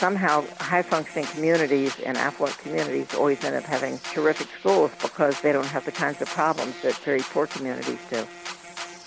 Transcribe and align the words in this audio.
somehow 0.00 0.42
high 0.58 0.80
functioning 0.80 1.26
communities 1.26 2.00
and 2.00 2.16
affluent 2.16 2.56
communities 2.56 3.14
always 3.14 3.44
end 3.44 3.54
up 3.54 3.64
having 3.64 3.98
terrific 3.98 4.48
schools 4.58 4.90
because 5.02 5.38
they 5.42 5.52
don't 5.52 5.66
have 5.66 5.84
the 5.84 5.92
kinds 5.92 6.22
of 6.22 6.28
problems 6.28 6.74
that 6.80 6.94
very 7.04 7.20
poor 7.20 7.46
communities 7.46 7.98
do. 8.08 8.26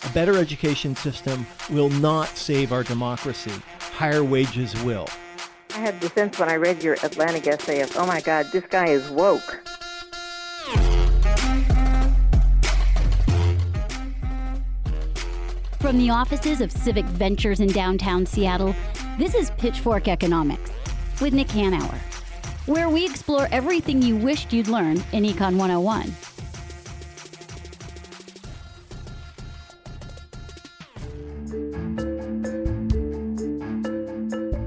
A 0.04 0.14
better 0.14 0.38
education 0.38 0.96
system 0.96 1.48
will 1.71 1.90
not 1.90 2.28
save 2.29 2.71
our 2.71 2.84
democracy. 2.84 3.54
Higher 3.79 4.24
wages 4.24 4.75
will. 4.84 5.07
I 5.71 5.80
had 5.80 6.00
the 6.00 6.10
sense 6.10 6.38
when 6.38 6.50
I 6.50 6.57
read 6.57 6.84
your 6.84 6.98
Atlantic 7.02 7.48
essay 7.48 7.82
of, 7.82 7.91
oh 7.98 8.05
my 8.05 8.21
God, 8.21 8.46
this 8.54 8.66
guy 8.70 8.89
is 8.89 9.10
woke. 9.10 9.62
From 15.80 15.98
the 15.98 16.12
offices 16.12 16.62
of 16.62 16.71
Civic 16.71 17.05
Ventures 17.05 17.60
in 17.60 17.70
downtown 17.70 18.25
Seattle, 18.25 18.75
this 19.18 19.36
is 19.36 19.52
Pitchfork 19.52 20.07
Economics 20.07 20.72
with 21.22 21.34
Nick 21.34 21.48
Hanauer, 21.49 21.98
where 22.66 22.90
we 22.90 23.05
explore 23.05 23.48
everything 23.52 24.02
you 24.02 24.16
wished 24.16 24.52
you'd 24.52 24.67
learn 24.67 25.03
in 25.12 25.23
Econ 25.23 25.58
101. 25.58 26.12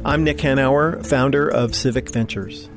I'm 0.05 0.23
Nick 0.23 0.39
Hanauer, 0.39 1.05
founder 1.05 1.49
of 1.49 1.75
Civic 1.75 2.11
Ventures. 2.11 2.71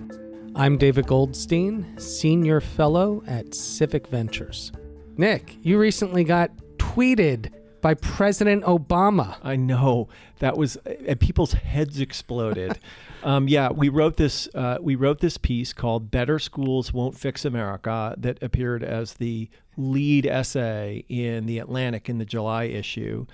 I'm 0.55 0.77
David 0.77 1.05
Goldstein, 1.05 1.85
Senior 1.99 2.59
Fellow 2.59 3.23
at 3.27 3.53
Civic 3.53 4.07
Ventures. 4.07 4.71
Nick, 5.17 5.55
you 5.61 5.77
recently 5.77 6.23
got 6.23 6.49
tweeted 6.77 7.51
by 7.81 7.93
President 7.93 8.63
Obama. 8.63 9.37
I 9.43 9.55
know 9.55 10.09
that 10.39 10.57
was, 10.57 10.77
and 10.85 11.19
people's 11.19 11.53
heads 11.53 11.99
exploded. 11.99 12.79
um, 13.23 13.47
yeah, 13.47 13.71
we 13.71 13.89
wrote 13.89 14.17
this. 14.17 14.47
Uh, 14.53 14.77
we 14.81 14.95
wrote 14.95 15.19
this 15.19 15.37
piece 15.37 15.73
called 15.73 16.11
"Better 16.11 16.39
Schools 16.39 16.93
Won't 16.93 17.17
Fix 17.17 17.45
America" 17.45 18.15
that 18.17 18.41
appeared 18.41 18.83
as 18.83 19.13
the 19.13 19.49
lead 19.77 20.25
essay 20.25 21.05
in 21.09 21.45
the 21.45 21.59
Atlantic 21.59 22.09
in 22.09 22.17
the 22.17 22.25
July 22.25 22.65
issue. 22.65 23.25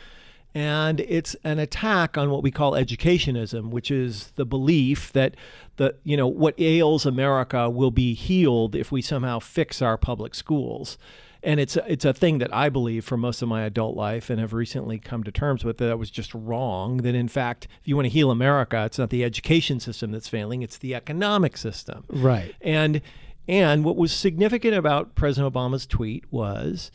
And 0.54 1.02
it's 1.02 1.36
an 1.44 1.60
attack 1.60 2.18
on 2.18 2.30
what 2.30 2.42
we 2.42 2.50
call 2.50 2.72
educationism, 2.72 3.72
which 3.72 3.92
is 3.92 4.32
the 4.36 4.46
belief 4.46 5.12
that 5.12 5.36
the 5.76 5.96
you 6.04 6.16
know 6.16 6.28
what 6.28 6.56
ails 6.58 7.06
America 7.06 7.70
will 7.70 7.92
be 7.92 8.14
healed 8.14 8.74
if 8.74 8.90
we 8.92 9.02
somehow 9.02 9.40
fix 9.40 9.82
our 9.82 9.98
public 9.98 10.34
schools 10.34 10.98
and 11.46 11.60
it's 11.60 11.78
a, 11.78 11.92
it's 11.92 12.04
a 12.04 12.14
thing 12.14 12.40
that 12.40 12.54
I 12.54 12.70
believe 12.70 13.06
for 13.06 13.16
most 13.16 13.42
of 13.42 13.48
my 13.48 13.64
adult 13.64 13.96
life 13.96 14.30
and 14.30 14.40
have 14.40 14.52
recently 14.52 14.98
come 15.00 15.24
to 15.24 15.32
terms 15.32 15.64
with 15.64 15.78
that 15.78 15.90
I 15.92 15.94
was 15.94 16.10
just 16.10 16.34
wrong. 16.34 16.98
That 16.98 17.16
in 17.16 17.28
fact, 17.28 17.68
if 17.82 17.88
you 17.88 17.96
want 17.96 18.08
to 18.08 18.10
heal 18.10 18.32
America, 18.32 18.84
it's 18.86 18.98
not 18.98 19.12
the 19.12 19.24
education 19.24 19.80
system 19.80 20.12
that's 20.12 20.28
failing; 20.28 20.64
it's 20.64 20.78
the 20.78 20.96
economic 20.96 21.56
system. 21.56 22.04
Right. 22.10 22.54
And 22.62 23.02
and 23.48 23.86
what 23.86 23.96
was 23.96 24.12
significant 24.12 24.74
about 24.74 25.16
President 25.16 25.54
Obama's 25.54 25.86
tweet 25.86 26.26
was 26.32 26.92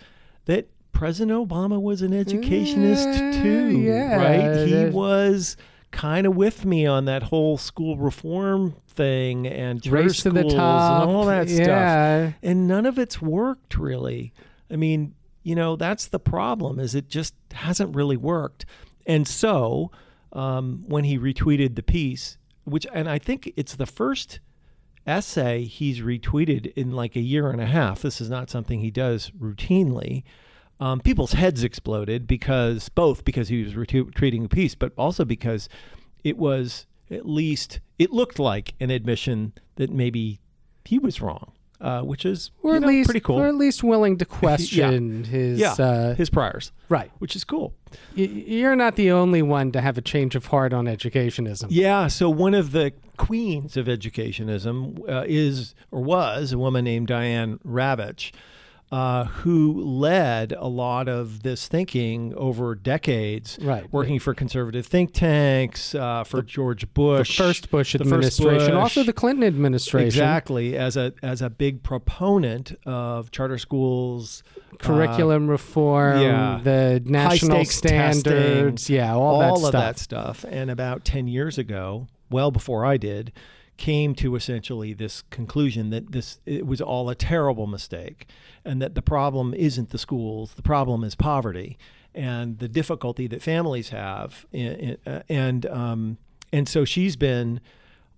that 0.47 0.69
President 0.93 1.49
Obama 1.49 1.81
was 1.81 2.03
an 2.03 2.13
educationist 2.13 3.07
Uh, 3.09 3.33
too, 3.43 3.79
yeah. 3.79 4.17
right? 4.17 4.67
He 4.67 4.85
was 4.87 5.57
kind 5.91 6.27
of 6.27 6.37
with 6.37 6.65
me 6.65 6.87
on 6.87 7.05
that 7.07 7.25
whole 7.25 7.59
school 7.59 7.97
reform 7.97 8.77
thing 8.89 9.47
and 9.47 9.85
Race 9.87 10.23
to 10.23 10.31
the 10.31 10.45
top. 10.45 11.03
and 11.03 11.11
all 11.11 11.27
that 11.27 11.49
stuff. 11.49 11.67
Yeah. 11.67 12.33
And 12.43 12.67
none 12.67 12.87
of 12.87 12.99
it's 12.99 13.21
worked 13.21 13.77
really. 13.77 14.33
I 14.71 14.77
mean, 14.77 15.15
you 15.43 15.55
know, 15.55 15.77
that's 15.77 16.07
the 16.07 16.21
problem 16.21 16.79
is 16.79 16.95
it 16.95 17.09
just 17.09 17.35
hasn't 17.53 17.95
really 17.95 18.17
worked. 18.17 18.67
And 19.07 19.27
so, 19.27 19.91
um, 20.33 20.85
when 20.87 21.05
he 21.05 21.19
retweeted 21.19 21.75
the 21.75 21.83
piece, 21.83 22.39
which 22.65 22.87
and 22.93 23.09
I 23.09 23.19
think 23.19 23.53
it's 23.57 23.75
the 23.75 23.87
first 23.87 24.41
essay 25.07 25.65
he's 25.65 26.01
retweeted 26.01 26.73
in 26.75 26.93
like 26.93 27.17
a 27.17 27.21
year 27.21 27.51
and 27.51 27.61
a 27.61 27.67
half. 27.67 28.03
This 28.03 28.21
is 28.21 28.31
not 28.31 28.51
something 28.51 28.81
he 28.81 28.91
does 28.91 29.31
routinely. 29.31 30.23
Um, 30.81 31.01
people's 31.01 31.33
heads 31.33 31.63
exploded 31.63 32.27
because 32.27 32.89
both 32.89 33.25
because 33.25 33.49
he 33.49 33.63
was 33.63 33.77
retreating 33.77 34.47
a 34.47 34.49
piece, 34.49 34.75
but 34.75 34.93
also 34.97 35.25
because 35.25 35.69
it 36.25 36.37
was 36.39 36.87
at 37.11 37.29
least 37.29 37.81
it 37.99 38.13
looked 38.13 38.39
like 38.39 38.75
an 38.81 38.91
admission 38.91 39.53
that 39.77 39.91
maybe 39.91 40.41
he 40.87 40.99
was 40.99 41.21
wrong, 41.21 41.53
uh, 41.83 42.01
which 42.01 42.25
is 42.25 42.51
Or 42.63 42.77
at 42.77 42.81
know, 42.83 42.89
least, 42.89 43.09
pretty 43.09 43.21
cool. 43.21 43.37
or 43.41 43.47
at 43.49 43.55
least 43.57 43.83
willing 43.85 44.17
to 44.19 44.25
question 44.41 45.25
his. 45.25 45.59
yeah, 45.61 45.73
Uh, 45.79 46.15
his 46.15 46.31
priors, 46.31 46.73
right. 46.89 47.11
which 47.19 47.37
is 47.37 47.45
cool. 47.45 47.75
Y- 48.17 48.23
You're 48.25 48.75
not 48.77 48.97
the 48.97 49.11
only 49.11 49.43
one 49.43 49.73
to 49.73 49.81
have 49.83 49.99
a 49.99 50.01
change 50.03 50.35
of 50.35 50.47
heart 50.47 50.73
on 50.73 50.87
educationism. 50.87 51.67
Yeah. 51.69 52.07
So 52.09 52.31
one 52.31 52.55
of 52.55 52.73
the 52.73 52.93
queens 53.19 53.77
of 53.77 53.87
educationism 53.87 54.99
uh, 55.09 55.25
is 55.29 55.75
or 55.91 56.03
was 56.03 56.53
a 56.53 56.59
woman 56.59 56.85
named 56.85 57.09
Diane 57.09 57.59
Ravitch, 57.67 58.33
uh, 58.91 59.25
who 59.25 59.81
led 59.83 60.53
a 60.53 60.67
lot 60.67 61.09
of 61.09 61.43
this 61.43 61.69
thinking 61.69 62.35
over 62.35 62.75
decades. 62.75 63.59
Right. 63.63 63.91
Working 63.93 64.19
for 64.19 64.35
conservative 64.35 64.85
think 64.85 65.13
tanks, 65.13 65.95
uh, 65.95 66.25
for 66.25 66.43
George 66.43 66.93
Bush, 66.93 67.37
The 67.37 67.45
first 67.45 67.71
Bush 67.71 67.93
the 67.93 67.99
first 67.99 68.11
administration, 68.41 68.73
Bush. 68.73 68.81
also 68.81 69.03
the 69.05 69.13
Clinton 69.13 69.45
administration. 69.45 70.07
Exactly, 70.07 70.77
as 70.77 70.97
a 70.97 71.13
as 71.23 71.41
a 71.41 71.51
big 71.51 71.83
proponent 71.83 72.73
of 72.85 73.31
charter 73.31 73.59
schools, 73.59 74.43
uh, 74.73 74.77
Curriculum 74.79 75.49
reform, 75.49 76.21
yeah. 76.21 76.61
the 76.63 77.01
national 77.05 77.65
standards, 77.67 78.83
testing, 78.83 78.97
yeah, 78.97 79.15
all, 79.15 79.41
all 79.43 79.61
that 79.61 79.67
of 79.67 79.73
that 79.73 79.99
stuff. 79.99 80.45
And 80.49 80.71
about 80.71 81.05
10 81.05 81.29
years 81.29 81.59
ago, 81.59 82.09
well 82.31 82.51
before 82.51 82.85
I 82.85 82.97
did, 82.97 83.33
came 83.81 84.15
to 84.15 84.37
essentially 84.37 84.93
this 84.93 85.23
conclusion 85.31 85.89
that 85.89 86.13
this 86.13 86.39
it 86.45 86.67
was 86.67 86.81
all 86.83 87.09
a 87.09 87.15
terrible 87.15 87.67
mistake 87.67 88.27
and 88.63 88.81
that 88.83 88.95
the 88.95 89.01
problem 89.01 89.55
isn't 89.55 89.89
the 89.89 89.97
schools, 89.99 90.53
the 90.55 90.63
problem 90.63 91.03
is 91.03 91.15
poverty 91.15 91.79
and 92.15 92.59
the 92.59 92.69
difficulty 92.69 93.27
that 93.27 93.41
families 93.43 93.89
have 93.89 94.45
in, 94.53 94.67
in, 94.75 94.97
uh, 95.07 95.23
and 95.31 95.65
um, 95.67 96.19
and 96.53 96.69
so 96.69 96.85
she's 96.85 97.17
been 97.17 97.59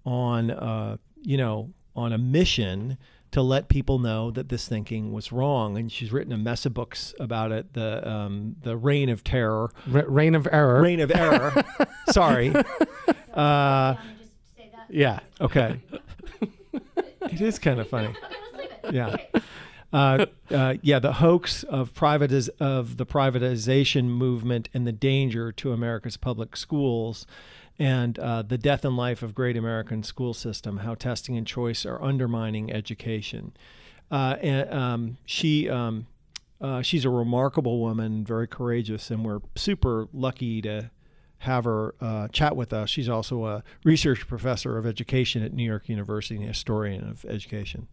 on 0.04 0.50
uh, 0.50 0.96
you 1.22 1.36
know 1.36 1.70
on 1.94 2.12
a 2.12 2.18
mission 2.18 2.98
to 3.30 3.40
let 3.40 3.68
people 3.68 3.98
know 4.00 4.30
that 4.32 4.48
this 4.48 4.66
thinking 4.66 5.12
was 5.12 5.30
wrong 5.30 5.78
and 5.78 5.92
she's 5.92 6.10
written 6.12 6.32
a 6.32 6.36
mess 6.38 6.66
of 6.66 6.74
books 6.74 7.14
about 7.20 7.52
it 7.52 7.72
the 7.74 8.06
um, 8.10 8.56
the 8.62 8.76
reign 8.76 9.08
of 9.08 9.22
terror 9.22 9.70
Re- 9.86 10.02
reign 10.08 10.34
of 10.34 10.48
error. 10.50 10.82
reign 10.82 10.98
of 11.00 11.12
error. 11.14 11.52
Sorry. 12.10 12.52
Uh, 13.32 13.94
yeah. 14.92 15.20
okay. 15.40 15.80
it 17.22 17.40
is 17.40 17.58
kind 17.58 17.80
of 17.80 17.88
funny. 17.88 18.14
Yeah. 18.90 19.16
Uh, 19.92 20.26
uh, 20.50 20.74
yeah, 20.80 20.98
the 20.98 21.14
hoax 21.14 21.64
of 21.64 21.92
privatiz- 21.92 22.48
of 22.58 22.96
the 22.96 23.04
privatization 23.06 24.04
movement 24.04 24.68
and 24.72 24.86
the 24.86 24.92
danger 24.92 25.52
to 25.52 25.72
America's 25.72 26.16
public 26.16 26.56
schools, 26.56 27.26
and 27.78 28.18
uh, 28.18 28.42
the 28.42 28.56
death 28.56 28.84
and 28.84 28.96
life 28.96 29.22
of 29.22 29.34
great 29.34 29.56
American 29.56 30.02
school 30.02 30.32
system. 30.32 30.78
How 30.78 30.94
testing 30.94 31.36
and 31.36 31.46
choice 31.46 31.84
are 31.84 32.02
undermining 32.02 32.72
education. 32.72 33.52
Uh, 34.10 34.36
and 34.40 34.72
um, 34.72 35.16
she 35.26 35.68
um, 35.68 36.06
uh, 36.60 36.80
she's 36.80 37.04
a 37.04 37.10
remarkable 37.10 37.80
woman, 37.80 38.24
very 38.24 38.46
courageous, 38.46 39.10
and 39.10 39.24
we're 39.24 39.40
super 39.56 40.08
lucky 40.12 40.62
to 40.62 40.90
have 41.42 41.64
her 41.64 41.94
uh, 42.00 42.28
chat 42.28 42.54
with 42.56 42.72
us. 42.72 42.88
She's 42.88 43.08
also 43.08 43.46
a 43.46 43.62
research 43.84 44.26
professor 44.28 44.78
of 44.78 44.86
education 44.86 45.42
at 45.42 45.52
New 45.52 45.64
York 45.64 45.88
University 45.88 46.36
and 46.36 46.44
a 46.44 46.48
historian 46.48 47.08
of 47.08 47.24
education. 47.24 47.88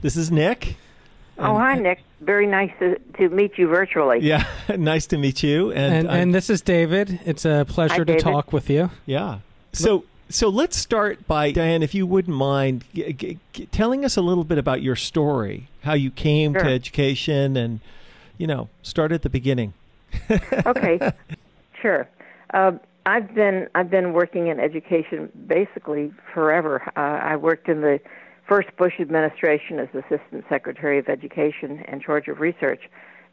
This 0.00 0.16
is 0.16 0.30
Nick. 0.30 0.76
Oh, 1.38 1.56
hi, 1.56 1.74
Nick. 1.74 2.00
Very 2.20 2.46
nice 2.46 2.70
to, 2.78 2.98
to 3.18 3.28
meet 3.28 3.58
you 3.58 3.66
virtually. 3.66 4.20
Yeah, 4.20 4.46
nice 4.76 5.06
to 5.08 5.18
meet 5.18 5.42
you. 5.42 5.72
And, 5.72 6.06
And, 6.06 6.08
and 6.08 6.34
this 6.34 6.48
is 6.48 6.62
David. 6.62 7.18
It's 7.24 7.44
a 7.44 7.64
pleasure 7.68 7.94
Hi, 7.94 7.98
to 7.98 8.04
David. 8.04 8.22
talk 8.22 8.52
with 8.52 8.70
you. 8.70 8.90
yeah. 9.04 9.38
So 9.72 10.04
so 10.28 10.48
let's 10.48 10.76
start 10.76 11.26
by 11.26 11.52
Diane, 11.52 11.82
if 11.82 11.94
you 11.94 12.06
wouldn't 12.06 12.36
mind 12.36 12.84
g- 12.94 13.12
g- 13.12 13.38
g- 13.52 13.66
telling 13.66 14.04
us 14.04 14.16
a 14.16 14.22
little 14.22 14.44
bit 14.44 14.58
about 14.58 14.82
your 14.82 14.96
story, 14.96 15.68
how 15.82 15.94
you 15.94 16.10
came 16.10 16.54
to 16.54 16.64
education, 16.64 17.56
and 17.56 17.80
you 18.38 18.46
know, 18.46 18.68
start 18.82 19.12
at 19.12 19.22
the 19.22 19.30
beginning. 19.30 19.72
okay, 20.66 21.12
sure. 21.80 22.08
Uh, 22.52 22.72
I've 23.06 23.34
been 23.34 23.68
I've 23.74 23.90
been 23.90 24.12
working 24.12 24.48
in 24.48 24.58
education 24.58 25.30
basically 25.46 26.12
forever. 26.34 26.82
Uh, 26.96 27.00
I 27.00 27.36
worked 27.36 27.68
in 27.68 27.80
the 27.80 28.00
first 28.48 28.68
Bush 28.76 28.94
administration 29.00 29.78
as 29.78 29.88
Assistant 29.94 30.44
Secretary 30.48 30.98
of 30.98 31.08
Education 31.08 31.84
and 31.86 32.02
charge 32.02 32.28
of 32.28 32.40
research. 32.40 32.82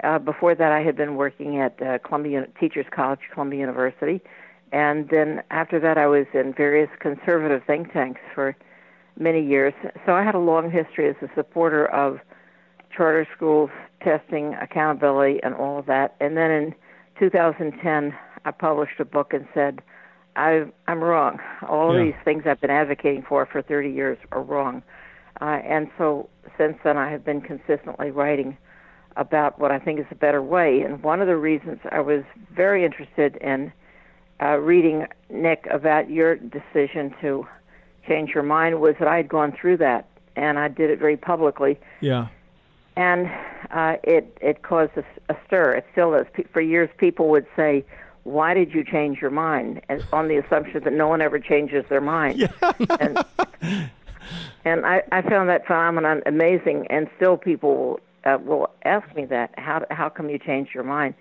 Uh, 0.04 0.20
before 0.20 0.54
that, 0.54 0.72
I 0.72 0.82
had 0.82 0.96
been 0.96 1.16
working 1.16 1.60
at 1.60 1.82
uh, 1.82 1.98
Columbia 2.00 2.48
Teachers 2.60 2.86
College, 2.92 3.22
Columbia 3.32 3.62
University, 3.62 4.22
and 4.74 5.08
then 5.10 5.44
after 5.52 5.80
that, 5.80 6.00
I 6.00 6.08
was 6.08 6.26
in 6.34 6.52
various 6.52 6.90
conservative 7.00 7.62
think 7.66 7.94
tanks 7.94 8.22
for 8.34 8.56
many 9.18 9.46
years. 9.46 9.74
So 10.04 10.14
I 10.14 10.24
had 10.24 10.34
a 10.34 10.40
long 10.40 10.72
history 10.72 11.08
as 11.08 11.16
a 11.22 11.30
supporter 11.36 11.86
of 11.86 12.20
charter 12.96 13.28
schools, 13.36 13.70
testing, 14.02 14.56
accountability, 14.56 15.40
and 15.44 15.54
all 15.54 15.78
of 15.78 15.86
that. 15.86 16.16
And 16.20 16.36
then 16.36 16.50
in 16.50 16.76
2010, 17.20 18.16
I 18.46 18.52
published 18.52 19.00
a 19.00 19.06
book 19.06 19.32
and 19.32 19.48
said, 19.54 19.82
I, 20.36 20.66
I'm 20.88 21.04
wrong. 21.04 21.40
All 21.70 21.96
Yeah. 21.96 22.06
these 22.06 22.16
things 22.26 22.44
I've 22.48 22.60
been 22.60 22.72
advocating 22.72 23.22
for 23.22 23.46
for 23.46 23.62
30 23.62 23.92
years 23.92 24.18
are 24.32 24.42
wrong. 24.42 24.82
Uh, 25.40 25.62
and 25.64 25.88
so 26.00 26.28
since 26.58 26.78
then, 26.84 26.98
I 26.98 27.12
have 27.12 27.24
been 27.24 27.42
consistently 27.42 28.10
writing 28.10 28.58
about 29.18 29.60
what 29.60 29.72
I 29.72 29.78
think 29.78 30.00
is 30.00 30.08
a 30.10 30.16
better 30.16 30.42
way. 30.42 30.82
And 30.82 31.04
one 31.04 31.22
of 31.22 31.28
the 31.28 31.38
reasons 31.38 31.80
I 31.92 32.00
was 32.00 32.24
very 32.56 32.84
interested 32.84 33.36
in 33.36 33.72
uh, 34.44 34.58
reading, 34.58 35.08
Nick, 35.30 35.68
about 35.72 36.10
your 36.10 36.36
decision 36.36 37.14
to 37.22 37.48
change 38.08 38.32
your 38.36 38.44
mind 38.44 38.82
was 38.82 38.96
that 39.00 39.08
I 39.08 39.18
had 39.18 39.30
gone 39.30 39.54
through 39.60 39.78
that, 39.78 40.08
and 40.36 40.60
I 40.60 40.68
did 40.68 40.90
it 40.90 41.00
very 41.00 41.16
publicly 41.18 41.80
Yeah. 42.02 42.28
and 42.98 43.32
uh, 43.72 43.96
it 44.04 44.38
it 44.42 44.62
caused 44.62 44.92
a, 44.98 45.06
a 45.34 45.38
stir. 45.48 45.72
It 45.74 45.86
still 45.94 46.14
is. 46.14 46.28
For 46.52 46.62
years, 46.62 46.90
people 46.98 47.30
would 47.30 47.48
say, 47.56 47.84
"Why 48.24 48.54
did 48.54 48.74
you 48.74 48.84
change 48.84 49.20
your 49.22 49.32
mind?" 49.32 49.82
And 49.90 50.06
on 50.14 50.28
the 50.28 50.38
assumption 50.38 50.84
that 50.84 50.94
no 50.94 51.08
one 51.08 51.22
ever 51.22 51.40
changes 51.40 51.86
their 51.90 52.02
mind. 52.02 52.50
and 53.00 53.26
and 54.66 54.86
I, 54.86 55.02
I 55.12 55.22
found 55.22 55.50
that 55.50 55.66
phenomenon 55.66 56.22
amazing. 56.26 56.86
And 56.90 57.10
still, 57.16 57.38
people 57.38 57.76
will, 57.76 58.00
uh, 58.26 58.38
will 58.44 58.70
ask 58.86 59.16
me 59.16 59.26
that, 59.26 59.54
"How 59.58 59.86
how 59.90 60.10
come 60.10 60.30
you 60.30 60.38
changed 60.38 60.74
your 60.76 60.84
mind?" 60.84 61.16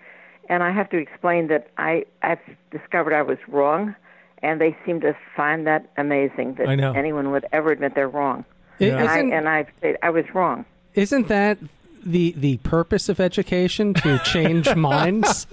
And 0.49 0.61
I 0.63 0.71
have 0.71 0.89
to 0.89 0.97
explain 0.97 1.47
that 1.47 1.67
I 1.77 2.05
I've 2.21 2.39
discovered 2.71 3.13
I 3.13 3.21
was 3.21 3.37
wrong, 3.47 3.95
and 4.41 4.59
they 4.59 4.75
seem 4.85 4.99
to 5.01 5.15
find 5.35 5.65
that 5.67 5.89
amazing 5.97 6.55
that 6.55 6.67
I 6.67 6.75
know. 6.75 6.91
anyone 6.93 7.31
would 7.31 7.45
ever 7.51 7.71
admit 7.71 7.95
they're 7.95 8.09
wrong. 8.09 8.45
I- 8.79 8.85
And 8.85 8.99
I 9.09 9.17
Isn't, 9.17 9.33
and 9.33 9.49
I 9.49 9.65
I 10.01 10.09
was 10.09 10.25
wrong. 10.33 10.65
isn't 10.95 11.27
that 11.29 11.57
the 12.05 12.33
the 12.35 12.57
purpose 12.57 13.07
of 13.07 13.19
education 13.21 13.93
to 13.95 14.19
change 14.25 14.75
minds? 14.75 15.47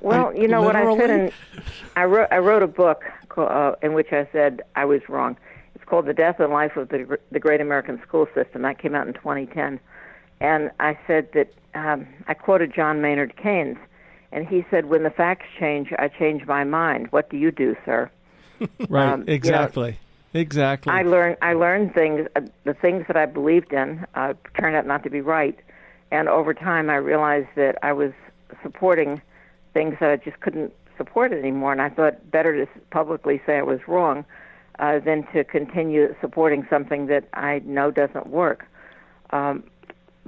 Well, 0.00 0.34
you 0.36 0.48
know 0.48 0.60
what 0.62 0.76
I 0.76 0.82
said 0.84 0.98
Literally? 0.98 1.22
in 1.26 1.32
I 1.96 2.04
wrote 2.04 2.28
I 2.30 2.38
wrote 2.38 2.62
a 2.62 2.66
book 2.68 3.04
called, 3.30 3.50
uh, 3.50 3.74
in 3.82 3.94
which 3.94 4.12
I 4.12 4.28
said 4.32 4.62
I 4.76 4.84
was 4.84 5.00
wrong. 5.08 5.36
It's 5.74 5.84
called 5.84 6.06
The 6.06 6.12
Death 6.14 6.40
and 6.40 6.52
Life 6.52 6.76
of 6.76 6.90
the 6.90 7.18
the 7.32 7.40
Great 7.40 7.60
American 7.62 8.00
School 8.02 8.26
System. 8.34 8.62
That 8.62 8.78
came 8.78 8.94
out 8.94 9.06
in 9.06 9.14
2010, 9.14 9.80
and 10.40 10.70
I 10.80 10.98
said 11.06 11.32
that 11.32 11.52
um, 11.74 12.06
I 12.26 12.34
quoted 12.34 12.72
John 12.74 13.00
Maynard 13.00 13.36
Keynes, 13.36 13.78
and 14.32 14.46
he 14.46 14.64
said, 14.70 14.86
"When 14.86 15.02
the 15.02 15.10
facts 15.10 15.46
change, 15.58 15.92
I 15.98 16.08
change 16.08 16.46
my 16.46 16.64
mind. 16.64 17.08
What 17.10 17.30
do 17.30 17.36
you 17.36 17.50
do, 17.50 17.76
sir?" 17.84 18.10
Right. 18.88 19.08
Um, 19.08 19.20
you 19.20 19.26
know, 19.26 19.32
exactly. 19.34 19.98
exactly. 20.34 20.92
I 20.92 21.02
learned 21.02 21.36
I 21.42 21.52
learned 21.52 21.94
things 21.94 22.26
uh, 22.34 22.40
the 22.64 22.74
things 22.74 23.04
that 23.06 23.16
I 23.16 23.26
believed 23.26 23.72
in 23.72 24.04
uh, 24.14 24.34
turned 24.58 24.74
out 24.74 24.86
not 24.86 25.04
to 25.04 25.10
be 25.10 25.20
right, 25.20 25.58
and 26.10 26.28
over 26.28 26.54
time 26.54 26.90
I 26.90 26.96
realized 26.96 27.48
that 27.54 27.78
I 27.82 27.92
was 27.92 28.12
supporting 28.62 29.20
things 29.74 29.96
that 30.00 30.10
I 30.10 30.16
just 30.16 30.40
couldn't 30.40 30.72
support 30.96 31.32
anymore, 31.32 31.72
and 31.72 31.80
I 31.80 31.88
thought 31.88 32.30
better 32.30 32.64
to 32.64 32.70
publicly 32.90 33.40
say 33.46 33.58
I 33.58 33.62
was 33.62 33.78
wrong 33.86 34.24
uh, 34.78 34.98
than 34.98 35.26
to 35.32 35.44
continue 35.44 36.14
supporting 36.20 36.66
something 36.68 37.06
that 37.06 37.28
I 37.32 37.60
know 37.64 37.90
doesn't 37.90 38.26
work. 38.26 38.66
Um, 39.30 39.64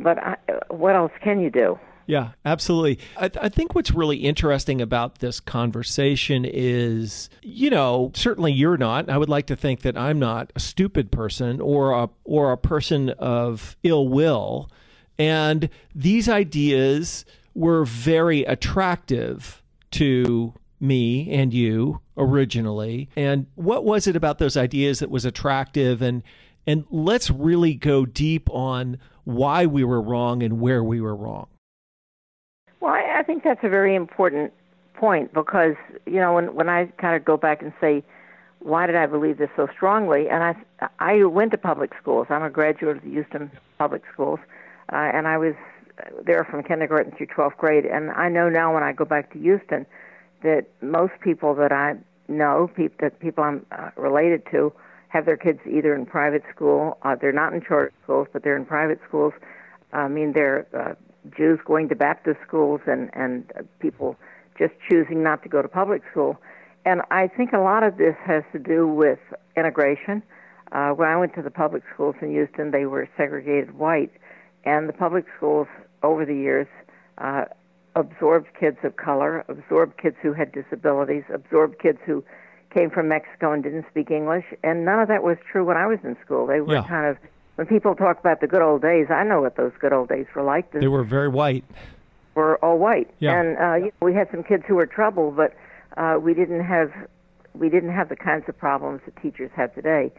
but 0.03 0.19
I, 0.19 0.37
what 0.69 0.97
else 0.97 1.13
can 1.23 1.41
you 1.41 1.51
do? 1.51 1.79
Yeah, 2.07 2.31
absolutely. 2.45 2.99
I, 3.17 3.29
th- 3.29 3.45
I 3.45 3.49
think 3.49 3.75
what's 3.77 3.93
really 3.93 4.17
interesting 4.17 4.81
about 4.81 5.21
this 5.21 5.39
conversation 5.39 6.45
is, 6.45 7.31
you 7.43 7.71
know, 7.71 8.11
certainly 8.17 8.53
you're 8.53 8.77
not. 8.77 9.09
I 9.09 9.17
would 9.17 9.29
like 9.29 9.47
to 9.47 9.55
think 9.55 9.83
that 9.83 9.97
I'm 9.97 10.19
not 10.19 10.53
a 10.57 10.61
stupid 10.61 11.13
person 11.13 11.61
or 11.61 11.93
a 11.93 12.09
or 12.25 12.51
a 12.51 12.57
person 12.57 13.11
of 13.11 13.77
ill 13.85 14.09
will, 14.09 14.71
and 15.21 15.69
these 15.95 16.29
ideas 16.29 17.25
were 17.55 17.85
very 17.85 18.43
attractive 18.43 19.63
to 19.93 20.55
me 20.81 21.31
and 21.31 21.55
you 21.55 22.01
originally. 22.17 23.09
And 23.15 23.47
what 23.55 23.85
was 23.85 24.07
it 24.07 24.17
about 24.17 24.39
those 24.39 24.57
ideas 24.57 24.99
that 24.99 25.11
was 25.11 25.25
attractive 25.25 26.03
and 26.03 26.23
and 26.67 26.85
let's 26.91 27.31
really 27.31 27.75
go 27.75 28.07
deep 28.07 28.49
on 28.51 28.99
why 29.25 29.67
we 29.67 29.85
were 29.85 30.01
wrong 30.01 30.43
and 30.43 30.61
where 30.61 30.83
we 30.83 31.01
were 31.01 31.15
wrong. 31.15 31.47
Well, 32.81 32.93
I, 32.93 33.23
think 33.23 33.45
that's 33.45 33.63
a 33.63 33.69
very 33.69 33.95
important 33.95 34.53
point 34.95 35.33
because 35.33 35.75
you 36.07 36.21
know 36.21 36.35
when 36.35 36.55
when 36.55 36.69
I 36.69 36.87
kind 36.99 37.15
of 37.15 37.25
go 37.25 37.37
back 37.37 37.63
and 37.63 37.73
say, 37.81 38.03
why 38.61 38.87
did 38.87 38.97
I 38.97 39.07
believe 39.07 39.39
this 39.39 39.51
so 39.57 39.69
strongly? 39.75 40.29
And 40.29 40.43
I 40.43 40.89
I 40.99 41.25
went 41.25 41.51
to 41.53 41.59
public 41.59 41.93
schools. 42.01 42.27
I'm 42.31 42.43
a 42.43 42.51
graduate 42.51 42.97
of 42.97 43.03
the 43.03 43.11
Houston 43.11 43.51
Public 43.79 44.03
Schools, 44.13 44.41
uh, 44.93 44.97
and 44.97 45.29
I 45.29 45.37
was 45.37 45.55
there 46.25 46.45
from 46.45 46.63
kindergarten 46.63 47.13
through 47.17 47.27
12th 47.27 47.57
grade. 47.57 47.85
And 47.85 48.11
I 48.13 48.29
know 48.29 48.49
now 48.49 48.73
when 48.73 48.83
I 48.83 48.93
go 48.93 49.05
back 49.05 49.33
to 49.33 49.39
Houston 49.39 49.87
that 50.43 50.67
most 50.81 51.13
people 51.21 51.55
that 51.57 51.73
I 51.73 51.97
know, 52.29 52.71
peop 52.75 52.99
that 53.01 53.19
people 53.21 53.45
I'm 53.45 53.67
uh, 53.73 53.91
related 53.97 54.43
to, 54.53 54.73
have 55.11 55.27
their 55.27 55.37
kids 55.37 55.61
either 55.67 55.95
in 55.95 56.07
private 56.07 56.43
school. 56.55 56.97
Uh, 57.03 57.15
they're 57.21 57.33
not 57.33 57.53
in 57.53 57.61
charter 57.61 57.93
schools, 58.03 58.29
but 58.33 58.43
they're 58.43 58.57
in 58.57 58.65
private 58.65 59.01
schools. 59.07 59.33
I 59.93 60.09
mean, 60.09 60.33
they're 60.33 60.67
uh, 60.73 60.95
Jews 61.37 61.59
going 61.65 61.89
to 61.91 61.97
Baptist 61.97 62.39
schools 62.47 62.81
and 62.87 63.11
and 63.13 63.53
people 63.81 64.17
just 64.59 64.73
choosing 64.89 65.23
not 65.23 65.43
to 65.43 65.49
go 65.49 65.63
to 65.63 65.69
public 65.69 66.03
school. 66.11 66.41
And 66.85 67.03
I 67.11 67.29
think 67.29 67.53
a 67.53 67.59
lot 67.59 67.83
of 67.83 67.99
this 67.99 68.15
has 68.25 68.43
to 68.53 68.59
do 68.59 68.87
with 68.87 69.19
integration. 69.57 70.23
Uh, 70.73 70.91
when 70.91 71.09
I 71.09 71.17
went 71.17 71.35
to 71.35 71.43
the 71.43 71.51
public 71.51 71.83
schools 71.93 72.15
in 72.23 72.31
Houston, 72.31 72.71
they 72.71 72.87
were 72.87 73.09
segregated 73.17 73.77
white, 73.77 74.13
and 74.65 74.89
the 74.89 74.93
public 74.93 75.27
schools 75.37 75.67
over 76.03 76.25
the 76.25 76.35
years 76.35 76.69
uh, 77.19 77.47
absorbed 77.97 78.49
kids 78.59 78.79
of 78.85 78.97
color, 78.97 79.45
absorbed 79.49 79.99
kids 79.99 80.17
who 80.23 80.33
had 80.33 80.53
disabilities, 80.53 81.25
absorbed 81.35 81.79
kids 81.81 81.99
who 82.07 82.25
came 82.71 82.91
from 82.91 83.09
Mexico 83.09 83.53
and 83.53 83.63
didn't 83.63 83.87
speak 83.91 84.11
English, 84.11 84.45
and 84.63 84.85
none 84.85 85.01
of 85.01 85.09
that 85.09 85.23
was 85.23 85.37
true 85.51 85.65
when 85.65 85.77
I 85.77 85.87
was 85.87 85.99
in 86.05 86.17
school. 86.25 86.47
They 86.47 86.61
were 86.61 86.75
Yeah. 86.75 86.85
kind 86.85 87.07
of 87.07 87.19
when 87.57 87.67
people 87.67 87.95
talk 87.95 88.19
about 88.19 88.41
the 88.41 88.47
good 88.47 88.63
old 88.63 88.81
days, 88.81 89.11
I 89.11 89.23
know 89.25 89.43
what 89.43 89.57
those 89.57 89.73
good 89.79 89.93
old 89.93 90.09
days 90.09 90.27
were 90.35 90.43
like. 90.43 90.71
The 90.71 90.79
They 90.79 90.89
were 90.89 91.03
very 91.05 91.29
white. 91.29 91.65
were 92.35 92.57
all 92.65 92.79
white, 92.79 93.11
Yeah. 93.19 93.39
and 93.39 93.59
uh, 93.59 93.75
you 93.75 93.85
know, 93.87 93.91
we 94.07 94.15
had 94.15 94.31
some 94.31 94.43
kids 94.43 94.65
who 94.67 94.77
were 94.77 94.87
trouble, 94.87 95.31
but 95.31 95.53
uh, 95.97 96.19
we 96.21 96.33
didn't 96.35 96.65
have 96.65 96.93
we 97.59 97.69
didn't 97.69 97.91
have 97.93 98.09
the 98.09 98.17
kinds 98.17 98.49
of 98.49 98.57
problems 98.57 99.01
that 99.05 99.17
teachers 99.21 99.51
have 99.57 99.75
today. 99.75 100.13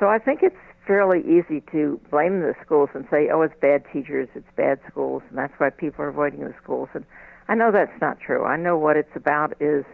So 0.00 0.08
I 0.08 0.18
think 0.18 0.42
it's 0.42 0.56
fairly 0.86 1.20
easy 1.20 1.60
to 1.72 2.00
blame 2.10 2.40
the 2.40 2.54
schools 2.64 2.88
and 2.94 3.06
say, 3.10 3.28
"Oh, 3.28 3.42
it's 3.42 3.54
bad 3.60 3.84
teachers, 3.92 4.28
it's 4.34 4.50
bad 4.56 4.80
schools, 4.88 5.22
and 5.28 5.36
that's 5.38 5.52
why 5.58 5.68
people 5.68 6.04
are 6.06 6.08
avoiding 6.08 6.40
the 6.40 6.54
schools." 6.62 6.88
And 6.94 7.04
I 7.48 7.54
know 7.54 7.70
that's 7.70 8.00
not 8.00 8.18
true. 8.18 8.44
I 8.44 8.56
know 8.56 8.78
what 8.78 8.96
it's 8.96 9.14
about 9.14 9.52
is 9.60 9.84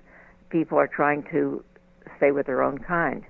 people 0.50 0.78
are 0.78 0.86
trying 0.86 1.24
to 1.32 1.62
stay 2.16 2.30
with 2.32 2.46
their 2.46 2.62
own 2.62 2.78
kind, 2.78 3.24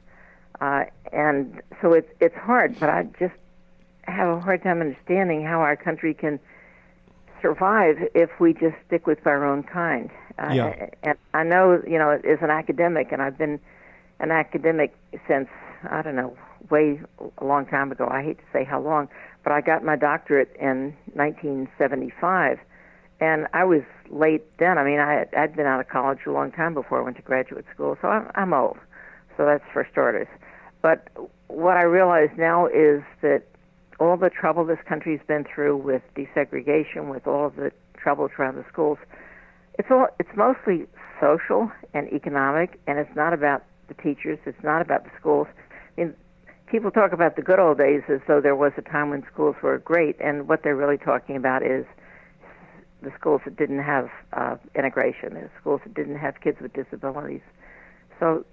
uh, 0.60 0.84
and 1.12 1.60
so 1.80 1.92
it's 1.92 2.10
it's 2.20 2.36
hard. 2.36 2.78
But 2.78 2.90
I 2.90 3.04
just 3.18 3.34
have 4.02 4.28
a 4.28 4.40
hard 4.40 4.62
time 4.62 4.80
understanding 4.80 5.44
how 5.44 5.60
our 5.60 5.76
country 5.76 6.14
can 6.14 6.38
survive 7.40 7.96
if 8.14 8.30
we 8.40 8.52
just 8.52 8.76
stick 8.86 9.06
with 9.06 9.26
our 9.26 9.44
own 9.44 9.62
kind. 9.62 10.10
Uh, 10.38 10.50
Yeah. 10.52 10.88
And 11.02 11.18
I 11.32 11.42
know, 11.42 11.82
you 11.86 11.98
know, 11.98 12.10
as 12.10 12.38
an 12.40 12.50
academic, 12.50 13.12
and 13.12 13.20
I've 13.22 13.38
been 13.38 13.60
an 14.20 14.30
academic 14.30 14.94
since 15.28 15.48
I 15.90 16.02
don't 16.02 16.16
know, 16.16 16.36
way 16.70 17.00
a 17.38 17.44
long 17.44 17.66
time 17.66 17.92
ago. 17.92 18.08
I 18.10 18.22
hate 18.22 18.38
to 18.38 18.44
say 18.52 18.64
how 18.64 18.80
long, 18.80 19.08
but 19.42 19.52
I 19.52 19.60
got 19.60 19.84
my 19.84 19.96
doctorate 19.96 20.54
in 20.58 20.96
1975, 21.12 22.58
and 23.20 23.46
I 23.52 23.64
was 23.64 23.82
late 24.10 24.44
then. 24.58 24.78
I 24.78 24.84
mean, 24.84 25.00
I 25.00 25.26
I'd 25.36 25.56
been 25.56 25.66
out 25.66 25.80
of 25.80 25.88
college 25.88 26.20
a 26.26 26.30
long 26.30 26.52
time 26.52 26.74
before 26.74 27.00
I 27.00 27.04
went 27.04 27.16
to 27.16 27.22
graduate 27.22 27.64
school, 27.72 27.96
so 28.00 28.08
I'm, 28.08 28.30
I'm 28.34 28.52
old. 28.52 28.78
So 29.36 29.44
that's 29.44 29.64
for 29.72 29.86
starters. 29.90 30.28
But 30.82 31.08
what 31.48 31.76
I 31.76 31.82
realize 31.82 32.28
now 32.36 32.66
is 32.66 33.02
that 33.22 33.42
all 33.98 34.16
the 34.16 34.30
trouble 34.30 34.64
this 34.64 34.78
country's 34.86 35.20
been 35.26 35.44
through 35.44 35.76
with 35.76 36.02
desegregation, 36.16 37.10
with 37.10 37.26
all 37.26 37.50
the 37.50 37.72
trouble 37.96 38.28
around 38.38 38.56
the 38.56 38.64
schools, 38.70 38.98
it's 39.78 39.88
all 39.90 40.06
it's 40.18 40.36
mostly 40.36 40.86
social 41.20 41.70
and 41.94 42.12
economic, 42.12 42.80
and 42.86 42.98
it's 42.98 43.14
not 43.16 43.32
about 43.32 43.64
the 43.88 43.94
teachers. 43.94 44.38
It's 44.46 44.62
not 44.62 44.82
about 44.82 45.04
the 45.04 45.10
schools. 45.18 45.46
I 45.96 46.00
mean, 46.00 46.14
people 46.66 46.90
talk 46.90 47.12
about 47.12 47.36
the 47.36 47.42
good 47.42 47.58
old 47.58 47.78
days 47.78 48.02
as 48.08 48.20
though 48.26 48.40
there 48.40 48.56
was 48.56 48.72
a 48.76 48.82
time 48.82 49.10
when 49.10 49.24
schools 49.32 49.56
were 49.62 49.78
great, 49.78 50.16
and 50.20 50.48
what 50.48 50.62
they're 50.62 50.76
really 50.76 50.98
talking 50.98 51.36
about 51.36 51.62
is 51.62 51.86
the 53.04 53.12
schools 53.18 53.42
that 53.44 53.56
didn't 53.56 53.82
have 53.82 54.08
uh, 54.32 54.56
integration, 54.74 55.34
the 55.34 55.50
schools 55.60 55.80
that 55.84 55.94
didn't 55.94 56.16
have 56.16 56.40
kids 56.40 56.58
with 56.60 56.72
disabilities. 56.72 57.42
So 58.18 58.44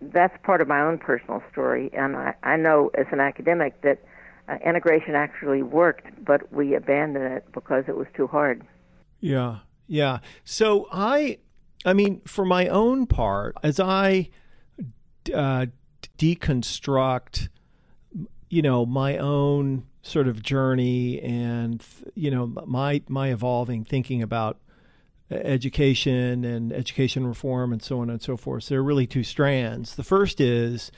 that's 0.00 0.36
part 0.42 0.60
of 0.60 0.68
my 0.68 0.80
own 0.80 0.98
personal 0.98 1.42
story, 1.50 1.90
and 1.92 2.16
I, 2.16 2.34
I 2.42 2.56
know 2.56 2.90
as 2.96 3.06
an 3.12 3.20
academic 3.20 3.80
that 3.82 4.04
uh, 4.48 4.56
integration 4.64 5.14
actually 5.14 5.62
worked, 5.62 6.06
but 6.24 6.52
we 6.52 6.74
abandoned 6.74 7.32
it 7.32 7.44
because 7.52 7.84
it 7.88 7.96
was 7.96 8.06
too 8.14 8.26
hard. 8.26 8.62
Yeah. 9.20 9.58
Yeah. 9.86 10.18
So 10.44 10.88
I, 10.92 11.38
I 11.84 11.94
mean, 11.94 12.20
for 12.26 12.44
my 12.44 12.68
own 12.68 13.06
part, 13.06 13.56
as 13.62 13.80
I 13.80 14.28
uh, 15.32 15.66
deconstruct 16.18 17.48
you 18.54 18.62
know, 18.62 18.86
my 18.86 19.18
own 19.18 19.84
sort 20.02 20.28
of 20.28 20.40
journey 20.40 21.20
and 21.22 21.82
you 22.14 22.30
know 22.30 22.46
my 22.66 23.02
my 23.08 23.32
evolving 23.32 23.84
thinking 23.84 24.22
about 24.22 24.58
uh, 25.32 25.34
education 25.36 26.44
and 26.44 26.72
education 26.72 27.26
reform 27.26 27.72
and 27.72 27.82
so 27.82 27.98
on 28.00 28.10
and 28.10 28.22
so 28.22 28.36
forth. 28.36 28.68
there 28.68 28.78
are 28.78 28.84
really 28.84 29.08
two 29.08 29.24
strands. 29.24 29.96
The 29.96 30.04
first 30.04 30.40
is 30.40 30.92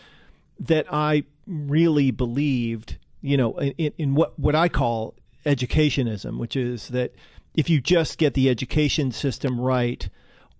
that 0.60 0.86
I 0.92 1.24
really 1.46 2.10
believed, 2.10 2.98
you 3.22 3.38
know, 3.38 3.56
in, 3.58 3.92
in 3.96 4.14
what 4.14 4.38
what 4.38 4.54
I 4.54 4.68
call 4.68 5.14
educationism, 5.46 6.38
which 6.38 6.56
is 6.56 6.88
that 6.88 7.14
if 7.54 7.70
you 7.70 7.80
just 7.80 8.18
get 8.18 8.34
the 8.34 8.50
education 8.50 9.12
system 9.12 9.58
right, 9.58 10.06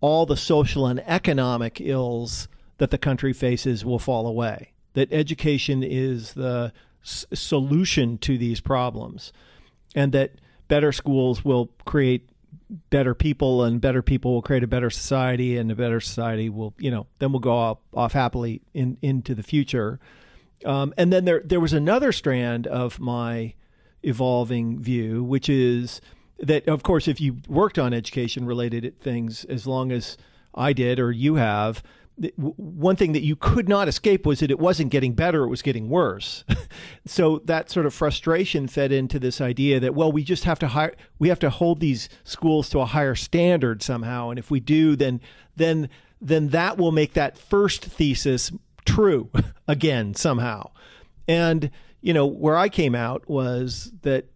all 0.00 0.24
the 0.24 0.36
social 0.36 0.86
and 0.86 1.00
economic 1.00 1.78
ills 1.78 2.48
that 2.78 2.90
the 2.90 2.98
country 2.98 3.34
faces 3.34 3.84
will 3.84 3.98
fall 3.98 4.26
away. 4.26 4.72
That 4.96 5.12
education 5.12 5.82
is 5.82 6.32
the 6.32 6.72
s- 7.04 7.26
solution 7.34 8.16
to 8.18 8.38
these 8.38 8.60
problems, 8.60 9.32
and 9.94 10.12
that 10.12 10.32
better 10.68 10.90
schools 10.90 11.44
will 11.44 11.70
create 11.84 12.28
better 12.90 13.14
people 13.14 13.62
and 13.62 13.80
better 13.80 14.00
people 14.02 14.32
will 14.32 14.42
create 14.42 14.62
a 14.62 14.66
better 14.66 14.90
society 14.90 15.56
and 15.58 15.70
a 15.70 15.74
better 15.76 16.00
society 16.00 16.48
will 16.48 16.74
you 16.78 16.90
know 16.90 17.06
then 17.18 17.30
we'll 17.30 17.40
go 17.40 17.52
off, 17.54 17.78
off 17.94 18.12
happily 18.12 18.62
in 18.74 18.96
into 19.02 19.34
the 19.34 19.42
future. 19.42 20.00
Um, 20.64 20.94
and 20.96 21.12
then 21.12 21.26
there 21.26 21.42
there 21.44 21.60
was 21.60 21.72
another 21.74 22.10
strand 22.10 22.66
of 22.66 22.98
my 22.98 23.52
evolving 24.02 24.80
view 24.80 25.22
which 25.22 25.48
is 25.50 26.00
that 26.38 26.66
of 26.68 26.82
course 26.82 27.06
if 27.06 27.20
you 27.20 27.36
worked 27.48 27.78
on 27.78 27.92
education 27.92 28.46
related 28.46 28.98
things 29.00 29.44
as 29.44 29.66
long 29.66 29.92
as 29.92 30.16
I 30.54 30.72
did 30.72 30.98
or 30.98 31.12
you 31.12 31.34
have 31.34 31.82
one 32.37 32.96
thing 32.96 33.12
that 33.12 33.23
you 33.23 33.37
could 33.37 33.68
not 33.68 33.88
escape 33.88 34.25
was 34.25 34.40
that 34.40 34.50
it 34.50 34.58
wasn't 34.58 34.90
getting 34.90 35.12
better 35.12 35.44
it 35.44 35.49
was 35.49 35.62
getting 35.62 35.88
worse. 35.88 36.44
So 37.06 37.40
that 37.44 37.70
sort 37.70 37.87
of 37.87 37.94
frustration 37.94 38.66
fed 38.66 38.90
into 38.90 39.18
this 39.18 39.40
idea 39.40 39.78
that 39.80 39.94
well 39.94 40.11
we 40.11 40.25
just 40.25 40.44
have 40.44 40.58
to 40.58 40.68
hire 40.68 40.94
we 41.18 41.28
have 41.28 41.38
to 41.40 41.50
hold 41.50 41.80
these 41.80 42.08
schools 42.25 42.68
to 42.70 42.80
a 42.80 42.85
higher 42.85 43.14
standard 43.14 43.82
somehow 43.82 44.30
and 44.30 44.38
if 44.38 44.50
we 44.50 44.61
do 44.61 44.96
then 44.96 45.20
then 45.54 45.88
then 46.20 46.49
that 46.49 46.78
will 46.78 46.92
make 46.92 47.14
that 47.14 47.38
first 47.38 47.85
thesis 47.85 48.50
true 48.85 49.30
again 49.68 50.14
somehow. 50.14 50.70
And 51.28 51.70
you 52.00 52.12
know 52.12 52.26
where 52.26 52.56
i 52.56 52.68
came 52.68 52.94
out 52.94 53.28
was 53.28 53.92
that 54.02 54.26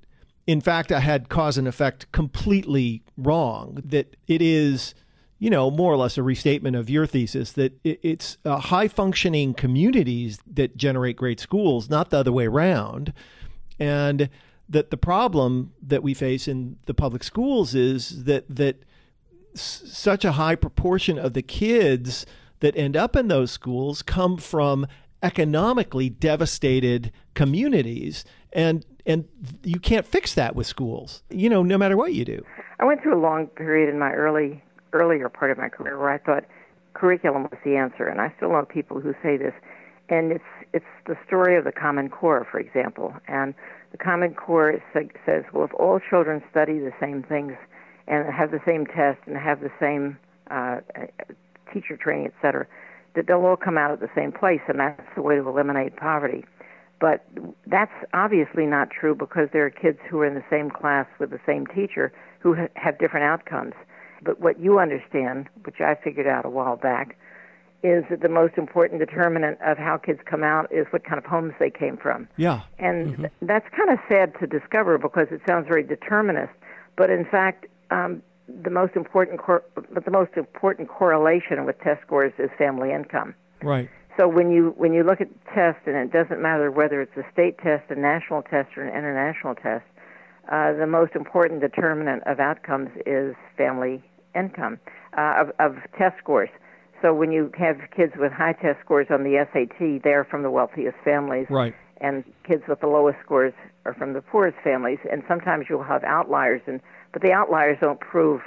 in 0.46 0.60
fact 0.60 0.90
i 0.90 1.00
had 1.00 1.28
cause 1.28 1.56
and 1.56 1.68
effect 1.68 2.10
completely 2.10 3.02
wrong 3.16 3.80
that 3.84 4.16
it 4.26 4.42
is 4.42 4.94
you 5.40 5.49
know, 5.49 5.70
more 5.70 5.90
or 5.90 5.97
less 5.97 6.18
a 6.18 6.23
restatement 6.23 6.76
of 6.76 6.90
your 6.90 7.06
thesis 7.06 7.52
that 7.52 7.73
it's 7.82 8.37
uh, 8.44 8.59
high 8.59 8.87
functioning 8.87 9.54
communities 9.54 10.38
that 10.47 10.76
generate 10.76 11.16
great 11.16 11.40
schools, 11.40 11.88
not 11.88 12.11
the 12.11 12.18
other 12.18 12.30
way 12.30 12.47
around. 12.47 13.14
And 13.78 14.28
that 14.68 14.90
the 14.90 14.99
problem 14.99 15.73
that 15.82 16.02
we 16.02 16.12
face 16.12 16.47
in 16.47 16.76
the 16.85 16.92
public 16.92 17.25
schools 17.25 17.75
is 17.75 18.25
that 18.25 18.44
that 18.54 18.85
s- 19.54 19.82
such 19.87 20.26
a 20.26 20.32
high 20.32 20.54
proportion 20.54 21.18
of 21.18 21.32
the 21.32 21.42
kids 21.42 22.26
that 22.61 22.76
end 22.76 22.94
up 22.94 23.16
in 23.16 23.28
those 23.28 23.50
schools 23.50 24.02
come 24.02 24.37
from 24.37 24.87
economically 25.23 26.11
devastated 26.11 27.12
communities 27.35 28.25
and 28.52 28.87
and 29.06 29.26
you 29.62 29.78
can't 29.78 30.06
fix 30.06 30.35
that 30.35 30.56
with 30.56 30.66
schools 30.66 31.23
you 31.28 31.49
know 31.49 31.62
no 31.62 31.76
matter 31.76 31.94
what 31.94 32.14
you 32.14 32.25
do 32.25 32.42
i 32.78 32.85
went 32.87 33.02
through 33.02 33.18
a 33.18 33.20
long 33.20 33.47
period 33.49 33.90
in 33.92 33.99
my 33.99 34.12
early 34.12 34.62
earlier 34.92 35.28
part 35.28 35.50
of 35.50 35.59
my 35.59 35.68
career 35.68 35.99
where 35.99 36.11
I 36.11 36.18
thought 36.18 36.44
curriculum 36.94 37.44
was 37.44 37.59
the 37.64 37.76
answer, 37.76 38.06
and 38.06 38.20
I 38.20 38.32
still 38.37 38.50
know 38.50 38.64
people 38.64 39.00
who 39.00 39.14
say 39.23 39.37
this. 39.37 39.54
And 40.09 40.32
it's 40.32 40.44
it's 40.73 40.85
the 41.06 41.16
story 41.26 41.56
of 41.56 41.64
the 41.64 41.73
Common 41.73 42.09
Core, 42.09 42.47
for 42.50 42.59
example. 42.59 43.14
And 43.28 43.54
the 43.92 43.99
Common 43.99 44.35
Core 44.35 44.82
says, 44.92 45.44
well, 45.52 45.64
if 45.64 45.75
all 45.75 46.00
children 46.00 46.42
study 46.50 46.78
the 46.78 46.92
same 47.00 47.23
things 47.23 47.54
and 48.09 48.32
have 48.32 48.50
the 48.50 48.61
same 48.66 48.87
test 48.87 49.20
and 49.26 49.37
have 49.37 49.61
the 49.61 49.70
same 49.78 50.18
uh, 50.50 50.80
teacher 51.73 51.97
training, 51.97 52.26
et 52.26 52.35
cetera, 52.42 52.66
that 53.14 53.26
they'll 53.26 53.44
all 53.44 53.56
come 53.56 53.78
out 53.78 53.92
at 53.92 54.00
the 54.00 54.11
same 54.14 54.32
place, 54.32 54.61
and 54.68 54.80
that's 54.80 55.00
the 55.14 55.23
way 55.23 55.37
to 55.37 55.49
eliminate 55.49 55.97
poverty. 55.97 56.44
But 57.00 57.25
that's 57.66 57.92
obviously 58.12 58.66
not 58.66 58.90
true 58.90 59.14
because 59.14 59.49
there 59.52 59.64
are 59.64 59.70
kids 59.70 59.99
who 60.09 60.20
are 60.20 60.26
in 60.26 60.35
the 60.35 60.44
same 60.50 60.70
class 60.70 61.06
with 61.18 61.30
the 61.30 61.40
same 61.47 61.66
teacher 61.66 62.12
who 62.40 62.54
ha- 62.54 62.68
have 62.75 62.99
different 62.99 63.25
outcomes. 63.25 63.75
But 64.22 64.40
what 64.40 64.60
you 64.60 64.78
understand, 64.78 65.48
which 65.64 65.80
I 65.80 65.94
figured 65.94 66.26
out 66.26 66.44
a 66.44 66.50
while 66.50 66.76
back, 66.76 67.16
is 67.82 68.04
that 68.10 68.20
the 68.20 68.28
most 68.28 68.58
important 68.58 69.00
determinant 69.00 69.58
of 69.62 69.78
how 69.78 69.96
kids 69.96 70.20
come 70.26 70.42
out 70.42 70.70
is 70.70 70.86
what 70.90 71.04
kind 71.04 71.18
of 71.18 71.24
homes 71.24 71.54
they 71.58 71.70
came 71.70 71.96
from. 71.96 72.28
Yeah. 72.36 72.60
And 72.78 73.14
mm-hmm. 73.16 73.46
that's 73.46 73.66
kind 73.74 73.90
of 73.90 73.98
sad 74.08 74.38
to 74.40 74.46
discover 74.46 74.98
because 74.98 75.28
it 75.30 75.40
sounds 75.46 75.66
very 75.66 75.82
determinist, 75.82 76.52
but 76.96 77.08
in 77.08 77.24
fact, 77.24 77.66
um, 77.90 78.22
the 78.62 78.70
most 78.70 78.96
important 78.96 79.38
cor- 79.38 79.64
but 79.74 80.04
the 80.04 80.10
most 80.10 80.32
important 80.36 80.88
correlation 80.88 81.64
with 81.64 81.78
test 81.80 82.02
scores 82.02 82.32
is 82.38 82.50
family 82.58 82.92
income. 82.92 83.34
Right. 83.62 83.88
So 84.18 84.28
when 84.28 84.50
you 84.50 84.74
when 84.76 84.92
you 84.92 85.02
look 85.04 85.20
at 85.20 85.28
tests, 85.54 85.82
and 85.86 85.96
it 85.96 86.12
doesn't 86.12 86.42
matter 86.42 86.70
whether 86.70 87.00
it's 87.00 87.16
a 87.16 87.24
state 87.32 87.58
test, 87.58 87.90
a 87.90 87.94
national 87.94 88.42
test, 88.42 88.76
or 88.76 88.82
an 88.82 88.88
international 88.88 89.54
test, 89.54 89.84
uh, 90.49 90.73
the 90.73 90.87
most 90.87 91.14
important 91.14 91.61
determinant 91.61 92.23
of 92.26 92.40
outcomes 92.40 92.90
is 93.06 93.35
family 93.56 94.02
income 94.35 94.78
uh, 95.16 95.35
of, 95.40 95.52
of 95.59 95.76
test 95.99 96.16
scores. 96.18 96.50
So 97.02 97.14
when 97.14 97.32
you 97.32 97.50
have 97.59 97.78
kids 97.97 98.12
with 98.16 98.32
high 98.32 98.52
test 98.52 98.80
scores 98.85 99.06
on 99.11 99.23
the 99.25 99.47
SAT, 99.52 100.02
they're 100.02 100.25
from 100.25 100.42
the 100.42 100.50
wealthiest 100.50 100.97
families. 101.04 101.47
Right. 101.49 101.75
And 102.00 102.25
kids 102.47 102.62
with 102.68 102.80
the 102.80 102.87
lowest 102.87 103.18
scores 103.25 103.52
are 103.85 103.94
from 103.94 104.12
the 104.12 104.23
poorest 104.23 104.59
families. 104.62 104.99
And 105.11 105.23
sometimes 105.28 105.66
you'll 105.68 105.82
have 105.82 106.04
outliers, 106.04 106.62
and 106.66 106.80
but 107.12 107.23
the 107.23 107.32
outliers 107.32 107.78
don't 107.80 108.00
prove 108.00 108.40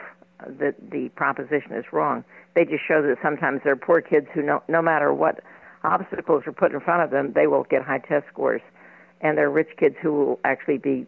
that 0.48 0.76
the 0.92 1.10
proposition 1.16 1.74
is 1.74 1.86
wrong. 1.92 2.24
They 2.56 2.66
just 2.66 2.84
show 2.88 3.02
that 3.02 3.18
sometimes 3.22 3.62
there 3.64 3.74
are 3.74 3.78
poor 3.78 4.02
kids 4.02 4.28
who, 4.34 4.42
no, 4.42 4.62
no 4.68 4.82
matter 4.82 5.14
what 5.14 5.42
obstacles 5.84 6.44
are 6.46 6.52
put 6.52 6.72
in 6.74 6.80
front 6.80 7.04
of 7.04 7.12
them, 7.12 7.34
they 7.34 7.48
will 7.48 7.64
get 7.64 7.84
high 7.84 8.00
test 8.00 8.26
scores. 8.32 8.62
And 9.22 9.38
there 9.38 9.48
are 9.48 9.52
rich 9.52 9.70
kids 9.78 9.96
who 10.02 10.14
will 10.14 10.40
actually 10.44 10.78
be 10.78 11.06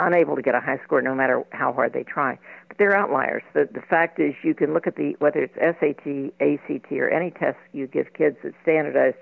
unable 0.00 0.36
to 0.36 0.42
get 0.42 0.54
a 0.54 0.60
high 0.60 0.78
score 0.84 1.02
no 1.02 1.14
matter 1.14 1.44
how 1.50 1.72
hard 1.72 1.92
they 1.92 2.02
try. 2.02 2.38
But 2.68 2.78
they're 2.78 2.96
outliers. 2.96 3.42
The, 3.54 3.68
the 3.72 3.80
fact 3.80 4.18
is, 4.20 4.34
you 4.42 4.54
can 4.54 4.74
look 4.74 4.86
at 4.86 4.96
the 4.96 5.16
whether 5.18 5.42
it's 5.42 5.54
SAT, 5.56 6.32
ACT, 6.40 6.92
or 6.92 7.08
any 7.08 7.30
test 7.30 7.58
you 7.72 7.86
give 7.86 8.12
kids 8.14 8.36
that's 8.42 8.54
standardized, 8.62 9.16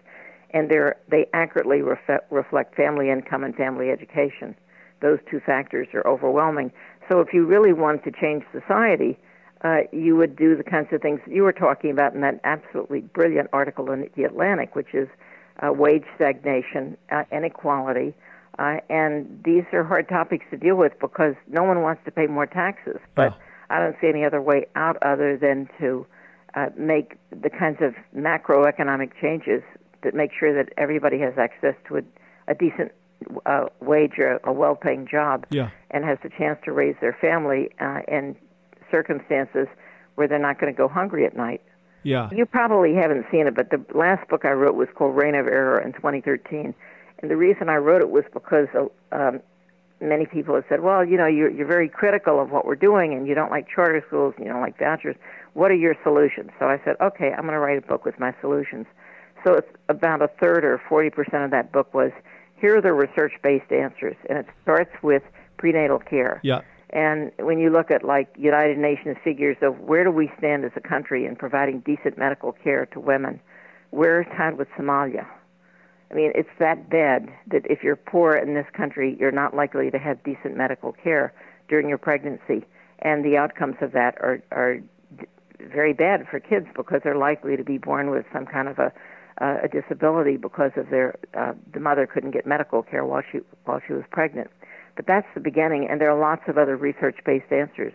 and 0.50 0.70
they're 0.70 0.96
they 1.08 1.26
accurately 1.32 1.78
refe- 1.78 2.20
reflect 2.30 2.74
family 2.74 3.10
income 3.10 3.44
and 3.44 3.54
family 3.54 3.90
education. 3.90 4.54
Those 5.00 5.18
two 5.30 5.40
factors 5.40 5.88
are 5.94 6.06
overwhelming. 6.06 6.72
So 7.10 7.20
if 7.20 7.34
you 7.34 7.44
really 7.44 7.72
want 7.72 8.04
to 8.04 8.10
change 8.10 8.44
society, 8.52 9.18
uh, 9.62 9.80
you 9.92 10.16
would 10.16 10.36
do 10.36 10.56
the 10.56 10.64
kinds 10.64 10.88
of 10.92 11.02
things 11.02 11.20
that 11.26 11.34
you 11.34 11.42
were 11.42 11.52
talking 11.52 11.90
about 11.90 12.14
in 12.14 12.20
that 12.20 12.40
absolutely 12.44 13.00
brilliant 13.00 13.48
article 13.52 13.90
in 13.90 14.08
the 14.14 14.24
Atlantic, 14.24 14.74
which 14.74 14.94
is 14.94 15.08
uh, 15.62 15.72
wage 15.72 16.04
stagnation, 16.16 16.96
uh, 17.10 17.24
inequality 17.30 18.14
uh, 18.58 18.76
and 18.88 19.42
these 19.44 19.64
are 19.72 19.84
hard 19.84 20.08
topics 20.08 20.44
to 20.50 20.56
deal 20.56 20.76
with 20.76 20.92
because 21.00 21.34
no 21.48 21.62
one 21.64 21.82
wants 21.82 22.02
to 22.04 22.10
pay 22.10 22.26
more 22.26 22.46
taxes. 22.46 22.98
But 23.14 23.32
oh. 23.32 23.36
I 23.70 23.80
don't 23.80 23.96
see 24.00 24.08
any 24.08 24.24
other 24.24 24.40
way 24.40 24.66
out 24.76 24.96
other 25.02 25.36
than 25.36 25.68
to 25.80 26.06
uh, 26.54 26.66
make 26.76 27.16
the 27.30 27.50
kinds 27.50 27.78
of 27.80 27.94
macroeconomic 28.16 29.12
changes 29.20 29.62
that 30.02 30.14
make 30.14 30.30
sure 30.38 30.54
that 30.54 30.72
everybody 30.76 31.18
has 31.18 31.34
access 31.38 31.74
to 31.88 31.96
a, 31.96 32.02
a 32.48 32.54
decent 32.54 32.92
uh, 33.46 33.66
wage 33.80 34.18
or 34.18 34.38
a 34.44 34.52
well-paying 34.52 35.08
job, 35.10 35.46
yeah. 35.50 35.70
and 35.90 36.04
has 36.04 36.18
the 36.22 36.28
chance 36.28 36.58
to 36.64 36.72
raise 36.72 36.94
their 37.00 37.16
family 37.20 37.70
uh, 37.80 38.00
in 38.06 38.36
circumstances 38.90 39.66
where 40.14 40.28
they're 40.28 40.38
not 40.38 40.60
going 40.60 40.72
to 40.72 40.76
go 40.76 40.88
hungry 40.88 41.24
at 41.24 41.36
night. 41.36 41.62
Yeah. 42.02 42.28
You 42.30 42.44
probably 42.44 42.94
haven't 42.94 43.24
seen 43.32 43.46
it, 43.46 43.54
but 43.54 43.70
the 43.70 43.82
last 43.94 44.28
book 44.28 44.44
I 44.44 44.50
wrote 44.50 44.74
was 44.74 44.88
called 44.94 45.16
Reign 45.16 45.34
of 45.34 45.46
Error 45.46 45.80
in 45.80 45.94
2013 45.94 46.74
and 47.24 47.30
the 47.30 47.38
reason 47.38 47.70
I 47.70 47.76
wrote 47.76 48.02
it 48.02 48.10
was 48.10 48.24
because 48.34 48.68
uh, 48.74 48.84
um, 49.10 49.40
many 49.98 50.26
people 50.26 50.54
have 50.56 50.64
said, 50.68 50.82
well, 50.82 51.02
you 51.02 51.16
know, 51.16 51.24
you're, 51.24 51.48
you're 51.48 51.66
very 51.66 51.88
critical 51.88 52.38
of 52.38 52.50
what 52.50 52.66
we're 52.66 52.74
doing 52.74 53.14
and 53.14 53.26
you 53.26 53.34
don't 53.34 53.50
like 53.50 53.66
charter 53.66 54.04
schools 54.06 54.34
and 54.36 54.44
you 54.44 54.52
don't 54.52 54.60
like 54.60 54.78
vouchers. 54.78 55.16
What 55.54 55.70
are 55.70 55.74
your 55.74 55.96
solutions? 56.02 56.50
So 56.58 56.66
I 56.66 56.78
said, 56.84 56.96
okay, 57.00 57.32
I'm 57.32 57.44
going 57.44 57.54
to 57.54 57.60
write 57.60 57.78
a 57.78 57.80
book 57.80 58.04
with 58.04 58.20
my 58.20 58.34
solutions. 58.42 58.84
So 59.42 59.54
it's 59.54 59.70
about 59.88 60.20
a 60.20 60.28
third 60.38 60.66
or 60.66 60.78
40% 60.86 61.46
of 61.46 61.50
that 61.52 61.72
book 61.72 61.94
was 61.94 62.12
here 62.60 62.76
are 62.76 62.82
the 62.82 62.92
research 62.92 63.32
based 63.42 63.72
answers. 63.72 64.16
And 64.28 64.36
it 64.36 64.46
starts 64.62 64.92
with 65.02 65.22
prenatal 65.56 66.00
care. 66.00 66.42
Yeah. 66.44 66.60
And 66.90 67.32
when 67.38 67.58
you 67.58 67.70
look 67.70 67.90
at 67.90 68.04
like 68.04 68.28
United 68.36 68.76
Nations 68.76 69.16
figures 69.24 69.56
of 69.62 69.80
where 69.80 70.04
do 70.04 70.10
we 70.10 70.30
stand 70.36 70.66
as 70.66 70.72
a 70.76 70.80
country 70.86 71.24
in 71.24 71.36
providing 71.36 71.80
decent 71.80 72.18
medical 72.18 72.52
care 72.52 72.84
to 72.84 73.00
women, 73.00 73.40
we're 73.92 74.24
tied 74.24 74.58
with 74.58 74.68
Somalia. 74.78 75.26
I 76.14 76.16
mean, 76.16 76.32
it's 76.36 76.48
that 76.60 76.88
bad 76.88 77.28
that 77.48 77.66
if 77.68 77.82
you're 77.82 77.96
poor 77.96 78.34
in 78.36 78.54
this 78.54 78.66
country, 78.72 79.16
you're 79.18 79.32
not 79.32 79.54
likely 79.54 79.90
to 79.90 79.98
have 79.98 80.22
decent 80.22 80.56
medical 80.56 80.92
care 80.92 81.34
during 81.68 81.88
your 81.88 81.98
pregnancy, 81.98 82.64
and 83.00 83.24
the 83.24 83.36
outcomes 83.36 83.76
of 83.80 83.92
that 83.92 84.16
are 84.20 84.40
are 84.52 84.78
very 85.58 85.92
bad 85.92 86.26
for 86.30 86.38
kids 86.38 86.66
because 86.76 87.00
they're 87.02 87.16
likely 87.16 87.56
to 87.56 87.64
be 87.64 87.78
born 87.78 88.10
with 88.10 88.24
some 88.32 88.46
kind 88.46 88.68
of 88.68 88.78
a 88.78 88.92
uh, 89.40 89.58
a 89.64 89.68
disability 89.68 90.36
because 90.36 90.70
of 90.76 90.88
their 90.90 91.16
uh, 91.36 91.52
the 91.72 91.80
mother 91.80 92.06
couldn't 92.06 92.30
get 92.30 92.46
medical 92.46 92.84
care 92.84 93.04
while 93.04 93.22
she 93.32 93.40
while 93.64 93.80
she 93.84 93.92
was 93.92 94.04
pregnant. 94.12 94.50
But 94.94 95.06
that's 95.08 95.26
the 95.34 95.40
beginning, 95.40 95.88
and 95.90 96.00
there 96.00 96.10
are 96.12 96.20
lots 96.20 96.42
of 96.46 96.56
other 96.58 96.76
research-based 96.76 97.50
answers 97.50 97.92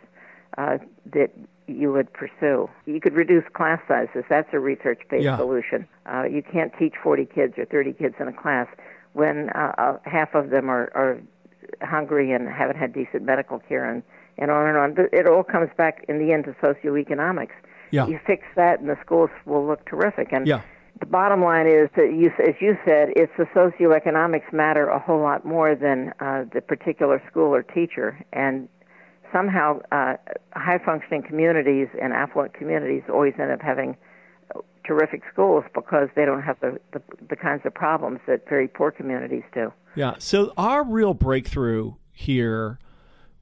uh, 0.58 0.80
that 1.14 1.32
you 1.70 1.92
would 1.92 2.12
pursue. 2.14 2.70
You 2.86 3.00
could 3.00 3.14
reduce 3.14 3.44
class 3.54 3.80
sizes. 3.88 4.24
That's 4.30 4.50
a 4.54 4.60
research-based 4.60 5.24
Yeah. 5.24 5.38
solution. 5.38 5.88
Uh, 6.06 6.24
you 6.24 6.42
can't 6.42 6.74
teach 6.78 6.96
40 7.02 7.26
kids 7.26 7.58
or 7.58 7.66
30 7.66 7.94
kids 7.94 8.16
in 8.20 8.28
a 8.28 8.34
class 8.34 8.68
when 9.14 9.50
uh, 9.52 9.74
uh, 9.78 9.98
half 10.06 10.34
of 10.36 10.50
them 10.50 10.70
are, 10.70 10.92
are 10.96 11.18
hungry 11.82 12.32
and 12.32 12.48
haven't 12.50 12.78
had 12.78 12.94
decent 12.94 13.24
medical 13.24 13.60
care 13.60 13.86
and, 13.86 14.04
and 14.38 14.50
on 14.52 14.68
and 14.68 14.78
on. 14.78 14.94
But 14.94 15.14
it 15.14 15.28
all 15.28 15.44
comes 15.44 15.70
back 15.78 16.06
in 16.10 16.20
the 16.20 16.32
end 16.34 16.46
to 16.46 16.54
socioeconomics. 16.54 17.56
Yeah. 17.92 18.08
You 18.08 18.20
fix 18.26 18.44
that, 18.56 18.80
and 18.80 18.90
the 18.90 18.98
schools 19.04 19.30
will 19.46 19.66
look 19.66 19.86
terrific. 19.86 20.32
And 20.32 20.48
Yeah. 20.48 20.62
the 21.00 21.06
bottom 21.06 21.44
line 21.44 21.68
is 21.68 21.90
that 21.96 22.14
you, 22.14 22.32
as 22.48 22.56
you 22.60 22.78
said, 22.86 23.10
it's 23.16 23.32
the 23.38 23.46
socioeconomics 23.46 24.52
matter 24.54 24.88
a 24.90 25.00
whole 25.00 25.22
lot 25.22 25.46
more 25.46 25.76
than 25.76 26.14
uh, 26.20 26.46
the 26.54 26.62
particular 26.62 27.22
school 27.30 27.54
or 27.54 27.64
teacher. 27.64 28.18
And 28.34 28.68
somehow, 29.32 29.80
uh, 29.92 30.16
high-functioning 30.54 31.24
communities 31.24 31.88
and 32.02 32.14
affluent 32.14 32.54
communities 32.54 33.04
always 33.10 33.34
end 33.40 33.52
up 33.52 33.62
having 33.62 33.96
terrific 34.86 35.22
schools 35.32 35.64
because 35.76 36.10
they 36.16 36.26
don't 36.26 36.42
have 36.42 36.60
the, 36.62 36.80
the 36.94 37.02
the 37.30 37.36
kinds 37.36 37.62
of 37.64 37.74
problems 37.74 38.20
that 38.28 38.48
very 38.50 38.68
poor 38.68 38.92
communities 38.92 39.44
do. 39.54 39.72
Yeah. 39.96 40.16
So 40.18 40.52
our 40.58 40.84
real 40.84 41.14
breakthrough 41.14 41.94
here 42.12 42.80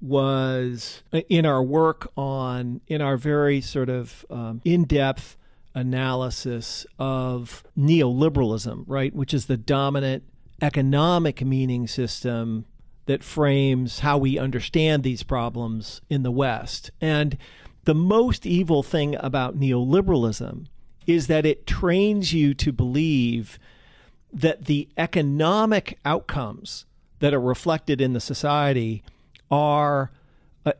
was 0.02 1.04
in 1.30 1.46
our 1.46 1.64
work 1.64 2.12
on, 2.18 2.82
in 2.88 3.02
our 3.02 3.18
very 3.18 3.62
sort 3.62 3.90
of 3.90 4.26
um, 4.30 4.62
in 4.66 4.84
depth 4.84 5.38
analysis 5.74 6.86
of 7.00 7.64
neoliberalism, 7.78 8.84
right, 8.86 9.16
which 9.16 9.34
is 9.34 9.46
the 9.46 9.58
dominant 9.58 10.24
economic 10.62 11.44
meaning 11.44 11.88
system 11.88 12.66
that 13.08 13.24
frames 13.24 14.00
how 14.00 14.18
we 14.18 14.38
understand 14.38 15.04
these 15.04 15.24
problems 15.24 16.02
in 16.10 16.24
the 16.24 16.32
West. 16.32 16.92
And 17.02 17.38
the 17.86 17.96
most 17.96 18.46
evil 18.46 18.84
thing 18.84 19.16
about 19.20 19.60
neoliberalism 19.60 20.68
is 21.08 21.28
that 21.28 21.46
it 21.46 21.66
trains 21.66 22.34
you 22.34 22.54
to 22.54 22.72
believe 22.72 23.58
that 24.32 24.66
the 24.66 24.90
economic 24.98 25.98
outcomes 26.04 26.86
that 27.20 27.34
are 27.34 27.42
reflected 27.42 28.02
in 28.02 28.14
the 28.14 28.20
society 28.20 29.04
are 29.50 30.12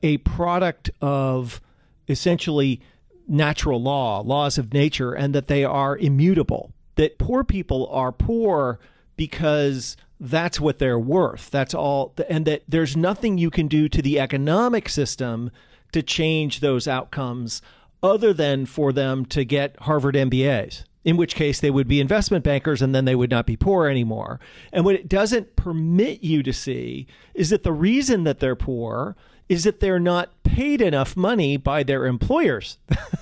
a, 0.04 0.18
product 0.18 0.90
of 1.02 1.62
essentially 2.10 2.82
natural 3.28 3.82
law, 3.82 4.22
laws 4.22 4.58
of 4.58 4.74
nature, 4.74 5.14
and 5.14 5.34
that 5.34 5.48
they 5.48 5.64
are 5.64 5.98
immutable. 5.98 6.74
That 6.96 7.18
poor 7.18 7.46
people 7.46 7.88
are 7.88 8.12
poor 8.12 8.80
because 9.16 9.96
that's 10.20 10.60
what 10.60 10.80
they're 10.80 11.00
worth. 11.00 11.50
That's 11.52 11.74
all. 11.74 12.14
And 12.30 12.46
that 12.46 12.64
there's 12.68 12.98
nothing 12.98 13.38
you 13.38 13.50
can 13.50 13.68
do 13.68 13.88
to 13.90 14.02
the 14.02 14.20
economic 14.20 14.90
system 14.90 15.52
to 15.92 16.02
change 16.02 16.60
those 16.60 16.88
outcomes 16.88 17.62
other 18.04 18.34
than 18.34 18.66
for 18.66 18.92
them 18.92 19.26
to 19.26 19.44
get 19.44 19.76
Harvard 19.82 20.16
MBAs, 20.16 20.84
in 21.04 21.18
which 21.18 21.36
case 21.36 21.60
they 21.60 21.72
would 21.72 21.88
be 21.88 22.00
investment 22.00 22.44
bankers 22.44 22.82
and 22.82 22.94
then 22.94 23.06
they 23.06 23.16
would 23.16 23.32
not 23.32 23.46
be 23.46 23.58
poor 23.58 23.88
anymore. 23.88 24.40
And 24.72 24.86
what 24.86 24.96
it 24.96 25.10
doesn't 25.10 25.56
permit 25.56 26.24
you 26.24 26.44
to 26.44 26.54
see 26.54 27.08
is 27.34 27.50
that 27.50 27.64
the 27.64 27.72
reason 27.72 28.24
that 28.24 28.40
they're 28.40 28.56
poor 28.56 29.16
is 29.50 29.64
that 29.64 29.80
they're 29.80 30.00
not 30.00 30.32
paid 30.44 30.82
enough 30.82 31.16
money 31.16 31.58
by 31.58 31.84
their 31.84 32.06
employers 32.06 32.78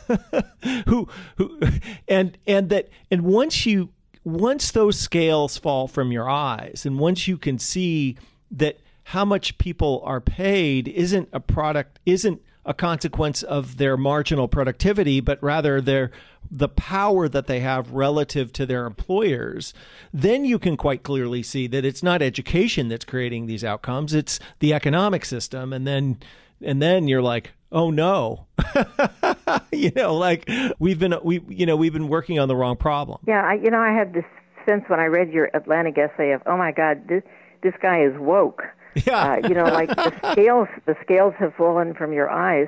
who 0.88 1.08
who 1.38 1.60
and 2.08 2.38
and 2.48 2.70
that 2.70 2.90
and 3.12 3.22
once 3.22 3.66
you 3.66 3.90
once 4.25 4.72
those 4.72 5.00
scales 5.00 5.58
fall 5.58 5.88
from 5.88 6.12
your 6.12 6.29
eyes 6.29 6.86
and 6.86 7.00
once 7.00 7.27
you 7.27 7.38
can 7.38 7.58
see 7.58 8.17
that 8.51 8.77
how 9.03 9.24
much 9.24 9.58
people 9.58 10.01
are 10.03 10.20
paid 10.20 10.88
isn't 10.89 11.29
a 11.32 11.39
product 11.39 12.00
isn't 12.05 12.41
a 12.65 12.74
consequence 12.74 13.44
of 13.44 13.77
their 13.77 13.96
marginal 13.96 14.48
productivity 14.48 15.22
but 15.22 15.42
rather 15.42 15.79
their 15.79 16.11
the 16.51 16.70
power 16.70 17.27
that 17.27 17.48
they 17.48 17.59
have 17.59 17.92
relative 17.92 18.51
to 18.51 18.66
their 18.66 18.85
employers 18.85 19.74
then 20.14 20.46
you 20.46 20.57
can 20.57 20.77
quite 20.77 21.03
clearly 21.03 21.44
see 21.44 21.68
that 21.68 21.85
it's 21.85 22.03
not 22.03 22.22
education 22.22 22.88
that's 22.88 23.05
creating 23.05 23.46
these 23.46 23.64
outcomes. 23.64 24.14
It's 24.14 24.40
the 24.59 24.74
economic 24.74 25.25
system. 25.25 25.74
And 25.74 25.85
then 25.85 26.18
and 26.61 26.81
then 26.81 27.07
you're 27.07 27.22
like 27.22 27.51
oh 27.72 27.92
no 27.92 28.46
you 29.72 29.92
know 29.96 30.16
like 30.16 30.50
we've 30.79 31.00
been 31.00 31.14
we 31.24 31.42
you 31.48 31.66
know 31.66 31.75
we've 31.75 31.94
been 31.94 32.08
working 32.08 32.40
on 32.40 32.48
the 32.48 32.55
wrong 32.55 32.75
problem 32.77 33.20
Yeah, 33.27 33.44
I, 33.44 33.53
you 33.55 33.70
know, 33.70 33.79
I 33.79 33.92
had 33.92 34.14
this 34.14 34.25
sense 34.66 34.84
when 34.88 35.00
I 35.00 35.05
read 35.05 35.29
your 35.31 35.50
Atlantic 35.53 35.98
essay 35.98 36.31
of, 36.31 36.42
oh 36.46 36.58
my 36.58 36.72
God, 36.72 37.08
this 37.08 37.24
this 37.62 37.74
guy 37.81 38.01
is 38.03 38.14
woke. 38.20 38.64
Yeah. 39.05 39.34
Uh, 39.44 39.48
you 39.50 39.53
know, 39.53 39.66
like 39.66 39.90
the 39.90 40.14
scales 40.31 40.70
the 40.86 40.96
scales 41.03 41.34
have 41.38 41.53
fallen 41.55 41.94
from 41.94 42.14
your 42.14 42.29
eyes. 42.29 42.68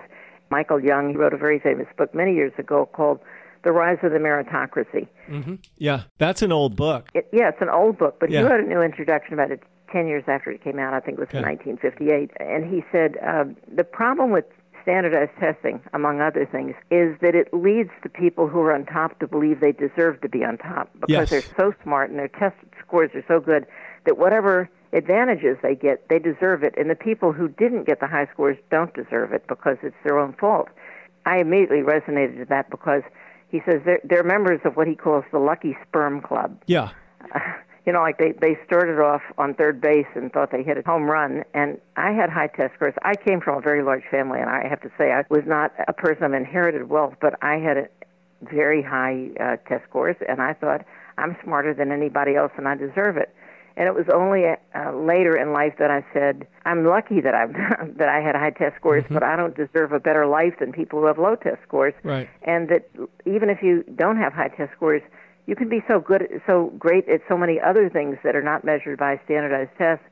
Michael 0.49 0.79
Young, 0.83 1.09
he 1.11 1.15
wrote 1.15 1.33
a 1.33 1.37
very 1.37 1.57
famous 1.59 1.87
book 1.97 2.13
many 2.13 2.33
years 2.33 2.51
ago 2.57 2.85
called 2.91 3.19
The 3.63 3.71
Rise 3.71 3.97
of 4.03 4.11
the 4.11 4.17
Meritocracy. 4.19 5.07
mhm 5.29 5.59
yeah 5.77 6.03
that's 6.17 6.41
an 6.41 6.51
old 6.51 6.75
book 6.75 7.07
It, 7.13 7.29
yeah, 7.31 7.47
it's 7.49 7.61
an 7.61 7.69
old 7.69 7.97
book, 7.97 8.17
but 8.19 8.29
Yeah. 8.29 8.41
he 8.41 8.45
wrote 8.47 8.61
a 8.63 8.67
new 8.67 8.81
introduction 8.81 9.33
about 9.35 9.51
it 9.51 9.61
10 9.93 10.07
years 10.07 10.25
after 10.27 10.51
it 10.51 10.61
came 10.61 10.79
out. 10.79 10.93
I 10.93 10.99
think 10.99 11.17
it 11.17 11.21
was 11.21 11.29
in 11.33 11.43
1958. 11.43 12.31
And 12.41 12.65
he 12.73 12.83
said 12.91 13.17
um, 13.25 13.55
the 13.73 13.85
problem 13.85 14.31
with 14.31 14.43
standardized 14.87 15.31
testing, 15.37 15.81
among 15.91 16.21
other 16.21 16.45
things, 16.45 16.73
is 16.89 17.17
that 17.19 17.35
it 17.35 17.53
leads 17.53 17.89
the 18.03 18.09
people 18.09 18.47
who 18.47 18.61
are 18.61 18.73
on 18.73 18.85
top 18.85 19.19
to 19.19 19.27
believe 19.27 19.59
they 19.59 19.73
deserve 19.73 20.21
to 20.21 20.29
be 20.29 20.45
on 20.45 20.57
top 20.57 20.89
Yes. 21.09 21.29
because 21.29 21.29
they're 21.29 21.55
so 21.57 21.73
smart 21.83 22.09
and 22.09 22.17
their 22.17 22.29
test 22.29 22.55
scores 22.79 23.11
are 23.13 23.23
so 23.27 23.41
good 23.41 23.65
that 24.05 24.17
whatever 24.17 24.69
advantages 24.93 25.57
they 25.61 25.75
get, 25.75 26.07
they 26.07 26.19
deserve 26.19 26.63
it. 26.63 26.73
And 26.77 26.89
the 26.89 26.95
people 26.95 27.33
who 27.33 27.49
didn't 27.49 27.83
get 27.85 27.99
the 27.99 28.07
high 28.07 28.27
scores 28.31 28.57
don't 28.71 28.93
deserve 28.93 29.33
it 29.33 29.45
because 29.49 29.75
it's 29.83 29.95
their 30.05 30.17
own 30.17 30.31
fault. 30.39 30.69
I 31.25 31.39
immediately 31.39 31.81
resonated 31.81 32.39
with 32.39 32.47
that 32.47 32.69
because 32.69 33.01
he 33.49 33.61
says 33.65 33.81
they're, 33.83 33.99
they're 34.05 34.23
members 34.23 34.61
of 34.63 34.77
what 34.77 34.87
he 34.87 34.95
calls 34.95 35.25
the 35.33 35.39
Lucky 35.39 35.75
Sperm 35.85 36.21
Club 36.21 36.57
yeah 36.67 36.91
you 37.87 37.93
know, 37.93 38.01
like 38.01 38.17
they 38.17 38.33
they 38.33 38.59
started 38.65 39.01
off 39.01 39.21
on 39.37 39.53
third 39.53 39.79
base 39.79 40.05
and 40.13 40.31
thought 40.33 40.51
they 40.51 40.61
hit 40.61 40.77
a 40.77 40.81
home 40.85 41.09
run. 41.09 41.45
And 41.53 41.79
I 41.95 42.11
had 42.11 42.29
high 42.29 42.47
test 42.47 42.75
scores. 42.75 42.93
I 43.01 43.15
came 43.15 43.39
from 43.39 43.57
a 43.57 43.61
very 43.61 43.81
large 43.81 44.03
family, 44.11 44.41
and 44.41 44.49
I 44.49 44.67
have 44.67 44.81
to 44.81 44.91
say 44.97 45.13
I 45.13 45.23
was 45.29 45.43
not 45.47 45.71
a 45.87 45.93
person 45.93 46.25
of 46.25 46.33
inherited 46.33 46.89
wealth, 46.89 47.15
but 47.21 47.41
I 47.41 47.55
had 47.55 47.77
a 47.77 47.87
very 48.41 48.83
high 48.83 49.29
uh, 49.39 49.55
test 49.69 49.85
scores, 49.89 50.17
and 50.27 50.41
I 50.41 50.53
thought 50.53 50.85
I'm 51.17 51.37
smarter 51.45 51.73
than 51.73 51.93
anybody 51.93 52.35
else, 52.35 52.51
and 52.57 52.67
I 52.67 52.75
deserve 52.75 53.15
it. 53.15 53.33
And 53.77 53.87
it 53.87 53.93
was 53.93 54.07
only 54.13 54.43
uh, 54.43 54.91
later 54.91 55.37
in 55.37 55.53
life 55.53 55.75
that 55.79 55.91
I 55.91 56.03
said, 56.11 56.45
I'm 56.65 56.83
lucky 56.83 57.21
that 57.21 57.35
I've 57.35 57.53
that 57.97 58.09
I 58.09 58.19
had 58.19 58.35
high 58.35 58.49
test 58.49 58.75
scores, 58.75 59.05
but 59.09 59.23
I 59.23 59.37
don't 59.37 59.55
deserve 59.55 59.93
a 59.93 59.99
better 60.01 60.27
life 60.27 60.55
than 60.59 60.73
people 60.73 60.99
who 60.99 61.05
have 61.05 61.19
low 61.19 61.35
test 61.35 61.59
scores. 61.65 61.93
Right. 62.03 62.27
And 62.41 62.67
that 62.67 62.89
even 63.25 63.49
if 63.49 63.63
you 63.63 63.85
don't 63.95 64.17
have 64.17 64.33
high 64.33 64.49
test 64.49 64.73
scores, 64.75 65.03
you 65.47 65.55
can 65.55 65.69
be 65.69 65.79
so 65.87 65.99
good, 65.99 66.23
so 66.45 66.71
great 66.77 67.07
at 67.09 67.21
so 67.27 67.37
many 67.37 67.59
other 67.59 67.89
things 67.89 68.17
that 68.23 68.35
are 68.35 68.43
not 68.43 68.63
measured 68.63 68.99
by 68.99 69.19
standardized 69.25 69.71
tests. 69.77 70.05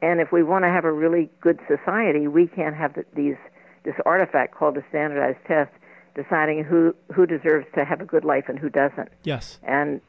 And 0.00 0.20
if 0.20 0.30
we 0.32 0.42
want 0.42 0.64
to 0.64 0.68
have 0.68 0.84
a 0.84 0.92
really 0.92 1.28
good 1.40 1.58
society, 1.68 2.28
we 2.28 2.46
can't 2.46 2.76
have 2.76 2.94
these 3.14 3.36
this 3.84 3.94
artifact 4.04 4.54
called 4.54 4.76
a 4.76 4.84
standardized 4.88 5.38
test 5.46 5.70
deciding 6.14 6.64
who 6.64 6.94
who 7.14 7.26
deserves 7.26 7.66
to 7.74 7.84
have 7.84 8.00
a 8.00 8.04
good 8.04 8.24
life 8.24 8.44
and 8.48 8.58
who 8.58 8.68
doesn't. 8.68 9.08
yes 9.22 9.58
And 9.62 10.00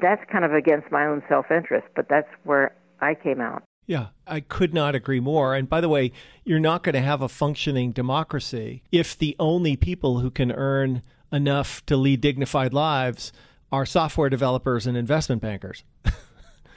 that's 0.00 0.22
kind 0.30 0.44
of 0.44 0.52
against 0.52 0.90
my 0.90 1.06
own 1.06 1.22
self-interest, 1.28 1.86
but 1.94 2.08
that's 2.08 2.28
where 2.44 2.74
I 3.00 3.14
came 3.14 3.40
out. 3.40 3.62
Yeah, 3.86 4.08
I 4.26 4.40
could 4.40 4.74
not 4.74 4.94
agree 4.94 5.20
more. 5.20 5.54
And 5.54 5.68
by 5.68 5.80
the 5.80 5.88
way, 5.88 6.12
you're 6.44 6.58
not 6.58 6.82
going 6.82 6.94
to 6.94 7.00
have 7.00 7.22
a 7.22 7.28
functioning 7.28 7.92
democracy 7.92 8.82
if 8.90 9.16
the 9.16 9.36
only 9.38 9.76
people 9.76 10.20
who 10.20 10.30
can 10.30 10.52
earn 10.52 11.02
enough 11.32 11.84
to 11.86 11.96
lead 11.96 12.20
dignified 12.20 12.74
lives 12.74 13.32
are 13.72 13.84
software 13.86 14.28
developers 14.30 14.86
and 14.86 14.96
investment 14.96 15.42
bankers. 15.42 15.84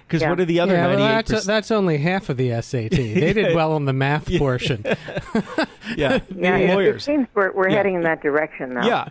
Because 0.08 0.24
Yeah. 0.24 0.32
what 0.32 0.40
are 0.40 0.46
the 0.46 0.60
other 0.60 0.74
yeah, 0.74 0.88
well, 0.88 1.22
98%? 1.22 1.26
that's, 1.28 1.46
that's 1.46 1.70
only 1.70 2.00
half 2.00 2.30
of 2.30 2.38
the 2.38 2.60
SAT. 2.64 2.90
They 2.98 3.32
did 3.32 3.54
well 3.56 3.74
on 3.74 3.86
the 3.86 3.94
math 3.94 4.28
portion. 4.40 4.82
yeah, 5.96 6.20
Yeah, 6.36 6.58
it- 6.58 6.74
lawyers. 6.74 7.04
It 7.04 7.06
seems 7.06 7.28
we're, 7.36 7.52
we're 7.52 7.70
Yeah. 7.70 7.78
heading 7.78 7.94
in 7.94 8.02
that 8.02 8.24
direction 8.24 8.74
now. 8.74 8.88
Yeah, 8.88 9.10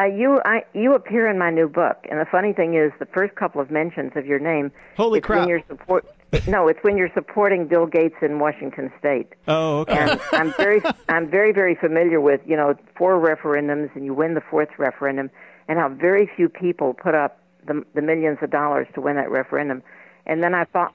Uh, 0.00 0.04
you 0.06 0.40
I, 0.46 0.64
you 0.72 0.94
appear 0.94 1.28
in 1.28 1.38
my 1.38 1.50
new 1.50 1.68
book, 1.68 1.98
and 2.10 2.18
the 2.18 2.24
funny 2.24 2.54
thing 2.54 2.72
is, 2.74 2.90
the 2.98 3.04
first 3.06 3.34
couple 3.34 3.60
of 3.60 3.70
mentions 3.70 4.12
of 4.16 4.24
your 4.24 4.38
name. 4.38 4.72
Holy 4.96 5.18
it's 5.18 5.26
crap. 5.26 5.40
When 5.40 5.48
you're 5.50 5.62
support, 5.68 6.06
no, 6.48 6.68
it's 6.68 6.80
when 6.82 6.96
you're 6.96 7.12
supporting 7.12 7.66
Bill 7.68 7.84
Gates 7.86 8.16
in 8.22 8.38
Washington 8.38 8.90
State. 8.98 9.28
Oh, 9.46 9.80
okay. 9.80 9.94
And 9.98 10.20
I'm 10.32 10.52
very 10.54 10.80
I'm 11.10 11.28
very 11.30 11.52
very 11.52 11.74
familiar 11.74 12.18
with 12.20 12.40
you 12.46 12.56
know 12.56 12.74
four 12.96 13.20
referendums, 13.20 13.94
and 13.94 14.06
you 14.06 14.14
win 14.14 14.32
the 14.32 14.40
fourth 14.50 14.70
referendum, 14.78 15.30
and 15.68 15.78
how 15.78 15.88
very 15.88 16.28
few 16.34 16.48
people 16.48 16.94
put 16.94 17.14
up 17.14 17.38
the 17.66 17.84
the 17.94 18.02
millions 18.02 18.38
of 18.42 18.50
dollars 18.50 18.88
to 18.94 19.00
win 19.00 19.16
that 19.16 19.30
referendum, 19.30 19.82
and 20.26 20.42
then 20.42 20.54
I 20.54 20.64
thought, 20.64 20.94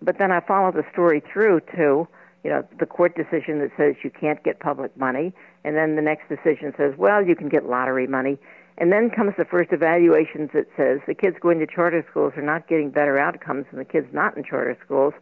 but 0.00 0.18
then 0.18 0.32
I 0.32 0.40
follow 0.40 0.72
the 0.72 0.84
story 0.92 1.22
through 1.32 1.60
to 1.76 2.06
you 2.44 2.50
know 2.50 2.66
the 2.78 2.86
court 2.86 3.16
decision 3.16 3.60
that 3.60 3.70
says 3.76 3.94
you 4.02 4.10
can't 4.10 4.42
get 4.42 4.58
public 4.60 4.96
money, 4.96 5.32
and 5.64 5.76
then 5.76 5.96
the 5.96 6.02
next 6.02 6.28
decision 6.28 6.74
says, 6.76 6.94
well, 6.96 7.24
you 7.24 7.36
can 7.36 7.48
get 7.48 7.66
lottery 7.66 8.06
money, 8.06 8.38
And 8.78 8.90
then 8.90 9.10
comes 9.10 9.34
the 9.36 9.44
first 9.44 9.72
evaluations 9.72 10.50
that 10.54 10.66
says 10.76 11.00
the 11.06 11.14
kids 11.14 11.36
going 11.40 11.58
to 11.58 11.66
charter 11.66 12.04
schools 12.10 12.32
are 12.36 12.42
not 12.42 12.68
getting 12.68 12.90
better 12.90 13.18
outcomes 13.18 13.66
than 13.70 13.78
the 13.78 13.84
kids 13.84 14.08
not 14.12 14.36
in 14.36 14.44
charter 14.44 14.76
schools. 14.84 15.14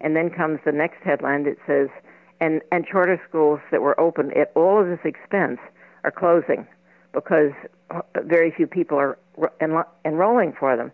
And 0.00 0.14
then 0.16 0.30
comes 0.30 0.60
the 0.64 0.72
next 0.72 1.02
headline 1.02 1.44
that 1.44 1.56
says, 1.66 1.88
and, 2.40 2.62
and 2.72 2.86
charter 2.86 3.20
schools 3.28 3.60
that 3.70 3.82
were 3.82 3.98
open 4.00 4.32
at 4.38 4.52
all 4.54 4.80
of 4.80 4.86
this 4.86 5.00
expense 5.04 5.58
are 6.04 6.10
closing 6.10 6.66
because 7.12 7.52
very 8.24 8.50
few 8.50 8.66
people 8.66 8.98
are 8.98 9.18
enro- 9.60 9.86
enrolling 10.04 10.52
for 10.58 10.76
them. 10.76 10.92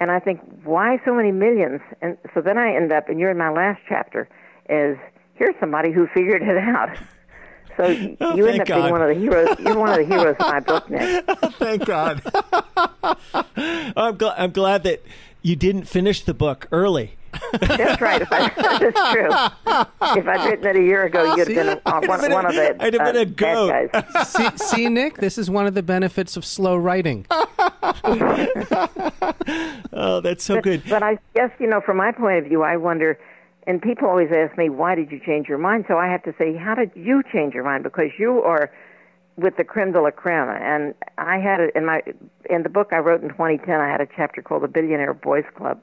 And 0.00 0.10
I 0.10 0.18
think, 0.18 0.40
why 0.64 1.00
so 1.04 1.14
many 1.14 1.30
millions? 1.30 1.80
And 2.00 2.18
so 2.34 2.40
then 2.40 2.58
I 2.58 2.74
end 2.74 2.92
up, 2.92 3.08
and 3.08 3.20
you're 3.20 3.30
in 3.30 3.38
my 3.38 3.50
last 3.50 3.80
chapter, 3.88 4.28
is 4.68 4.96
here's 5.34 5.54
somebody 5.60 5.92
who 5.92 6.08
figured 6.08 6.42
it 6.42 6.58
out. 6.58 6.96
So 7.76 7.84
oh, 8.20 8.36
you 8.36 8.46
end 8.46 8.60
up 8.60 8.66
God. 8.66 8.80
being 8.82 8.90
one 8.90 9.00
of 9.00 9.08
the 9.08 9.14
heroes. 9.14 9.56
You're 9.58 9.78
one 9.78 9.88
of 9.88 9.96
the 9.96 10.04
heroes 10.04 10.36
of 10.38 10.46
my 10.46 10.60
book, 10.68 10.90
Nick. 10.90 11.24
Thank 11.54 11.86
God. 11.86 12.20
I'm, 13.96 14.18
gl- 14.18 14.34
I'm 14.36 14.50
glad 14.50 14.82
that 14.82 15.02
you 15.40 15.56
didn't 15.56 15.84
finish 15.84 16.20
the 16.20 16.34
book 16.34 16.68
early. 16.70 17.16
That's 17.60 18.00
right. 18.00 18.22
If 18.22 18.28
I, 18.30 18.48
that's 18.56 19.12
true. 19.12 19.30
If 20.20 20.26
I'd 20.28 20.48
written 20.48 20.66
it 20.66 20.76
a 20.76 20.82
year 20.82 21.04
ago, 21.04 21.34
you'd 21.34 21.48
have 21.48 21.48
been 21.48 21.80
uh, 21.86 22.00
one, 22.06 22.20
been 22.20 22.32
one 22.32 22.46
of 22.46 22.54
the 22.54 22.82
I'd 22.82 22.94
have 22.94 23.04
been 23.04 23.16
uh, 23.16 23.20
a 23.20 23.26
goat. 23.26 23.68
bad 23.68 23.92
guys. 23.92 24.28
see, 24.28 24.48
see, 24.56 24.88
Nick, 24.88 25.16
this 25.18 25.38
is 25.38 25.50
one 25.50 25.66
of 25.66 25.74
the 25.74 25.82
benefits 25.82 26.36
of 26.36 26.44
slow 26.44 26.76
writing. 26.76 27.26
Oh, 29.94 30.20
that's 30.20 30.42
so 30.42 30.60
good. 30.60 30.82
But 30.88 31.02
I 31.02 31.18
guess, 31.34 31.50
you 31.60 31.66
know, 31.66 31.80
from 31.80 31.98
my 31.98 32.12
point 32.12 32.38
of 32.38 32.44
view, 32.46 32.62
I 32.62 32.76
wonder, 32.76 33.18
and 33.66 33.80
people 33.80 34.08
always 34.08 34.30
ask 34.32 34.56
me, 34.56 34.68
why 34.70 34.94
did 34.94 35.10
you 35.12 35.20
change 35.24 35.48
your 35.48 35.58
mind? 35.58 35.84
So 35.86 35.98
I 35.98 36.08
have 36.08 36.22
to 36.24 36.34
say, 36.38 36.56
how 36.56 36.74
did 36.74 36.90
you 36.94 37.22
change 37.30 37.54
your 37.54 37.64
mind? 37.64 37.84
Because 37.84 38.10
you 38.18 38.42
are 38.42 38.70
with 39.36 39.56
the 39.56 39.64
creme 39.64 39.92
de 39.92 40.00
la 40.00 40.10
creme. 40.10 40.48
And 40.48 40.94
I 41.18 41.38
had 41.38 41.60
it 41.60 41.72
in 41.74 41.84
my, 41.86 42.02
in 42.48 42.62
the 42.62 42.68
book 42.68 42.88
I 42.92 42.98
wrote 42.98 43.22
in 43.22 43.28
2010, 43.28 43.80
I 43.80 43.88
had 43.88 44.00
a 44.00 44.08
chapter 44.16 44.42
called 44.42 44.62
The 44.62 44.68
Billionaire 44.68 45.14
Boys 45.14 45.44
Club, 45.56 45.80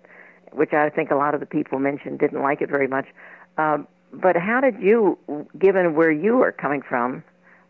which 0.51 0.73
I 0.73 0.89
think 0.89 1.11
a 1.11 1.15
lot 1.15 1.33
of 1.33 1.39
the 1.39 1.45
people 1.45 1.79
mentioned 1.79 2.19
didn't 2.19 2.41
like 2.41 2.61
it 2.61 2.69
very 2.69 2.87
much. 2.87 3.05
Um, 3.57 3.87
but 4.11 4.35
how 4.35 4.61
did 4.61 4.81
you, 4.81 5.17
given 5.57 5.95
where 5.95 6.11
you 6.11 6.41
are 6.41 6.51
coming 6.51 6.81
from, 6.81 7.23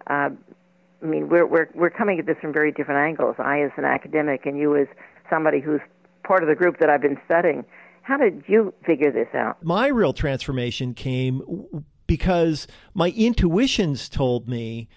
uh, 0.08 0.30
I 1.02 1.06
mean, 1.06 1.30
we're 1.30 1.46
we're 1.46 1.70
we're 1.74 1.90
coming 1.90 2.20
at 2.20 2.26
this 2.26 2.38
from 2.42 2.52
very 2.52 2.72
different 2.72 3.00
angles. 3.00 3.36
I, 3.40 3.62
as 3.62 3.72
an 3.78 3.86
academic, 3.86 4.46
and 4.46 4.58
you, 4.58 4.76
as 4.76 4.88
somebody 5.30 5.60
who's 5.60 5.82
part 6.24 6.44
of 6.44 6.50
the 6.50 6.56
group 6.56 6.80
that 6.80 6.90
I've 6.90 7.02
been 7.02 7.20
studying. 7.26 7.66
How 8.02 8.18
did 8.18 8.44
you 8.48 8.74
figure 8.86 9.12
this 9.12 9.28
out? 9.34 9.64
My 9.64 9.88
real 9.88 10.14
transformation 10.14 10.94
came 10.94 11.86
because 12.08 12.68
my 12.94 13.12
intuitions 13.12 14.10
told 14.10 14.50
me 14.50 14.90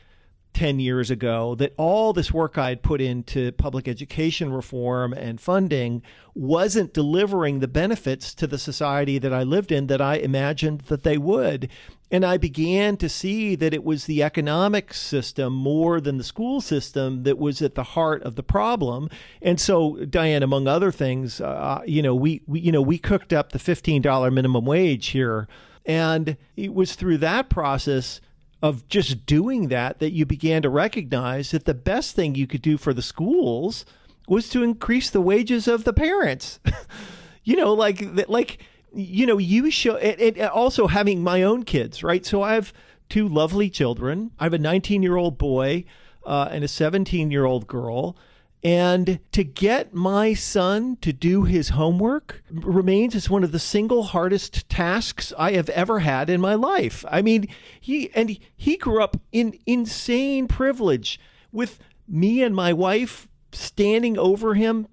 10 0.55 0.81
years 0.81 1.11
ago 1.11 1.55
that 1.55 1.75
all 1.77 2.13
this 2.13 2.33
work 2.33 2.59
I 2.59 2.71
had 2.71 2.83
put 2.83 3.01
into 3.01 3.53
public 3.53 3.89
education 3.89 4.53
reform 4.53 5.13
and 5.13 5.41
funding 5.41 6.03
wasn't 6.35 6.95
delivering 6.95 7.61
the 7.61 7.69
benefits 7.69 8.35
to 8.35 8.47
the 8.47 8.59
society 8.59 9.19
that 9.19 9.33
I 9.33 9.43
lived 9.43 9.73
in 9.73 9.87
that 9.89 10.01
I 10.01 10.17
imagined 10.17 10.83
that 10.83 11.03
they 11.03 11.19
would. 11.19 11.69
And 12.11 12.27
I 12.27 12.37
began 12.37 12.99
to 12.99 13.09
see 13.09 13.55
that 13.57 13.73
it 13.73 13.85
was 13.85 14.05
the 14.05 14.23
economic 14.23 14.93
system 14.93 15.55
more 15.55 16.01
than 16.01 16.19
the 16.19 16.25
school 16.25 16.61
system 16.61 17.23
that 17.23 17.39
was 17.39 17.63
at 17.63 17.75
the 17.75 17.83
heart 17.83 18.23
of 18.23 18.37
the 18.37 18.43
problem. 18.43 19.09
And 19.41 19.59
so, 19.59 20.05
Diane, 20.05 20.43
among 20.43 20.69
other 20.69 20.93
things, 20.93 21.41
uh, 21.41 21.81
you 21.87 22.03
know, 22.03 22.15
we, 22.15 22.43
we 22.47 22.61
you 22.61 22.71
know 22.71 22.83
we 22.83 22.99
cooked 22.99 23.33
up 23.33 23.53
the 23.53 23.59
fifteen 23.59 24.03
dollar 24.03 24.31
minimum 24.31 24.67
wage 24.67 25.09
here, 25.09 25.49
and 25.87 26.37
it 26.55 26.75
was 26.75 26.95
through 26.95 27.19
that 27.19 27.49
process 27.49 28.21
of 28.63 28.89
just 28.89 29.27
doing 29.27 29.69
that 29.69 29.99
that 29.99 30.13
you 30.13 30.25
began 30.25 30.63
to 30.63 30.71
recognize 30.71 31.51
that 31.51 31.65
the 31.65 31.75
best 31.75 32.15
thing 32.15 32.35
you 32.35 32.47
could 32.47 32.63
do 32.63 32.79
for 32.79 32.95
the 32.95 33.03
schools 33.03 33.85
was 34.29 34.49
to 34.49 34.63
increase 34.63 35.11
the 35.11 35.21
wages 35.21 35.67
of 35.67 35.85
the 35.85 35.93
parents. 35.93 36.61
you 37.45 37.57
know, 37.57 37.75
like 37.75 38.01
like 38.29 38.59
you 38.95 39.27
know, 39.27 39.39
you 39.39 39.71
show 39.71 39.97
and 39.97 40.41
also 40.49 40.87
having 40.87 41.23
my 41.23 41.43
own 41.43 41.65
kids, 41.65 42.03
right? 42.03 42.25
So 42.25 42.43
I 42.43 42.55
have 42.55 42.73
two 43.09 43.29
lovely 43.29 43.69
children. 43.69 44.31
I 44.39 44.45
have 44.45 44.55
a 44.55 44.59
19 44.59 45.03
year 45.03 45.17
old 45.17 45.39
boy 45.39 45.85
uh, 46.25 46.49
and 46.51 46.63
a 46.63 46.69
17 46.69 47.31
year 47.31 47.45
old 47.45 47.67
girl. 47.67 48.17
And 48.65 49.19
to 49.33 49.43
get 49.43 49.93
my 49.93 50.35
son 50.35 50.97
to 51.01 51.13
do 51.13 51.43
his 51.43 51.71
homework 51.71 52.45
remains 52.49 53.17
as 53.17 53.29
one 53.29 53.43
of 53.43 53.51
the 53.51 53.59
single 53.59 54.05
hardest 54.05 54.69
tasks 54.69 55.33
I 55.37 55.53
have 55.53 55.69
ever 55.71 55.99
had 55.99 56.31
in 56.31 56.41
my 56.41 56.55
life. 56.55 57.05
I 57.09 57.23
mean, 57.23 57.49
he 57.81 58.11
and 58.15 58.39
he 58.57 58.77
grew 58.77 59.03
up 59.03 59.17
in 59.33 59.59
insane 59.67 60.47
privilege 60.47 61.19
with 61.51 61.81
me 62.07 62.43
and 62.43 62.55
my 62.55 62.73
wife 62.73 63.27
standing 63.51 64.17
over 64.17 64.55
him 64.55 64.87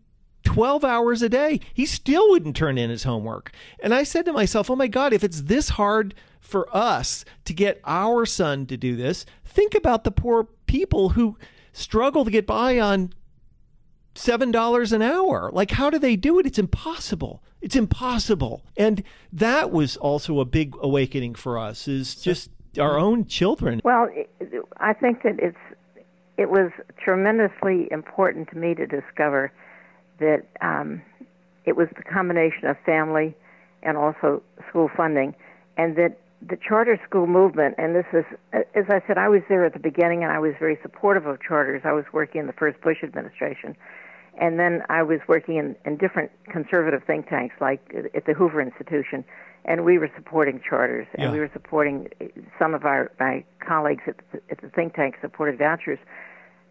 12 0.44 0.84
hours 0.84 1.22
a 1.22 1.30
day. 1.30 1.60
He 1.72 1.86
still 1.86 2.28
wouldn't 2.32 2.56
turn 2.56 2.80
in 2.80 2.90
his 2.90 3.04
homework. 3.04 3.52
And 3.84 3.94
I 3.94 4.02
said 4.02 4.26
to 4.26 4.34
myself, 4.34 4.72
oh 4.72 4.76
my 4.76 4.88
God, 4.88 5.14
if 5.14 5.24
it's 5.24 5.44
this 5.44 5.70
hard 5.70 6.16
for 6.40 6.76
us 6.76 7.24
to 7.46 7.54
get 7.54 7.80
our 7.86 8.26
son 8.26 8.66
to 8.66 8.78
do 8.78 8.96
this, 8.96 9.28
think 9.46 9.76
about 9.76 10.04
the 10.04 10.12
poor 10.12 10.48
people 10.66 11.10
who 11.10 11.38
struggle 11.72 12.26
to 12.26 12.32
get 12.32 12.48
by 12.48 12.80
on 12.80 13.14
$7 14.16 14.92
an 14.92 15.02
hour. 15.02 15.50
Like, 15.54 15.72
how 15.72 15.90
do 15.90 16.00
they 16.00 16.16
do 16.16 16.40
it? 16.40 16.46
It's 16.46 16.60
impossible. 16.60 17.44
It's 17.62 17.76
impossible. 17.76 18.64
And 18.78 19.04
that 19.32 19.72
was 19.72 19.98
also 19.98 20.40
a 20.40 20.46
big 20.46 20.76
awakening 20.82 21.36
for 21.36 21.58
us, 21.58 21.88
is 21.88 22.16
just 22.16 22.50
our 22.80 22.98
own 22.98 23.26
children. 23.26 23.82
Well, 23.84 24.10
I 24.78 24.94
think 24.94 25.24
that 25.24 25.40
it's 25.40 25.58
it 26.38 26.50
was 26.50 26.72
tremendously 26.98 27.90
important 27.92 28.50
to 28.50 28.58
me 28.58 28.74
to 28.74 28.88
discover 28.88 29.52
that 30.20 30.46
um, 30.62 31.02
it 31.66 31.76
was 31.76 31.90
the 31.98 32.04
combination 32.04 32.66
of 32.66 32.78
family 32.86 33.36
and 33.84 33.98
also 33.98 34.42
school 34.70 34.90
funding, 34.96 35.36
and 35.78 35.98
that 35.98 36.18
the 36.42 36.58
charter 36.58 37.00
school 37.08 37.28
movement, 37.28 37.76
and 37.78 37.96
this 37.96 38.06
is, 38.14 38.24
as 38.54 38.86
I 38.90 39.02
said, 39.08 39.18
I 39.18 39.28
was 39.28 39.42
there 39.50 39.66
at 39.66 39.74
the 39.74 39.80
beginning 39.80 40.24
and 40.24 40.32
I 40.32 40.40
was 40.40 40.54
very 40.58 40.78
supportive 40.82 41.26
of 41.26 41.42
charters. 41.42 41.82
I 41.84 41.92
was 41.92 42.06
working 42.14 42.42
in 42.42 42.48
the 42.48 42.54
first 42.54 42.80
Bush 42.82 43.04
administration. 43.04 43.76
And 44.40 44.58
then 44.58 44.84
I 44.90 45.04
was 45.04 45.20
working 45.28 45.58
in, 45.58 45.76
in 45.86 45.98
different 45.98 46.32
conservative 46.50 47.04
think 47.06 47.28
tanks, 47.28 47.56
like 47.60 47.94
at 48.16 48.26
the 48.26 48.34
Hoover 48.34 48.62
Institution, 48.62 49.26
and 49.66 49.84
we 49.84 49.98
were 49.98 50.10
supporting 50.16 50.62
charters, 50.62 51.08
and 51.14 51.24
Yeah. 51.24 51.32
we 51.34 51.40
were 51.40 51.50
supporting 51.52 52.08
eh, 52.22 52.28
some 52.58 52.74
of 52.74 52.86
our 52.86 53.12
my 53.20 53.44
colleagues 53.60 54.04
at 54.08 54.16
the, 54.32 54.42
at 54.50 54.62
the 54.62 54.70
think 54.70 54.96
tank 54.96 55.16
supported 55.20 55.58
vouchers. 55.58 56.00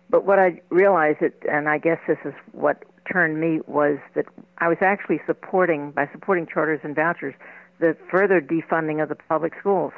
But 0.09 0.25
what 0.25 0.39
I 0.39 0.63
realized, 0.71 1.19
that, 1.21 1.35
and 1.47 1.69
I 1.69 1.77
guess 1.77 1.99
this 2.07 2.17
is 2.25 2.33
what 2.53 2.85
turned 3.11 3.39
me, 3.39 3.61
was 3.67 3.99
that 4.15 4.25
I 4.57 4.69
was 4.69 4.79
actually 4.81 5.21
supporting, 5.27 5.91
by 5.91 6.09
supporting 6.11 6.47
charters 6.47 6.81
and 6.83 6.97
vouchers, 6.97 7.35
the 7.81 7.97
further 8.11 8.41
defunding 8.41 9.03
of 9.03 9.09
the 9.09 9.15
public 9.15 9.53
schools, 9.59 9.93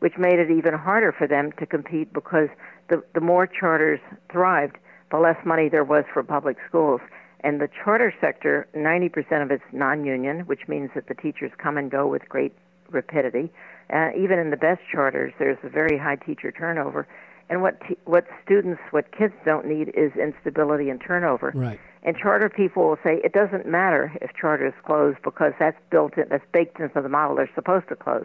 which 0.00 0.14
made 0.18 0.38
it 0.38 0.50
even 0.50 0.74
harder 0.74 1.12
for 1.12 1.26
them 1.26 1.52
to 1.58 1.66
compete 1.66 2.12
because 2.12 2.48
the, 2.88 3.02
the 3.14 3.20
more 3.20 3.46
charters 3.46 4.00
thrived, 4.30 4.76
the 5.10 5.18
less 5.18 5.36
money 5.44 5.68
there 5.68 5.84
was 5.84 6.04
for 6.12 6.22
public 6.22 6.56
schools. 6.68 7.00
And 7.40 7.60
the 7.60 7.68
charter 7.84 8.12
sector, 8.20 8.66
90% 8.74 9.42
of 9.42 9.50
it's 9.50 9.62
non 9.72 10.04
union, 10.04 10.40
which 10.40 10.66
means 10.66 10.90
that 10.94 11.06
the 11.06 11.14
teachers 11.14 11.52
come 11.56 11.76
and 11.76 11.90
go 11.90 12.06
with 12.06 12.28
great 12.28 12.52
rapidity. 12.90 13.50
Uh, 13.92 14.10
even 14.18 14.38
in 14.38 14.50
the 14.50 14.56
best 14.56 14.80
charters, 14.90 15.32
there's 15.38 15.58
a 15.62 15.68
very 15.68 15.96
high 15.96 16.16
teacher 16.16 16.50
turnover. 16.50 17.06
And 17.48 17.62
what 17.62 17.80
t- 17.86 17.96
what 18.04 18.26
students, 18.44 18.80
what 18.90 19.10
kids 19.16 19.32
don't 19.44 19.66
need 19.66 19.88
is 19.96 20.12
instability 20.16 20.90
and 20.90 21.00
turnover. 21.00 21.52
Right. 21.54 21.80
And 22.02 22.16
charter 22.16 22.48
people 22.48 22.88
will 22.88 22.98
say 23.02 23.20
it 23.24 23.32
doesn't 23.32 23.66
matter 23.66 24.12
if 24.22 24.30
charters 24.34 24.72
close 24.84 25.14
because 25.24 25.52
that's 25.58 25.76
built 25.90 26.16
in, 26.16 26.26
that's 26.30 26.44
baked 26.52 26.78
into 26.80 27.00
the 27.00 27.08
model. 27.08 27.36
They're 27.36 27.50
supposed 27.54 27.88
to 27.88 27.96
close. 27.96 28.24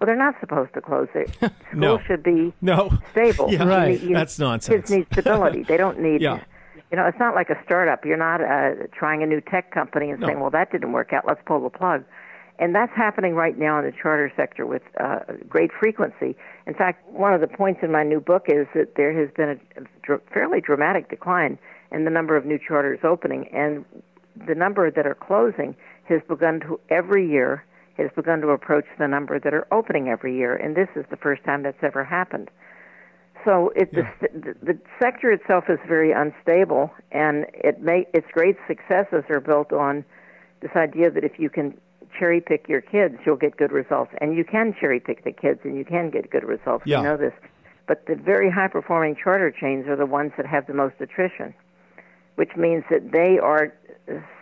Well, 0.00 0.06
they're 0.06 0.16
not 0.16 0.34
supposed 0.40 0.74
to 0.74 0.80
close. 0.80 1.06
They, 1.14 1.26
schools 1.26 1.52
No. 1.74 2.00
should 2.06 2.22
be 2.24 2.52
No. 2.60 2.90
stable. 3.12 3.52
Yeah, 3.52 3.62
You 3.62 3.68
Right. 3.70 3.88
need- 3.88 4.00
you- 4.10 4.14
That's 4.16 4.38
nonsense. 4.38 4.74
Kids 4.74 4.90
need 4.90 5.06
stability. 5.12 5.62
They 5.62 5.76
don't 5.76 6.00
need. 6.06 6.20
Yeah. 6.20 6.40
You 6.90 6.96
know, 6.98 7.06
it's 7.06 7.18
not 7.18 7.34
like 7.34 7.48
a 7.48 7.58
startup. 7.64 8.04
You're 8.04 8.16
not 8.18 8.42
uh, 8.42 8.86
trying 8.92 9.22
a 9.22 9.26
new 9.26 9.40
tech 9.40 9.70
company 9.70 10.10
and 10.10 10.20
No. 10.20 10.26
saying, 10.26 10.40
"Well, 10.40 10.50
that 10.50 10.70
didn't 10.72 10.92
work 10.92 11.12
out. 11.14 11.24
Let's 11.26 11.40
pull 11.46 11.60
the 11.62 11.70
plug." 11.70 12.04
And 12.58 12.74
that's 12.74 12.92
happening 12.94 13.34
right 13.34 13.56
now 13.58 13.78
in 13.78 13.86
the 13.86 13.92
charter 13.92 14.30
sector 14.36 14.66
with 14.66 14.82
uh, 15.00 15.20
great 15.48 15.70
frequency. 15.72 16.36
In 16.66 16.74
fact, 16.74 17.08
one 17.10 17.32
of 17.32 17.40
the 17.40 17.46
points 17.48 17.80
in 17.82 17.90
my 17.92 18.02
new 18.02 18.20
book 18.20 18.44
is 18.48 18.66
that 18.74 18.94
there 18.96 19.12
has 19.18 19.30
been 19.34 19.48
a, 19.48 19.80
a 19.80 19.84
dr- 20.02 20.20
fairly 20.34 20.60
dramatic 20.60 21.08
decline 21.08 21.58
in 21.92 22.04
the 22.04 22.10
number 22.10 22.36
of 22.36 22.44
new 22.44 22.58
charters 22.58 23.00
opening, 23.04 23.48
and 23.52 23.84
the 24.46 24.54
number 24.54 24.90
that 24.90 25.06
are 25.06 25.14
closing 25.14 25.76
has 26.04 26.20
begun 26.28 26.60
to 26.60 26.80
every 26.88 27.28
year 27.28 27.64
has 27.98 28.10
begun 28.16 28.40
to 28.40 28.48
approach 28.48 28.86
the 28.98 29.06
number 29.06 29.38
that 29.38 29.52
are 29.52 29.66
opening 29.70 30.08
every 30.08 30.36
year, 30.36 30.56
and 30.56 30.74
this 30.74 30.88
is 30.96 31.04
the 31.10 31.16
first 31.16 31.44
time 31.44 31.62
that's 31.62 31.82
ever 31.82 32.04
happened. 32.04 32.50
So 33.44 33.72
it, 33.74 33.92
the, 33.92 34.06
the, 34.32 34.54
the 34.62 34.78
sector 35.00 35.30
itself 35.30 35.64
is 35.68 35.78
very 35.86 36.12
unstable, 36.12 36.90
and 37.10 37.46
it 37.52 37.80
may, 37.82 38.06
its 38.14 38.26
great 38.32 38.56
successes 38.66 39.24
are 39.28 39.40
built 39.40 39.72
on 39.72 40.04
this 40.60 40.70
idea 40.76 41.10
that 41.10 41.24
if 41.24 41.38
you 41.38 41.50
can 41.50 41.76
cherry 42.16 42.40
pick 42.40 42.68
your 42.68 42.80
kids, 42.80 43.16
you'll 43.26 43.36
get 43.36 43.56
good 43.56 43.72
results. 43.72 44.12
And 44.20 44.36
you 44.36 44.44
can 44.44 44.74
cherry 44.78 45.00
pick 45.00 45.24
the 45.24 45.32
kids, 45.32 45.60
and 45.64 45.76
you 45.76 45.84
can 45.84 46.10
get 46.10 46.30
good 46.30 46.44
results. 46.44 46.84
Yeah. 46.86 46.98
We 46.98 47.04
know 47.04 47.16
this. 47.16 47.32
But 47.88 48.06
the 48.06 48.14
very 48.14 48.50
high 48.50 48.68
performing 48.68 49.16
charter 49.16 49.50
chains 49.50 49.88
are 49.88 49.96
the 49.96 50.06
ones 50.06 50.32
that 50.36 50.46
have 50.46 50.66
the 50.66 50.74
most 50.74 50.94
attrition. 51.00 51.52
Which 52.36 52.50
means 52.56 52.84
that 52.90 53.12
they 53.12 53.38
are 53.38 53.72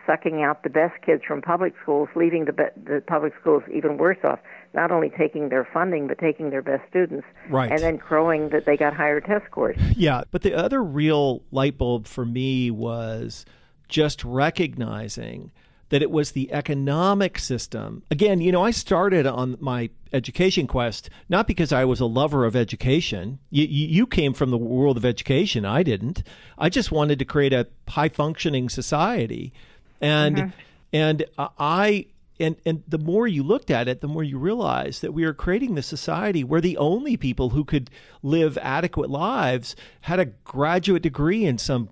sucking 0.06 0.42
out 0.42 0.62
the 0.62 0.70
best 0.70 1.00
kids 1.04 1.22
from 1.26 1.40
public 1.42 1.74
schools, 1.82 2.08
leaving 2.16 2.44
the 2.46 2.52
be- 2.52 2.64
the 2.84 3.02
public 3.06 3.32
schools 3.40 3.62
even 3.72 3.96
worse 3.98 4.16
off. 4.24 4.38
Not 4.74 4.90
only 4.90 5.10
taking 5.10 5.48
their 5.50 5.68
funding, 5.72 6.06
but 6.08 6.18
taking 6.18 6.50
their 6.50 6.62
best 6.62 6.82
students, 6.88 7.26
Right. 7.48 7.70
and 7.70 7.80
then 7.80 7.98
crowing 7.98 8.48
that 8.50 8.64
they 8.66 8.76
got 8.76 8.94
higher 8.94 9.20
test 9.20 9.44
scores. 9.46 9.76
Yeah, 9.96 10.22
but 10.30 10.42
the 10.42 10.54
other 10.54 10.82
real 10.82 11.42
light 11.52 11.76
bulb 11.78 12.06
for 12.06 12.24
me 12.24 12.70
was 12.70 13.44
just 13.88 14.24
recognizing 14.24 15.52
that 15.90 16.02
it 16.02 16.10
was 16.10 16.32
the 16.32 16.52
economic 16.52 17.38
system. 17.38 18.02
Again, 18.10 18.40
you 18.40 18.50
know, 18.50 18.62
I 18.62 18.70
started 18.70 19.26
on 19.26 19.56
my 19.60 19.90
education 20.12 20.66
quest 20.66 21.10
not 21.28 21.46
because 21.46 21.72
I 21.72 21.84
was 21.84 22.00
a 22.00 22.06
lover 22.06 22.44
of 22.44 22.56
education. 22.56 23.38
You, 23.50 23.64
you, 23.64 24.06
came 24.06 24.32
from 24.32 24.50
the 24.50 24.58
world 24.58 24.96
of 24.96 25.04
education. 25.04 25.64
I 25.64 25.82
didn't. 25.82 26.22
I 26.58 26.68
just 26.68 26.90
wanted 26.90 27.18
to 27.18 27.24
create 27.24 27.52
a 27.52 27.68
high 27.88 28.08
functioning 28.08 28.68
society, 28.68 29.52
and 30.00 30.36
mm-hmm. 30.36 30.50
and 30.92 31.24
I 31.38 32.06
and 32.38 32.56
and 32.64 32.82
the 32.88 32.98
more 32.98 33.28
you 33.28 33.42
looked 33.42 33.70
at 33.70 33.88
it, 33.88 34.00
the 34.00 34.08
more 34.08 34.24
you 34.24 34.38
realized 34.38 35.02
that 35.02 35.12
we 35.12 35.24
were 35.24 35.34
creating 35.34 35.74
the 35.74 35.82
society 35.82 36.42
where 36.42 36.60
the 36.60 36.76
only 36.76 37.16
people 37.16 37.50
who 37.50 37.64
could 37.64 37.90
live 38.22 38.58
adequate 38.58 39.10
lives 39.10 39.76
had 40.02 40.18
a 40.18 40.26
graduate 40.26 41.02
degree 41.02 41.44
in 41.44 41.58
some 41.58 41.90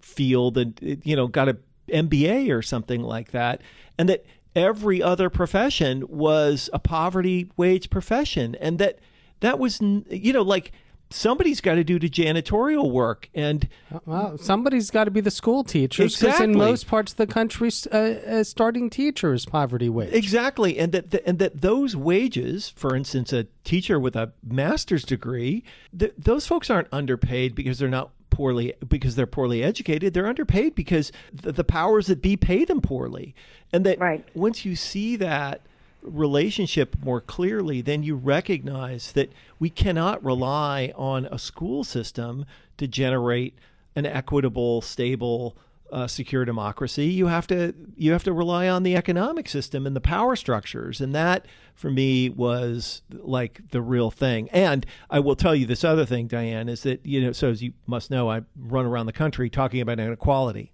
field 0.00 0.56
and 0.56 1.00
you 1.04 1.14
know 1.14 1.26
got 1.26 1.48
a 1.48 1.56
MBA 1.88 2.50
or 2.50 2.62
something 2.62 3.02
like 3.02 3.32
that, 3.32 3.60
and 3.98 4.08
that 4.08 4.24
every 4.56 5.02
other 5.02 5.30
profession 5.30 6.04
was 6.08 6.70
a 6.72 6.78
poverty 6.78 7.50
wage 7.56 7.90
profession, 7.90 8.54
and 8.56 8.78
that 8.78 8.98
that 9.40 9.58
was 9.58 9.80
you 9.80 10.32
know 10.32 10.42
like 10.42 10.72
somebody's 11.10 11.62
got 11.62 11.76
to 11.76 11.84
do 11.84 11.98
the 11.98 12.08
janitorial 12.10 12.90
work 12.90 13.30
and 13.34 13.66
Well, 14.04 14.36
somebody's 14.36 14.90
got 14.90 15.04
to 15.04 15.10
be 15.10 15.22
the 15.22 15.30
school 15.30 15.64
teachers 15.64 16.14
because 16.14 16.34
Exactly. 16.34 16.52
in 16.52 16.58
most 16.58 16.86
parts 16.86 17.12
of 17.12 17.16
the 17.16 17.26
country, 17.26 17.70
uh, 17.90 17.96
uh, 17.96 18.44
starting 18.44 18.90
teacher 18.90 19.32
is 19.32 19.46
poverty 19.46 19.88
wage. 19.88 20.12
Exactly, 20.12 20.78
and 20.78 20.92
that 20.92 21.14
and 21.26 21.38
that 21.38 21.62
those 21.62 21.96
wages, 21.96 22.68
for 22.68 22.94
instance, 22.94 23.32
a 23.32 23.46
teacher 23.64 23.98
with 23.98 24.16
a 24.16 24.32
master's 24.46 25.04
degree, 25.04 25.64
th- 25.98 26.12
those 26.18 26.46
folks 26.46 26.68
aren't 26.68 26.88
underpaid 26.92 27.54
because 27.54 27.78
they're 27.78 27.88
not 27.88 28.10
poorly 28.38 28.72
because 28.88 29.16
they're 29.16 29.26
poorly 29.26 29.64
educated. 29.64 30.14
They're 30.14 30.28
underpaid 30.28 30.76
because 30.76 31.10
the, 31.32 31.50
the 31.50 31.64
powers 31.64 32.06
that 32.06 32.22
be 32.22 32.36
pay 32.36 32.64
them 32.64 32.80
poorly, 32.80 33.34
and 33.72 33.84
that 33.84 33.98
Right. 33.98 34.24
once 34.32 34.64
you 34.64 34.76
see 34.76 35.16
that 35.16 35.60
relationship 36.02 36.94
more 37.02 37.20
clearly, 37.20 37.80
then 37.80 38.04
you 38.04 38.14
recognize 38.14 39.10
that 39.12 39.32
we 39.58 39.70
cannot 39.70 40.24
rely 40.24 40.92
on 40.94 41.26
a 41.26 41.38
school 41.38 41.82
system 41.82 42.46
to 42.76 42.86
generate 42.86 43.54
an 43.96 44.06
equitable, 44.06 44.82
stable, 44.82 45.56
uh, 45.92 46.06
secure 46.06 46.44
democracy. 46.44 47.06
You 47.06 47.26
have 47.26 47.46
to 47.48 47.74
you 47.96 48.12
have 48.12 48.24
to 48.24 48.32
rely 48.32 48.68
on 48.68 48.82
the 48.82 48.96
economic 48.96 49.48
system 49.48 49.86
and 49.86 49.96
the 49.96 50.00
power 50.00 50.36
structures, 50.36 51.00
and 51.00 51.14
that 51.14 51.46
for 51.74 51.90
me 51.90 52.28
was 52.28 53.02
like 53.10 53.60
the 53.70 53.80
real 53.80 54.10
thing. 54.10 54.48
And 54.50 54.84
I 55.10 55.20
will 55.20 55.36
tell 55.36 55.54
you 55.54 55.66
this 55.66 55.84
other 55.84 56.04
thing, 56.04 56.26
Diane, 56.26 56.68
is 56.68 56.82
that 56.82 57.04
you 57.04 57.20
know, 57.22 57.32
so 57.32 57.50
as 57.50 57.62
you 57.62 57.72
must 57.86 58.10
know, 58.10 58.30
I 58.30 58.42
run 58.56 58.86
around 58.86 59.06
the 59.06 59.12
country 59.12 59.48
talking 59.50 59.80
about 59.80 60.00
inequality. 60.00 60.72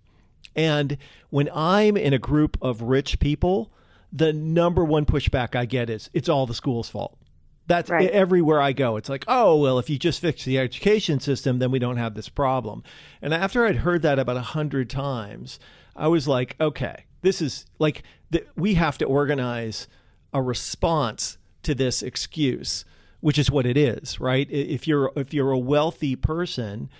And 0.57 0.99
when 1.31 1.49
I'm 1.53 1.97
in 1.97 2.13
a 2.13 2.19
group 2.19 2.57
of 2.63 2.83
rich 2.83 3.19
people, 3.19 3.73
the 4.13 4.33
number 4.33 4.85
one 4.85 5.05
pushback 5.05 5.57
I 5.57 5.65
get 5.65 5.91
is 5.91 6.11
it's 6.13 6.29
all 6.29 6.47
the 6.47 6.55
school's 6.55 6.89
fault. 6.89 7.19
That's 7.67 7.89
Right. 7.91 8.11
everywhere 8.11 8.61
I 8.61 8.73
go. 8.73 8.97
It's 8.97 9.09
like, 9.09 9.25
oh, 9.27 9.57
well, 9.59 9.79
if 9.79 9.89
you 9.89 9.99
just 9.99 10.21
fix 10.21 10.45
the 10.45 10.59
education 10.59 11.19
system, 11.21 11.59
then 11.59 11.71
we 11.71 11.79
don't 11.79 11.97
have 11.97 12.15
this 12.15 12.29
problem. 12.29 12.83
And 13.23 13.33
after 13.33 13.65
I'd 13.67 13.77
heard 13.77 14.03
that 14.03 14.19
about 14.19 14.37
a 14.37 14.43
hundred 14.43 14.91
times, 14.91 15.59
I 15.97 16.09
was 16.09 16.29
like, 16.29 16.57
okay, 16.61 17.05
this 17.23 17.41
is 17.41 17.65
like, 17.79 18.03
th- 18.33 18.47
we 18.57 18.75
have 18.75 18.99
to 18.99 19.07
organize 19.07 19.89
a 20.33 20.43
response 20.43 21.39
to 21.63 21.75
this 21.75 22.03
excuse, 22.03 22.85
which 23.21 23.39
is 23.39 23.51
what 23.51 23.65
it 23.65 23.79
is, 23.79 24.21
right? 24.21 24.47
If 24.51 24.87
you're 24.87 25.11
if 25.17 25.33
you're 25.33 25.53
a 25.53 25.59
wealthy 25.59 26.17
person, 26.17 26.91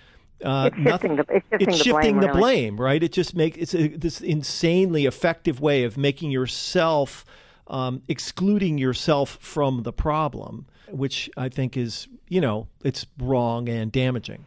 uh, 0.43 0.71
It's 0.73 0.83
shifting 0.83 1.17
the- 1.17 1.27
it's 1.29 1.47
shifting 1.51 1.69
it's 1.69 1.79
the 1.79 1.85
shifting 1.85 1.93
blame, 1.93 2.21
the 2.21 2.29
really. 2.29 2.41
blame, 2.41 2.81
right? 2.81 3.03
It 3.03 3.13
just 3.13 3.35
makes 3.37 3.59
it's 3.59 3.75
a, 3.75 3.89
this 3.89 4.23
insanely 4.23 5.05
effective 5.05 5.61
way 5.61 5.85
of 5.85 5.99
making 5.99 6.31
yourself 6.31 7.27
um, 7.69 8.03
excluding 8.09 8.79
yourself 8.79 9.39
from 9.41 9.83
the 9.83 9.93
problem, 9.93 10.67
which 10.91 11.31
I 11.37 11.49
think 11.49 11.77
is 11.77 12.09
you 12.29 12.41
know 12.41 12.69
it's 12.83 13.07
wrong 13.19 13.69
and 13.69 13.91
damaging. 13.91 14.47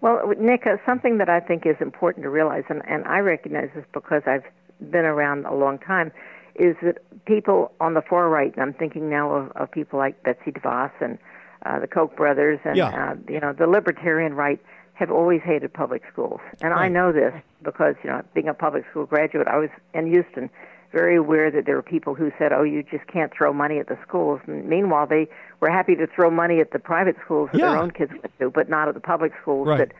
Well, 0.00 0.32
Nick, 0.38 0.66
uh, 0.66 0.76
something 0.84 1.18
that 1.18 1.28
I 1.28 1.40
think 1.40 1.64
is 1.66 1.76
important 1.80 2.22
to 2.24 2.30
realize, 2.30 2.64
and, 2.68 2.82
and 2.86 3.04
I 3.06 3.18
recognize 3.20 3.70
this 3.74 3.84
because 3.92 4.22
I've 4.26 4.44
been 4.90 5.06
around 5.06 5.46
a 5.46 5.54
long 5.54 5.78
time, 5.78 6.12
is 6.54 6.76
that 6.82 6.98
people 7.24 7.72
on 7.80 7.94
the 7.94 8.02
far 8.02 8.28
right, 8.28 8.52
and 8.52 8.62
I'm 8.62 8.74
thinking 8.74 9.08
now 9.08 9.30
of, 9.30 9.50
of 9.52 9.70
people 9.70 9.98
like 9.98 10.22
Betsy 10.22 10.52
DeVos 10.52 10.92
and 11.00 11.18
uh, 11.64 11.80
the 11.80 11.86
Koch 11.86 12.14
brothers, 12.14 12.60
and 12.64 12.76
Yeah. 12.76 13.12
uh, 13.12 13.32
you 13.32 13.40
know 13.40 13.52
the 13.52 13.66
libertarian 13.66 14.34
right, 14.34 14.60
have 14.94 15.10
always 15.10 15.40
hated 15.42 15.72
public 15.72 16.02
schools, 16.12 16.40
and 16.60 16.72
I 16.72 16.88
know 16.88 17.10
this 17.12 17.34
because 17.62 17.94
you 18.04 18.10
know 18.10 18.22
being 18.34 18.48
a 18.48 18.54
public 18.54 18.84
school 18.90 19.06
graduate, 19.06 19.48
I 19.48 19.56
was 19.56 19.70
in 19.94 20.06
Houston, 20.06 20.50
very 20.96 21.16
aware 21.16 21.50
that 21.50 21.66
there 21.66 21.76
were 21.76 21.82
people 21.96 22.14
who 22.14 22.32
said, 22.38 22.52
"Oh, 22.52 22.62
you 22.62 22.82
just 22.82 23.06
can't 23.06 23.30
throw 23.36 23.52
money 23.52 23.78
at 23.78 23.86
the 23.88 23.98
schools." 24.06 24.40
And 24.46 24.66
meanwhile, 24.66 25.06
they 25.06 25.28
were 25.60 25.68
happy 25.70 25.94
to 25.96 26.06
throw 26.06 26.30
money 26.30 26.58
at 26.60 26.70
the 26.70 26.78
private 26.78 27.16
schools 27.24 27.50
that 27.52 27.58
Yeah. 27.60 27.70
their 27.72 27.82
own 27.82 27.90
kids 27.90 28.12
went 28.12 28.32
to, 28.38 28.50
but 28.50 28.68
not 28.70 28.88
at 28.88 28.94
the 28.94 29.00
public 29.12 29.32
schools 29.42 29.68
Right. 29.68 29.78
that 29.78 29.92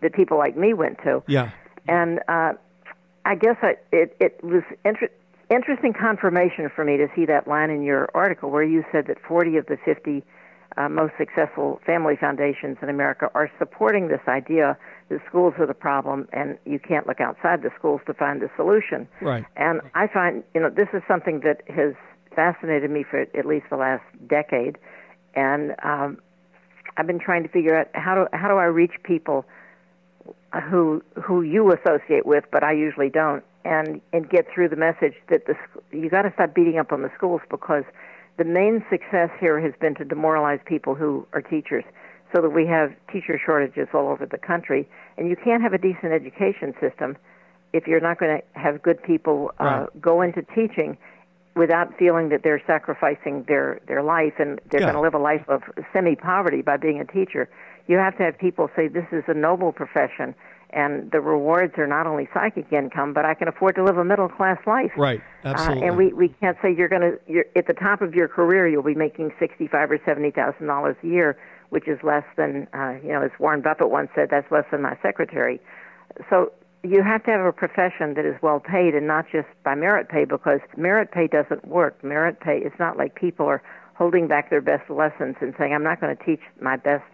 that 0.00 0.12
people 0.14 0.38
like 0.38 0.56
me 0.56 0.72
went 0.72 0.96
to. 1.06 1.22
Yeah, 1.26 1.50
And 1.86 2.20
uh, 2.26 2.54
I 3.26 3.34
guess 3.34 3.56
I, 3.62 3.76
it 3.92 4.16
it 4.18 4.32
was 4.42 4.62
inter- 4.84 5.10
interesting 5.50 5.92
confirmation 5.92 6.70
for 6.74 6.84
me 6.84 6.96
to 6.96 7.08
see 7.14 7.26
that 7.26 7.46
line 7.46 7.68
in 7.76 7.82
your 7.82 8.08
article 8.14 8.50
where 8.50 8.62
you 8.74 8.82
said 8.92 9.04
that 9.08 9.18
40 9.20 9.58
of 9.58 9.66
the 9.66 9.76
50 9.84 10.22
uh, 10.76 10.88
most 10.88 11.12
successful 11.18 11.80
family 11.84 12.16
foundations 12.16 12.76
in 12.82 12.88
America 12.88 13.30
are 13.34 13.50
supporting 13.58 14.08
this 14.08 14.20
idea 14.28 14.76
that 15.08 15.20
schools 15.28 15.54
are 15.58 15.66
the 15.66 15.74
problem 15.74 16.28
and 16.32 16.58
you 16.64 16.78
can't 16.78 17.06
look 17.06 17.20
outside 17.20 17.62
the 17.62 17.70
schools 17.76 18.00
to 18.06 18.14
find 18.14 18.40
the 18.40 18.50
solution. 18.56 19.08
right. 19.20 19.44
And 19.56 19.80
I 19.94 20.06
find, 20.06 20.44
you 20.54 20.60
know, 20.60 20.70
this 20.70 20.88
is 20.92 21.02
something 21.08 21.40
that 21.40 21.62
has 21.68 21.94
fascinated 22.34 22.90
me 22.90 23.04
for 23.08 23.20
at 23.20 23.46
least 23.46 23.66
the 23.70 23.76
last 23.76 24.04
decade. 24.28 24.78
And 25.34 25.74
um, 25.82 26.18
I've 26.96 27.06
been 27.06 27.20
trying 27.20 27.42
to 27.42 27.48
figure 27.48 27.76
out 27.76 27.88
how 27.94 28.14
do 28.14 28.26
how 28.36 28.48
do 28.48 28.54
I 28.54 28.64
reach 28.64 28.92
people 29.02 29.44
who 30.68 31.02
who 31.20 31.42
you 31.42 31.72
associate 31.72 32.26
with, 32.26 32.44
but 32.50 32.62
I 32.62 32.72
usually 32.72 33.08
don't, 33.08 33.44
and 33.64 34.00
and 34.12 34.28
get 34.28 34.46
through 34.52 34.68
the 34.68 34.76
message 34.76 35.14
that 35.28 35.46
the 35.46 35.54
you 35.92 36.08
got 36.10 36.22
to 36.22 36.32
stop 36.34 36.54
beating 36.54 36.78
up 36.78 36.92
on 36.92 37.02
the 37.02 37.10
schools 37.16 37.40
because 37.50 37.84
the 38.40 38.44
main 38.46 38.82
success 38.88 39.28
here 39.38 39.60
has 39.60 39.74
been 39.82 39.94
to 39.96 40.04
demoralize 40.04 40.60
people 40.64 40.94
who 40.94 41.26
are 41.34 41.42
teachers, 41.42 41.84
so 42.34 42.40
that 42.40 42.48
we 42.50 42.66
have 42.66 42.90
teacher 43.12 43.38
shortages 43.44 43.86
all 43.92 44.08
over 44.08 44.24
the 44.24 44.38
country, 44.38 44.88
and 45.18 45.28
you 45.28 45.36
can't 45.36 45.62
have 45.62 45.74
a 45.74 45.78
decent 45.78 46.12
education 46.14 46.72
system 46.80 47.18
if 47.74 47.86
you're 47.86 48.00
not 48.00 48.18
going 48.18 48.40
to 48.40 48.58
have 48.58 48.80
good 48.82 49.02
people 49.02 49.52
uh, 49.60 49.64
Right. 49.64 50.00
go 50.00 50.22
into 50.22 50.40
teaching 50.54 50.96
without 51.54 51.92
feeling 51.98 52.30
that 52.30 52.42
they're 52.42 52.62
sacrificing 52.66 53.44
their 53.46 53.78
their 53.86 54.02
life 54.02 54.32
and 54.38 54.58
they're 54.70 54.80
Yeah. 54.80 54.86
going 54.86 54.94
to 54.94 55.02
live 55.02 55.14
a 55.14 55.18
life 55.18 55.46
of 55.48 55.62
semi 55.92 56.16
poverty 56.16 56.62
by 56.62 56.78
being 56.78 56.98
a 56.98 57.04
teacher. 57.04 57.46
You 57.88 57.98
have 57.98 58.16
to 58.16 58.22
have 58.22 58.38
people 58.38 58.70
say 58.74 58.88
this 58.88 59.06
is 59.12 59.24
a 59.26 59.34
noble 59.34 59.70
profession 59.72 60.34
and 60.72 61.10
the 61.10 61.20
rewards 61.20 61.74
are 61.78 61.86
not 61.86 62.06
only 62.06 62.28
psychic 62.32 62.72
income, 62.72 63.12
but 63.12 63.24
I 63.24 63.34
can 63.34 63.48
afford 63.48 63.74
to 63.76 63.84
live 63.84 63.98
a 63.98 64.04
middle 64.04 64.28
class 64.28 64.58
life. 64.66 64.92
Right. 64.96 65.20
Absolutely. 65.44 65.82
Uh, 65.82 65.86
and 65.86 65.96
we, 65.96 66.12
we 66.12 66.28
can't 66.28 66.56
say 66.62 66.74
you're 66.74 66.88
going 66.88 67.02
to 67.02 67.18
you're 67.26 67.46
at 67.56 67.66
the 67.66 67.74
top 67.74 68.02
of 68.02 68.14
your 68.14 68.28
career 68.28 68.68
you'll 68.68 68.82
be 68.82 68.94
making 68.94 69.32
sixty 69.38 69.66
five 69.66 69.90
or 69.90 70.00
seventy 70.04 70.30
thousand 70.30 70.66
dollars 70.66 70.96
a 71.02 71.06
year, 71.06 71.38
which 71.70 71.88
is 71.88 71.98
less 72.02 72.24
than 72.36 72.68
uh, 72.74 72.94
you 73.02 73.12
know 73.12 73.22
as 73.22 73.30
Warren 73.38 73.62
Buffett 73.62 73.90
once 73.90 74.10
said 74.14 74.28
that's 74.30 74.50
less 74.50 74.64
than 74.70 74.82
my 74.82 74.96
secretary. 75.02 75.60
So 76.28 76.52
you 76.82 77.02
have 77.02 77.22
to 77.24 77.30
have 77.30 77.44
a 77.44 77.52
profession 77.52 78.14
that 78.14 78.24
is 78.24 78.36
well 78.42 78.60
paid 78.60 78.94
and 78.94 79.06
not 79.06 79.26
just 79.30 79.48
by 79.64 79.74
merit 79.74 80.08
pay 80.08 80.24
because 80.24 80.60
merit 80.76 81.10
pay 81.12 81.26
doesn't 81.26 81.66
work. 81.68 82.02
Merit 82.02 82.40
pay 82.40 82.58
is 82.58 82.72
not 82.78 82.96
like 82.96 83.14
people 83.14 83.46
are 83.46 83.62
holding 83.94 84.26
back 84.26 84.48
their 84.48 84.62
best 84.62 84.88
lessons 84.88 85.36
and 85.40 85.54
saying 85.58 85.74
I'm 85.74 85.82
not 85.82 86.00
going 86.00 86.16
to 86.16 86.24
teach 86.24 86.40
my 86.60 86.76
best 86.76 87.04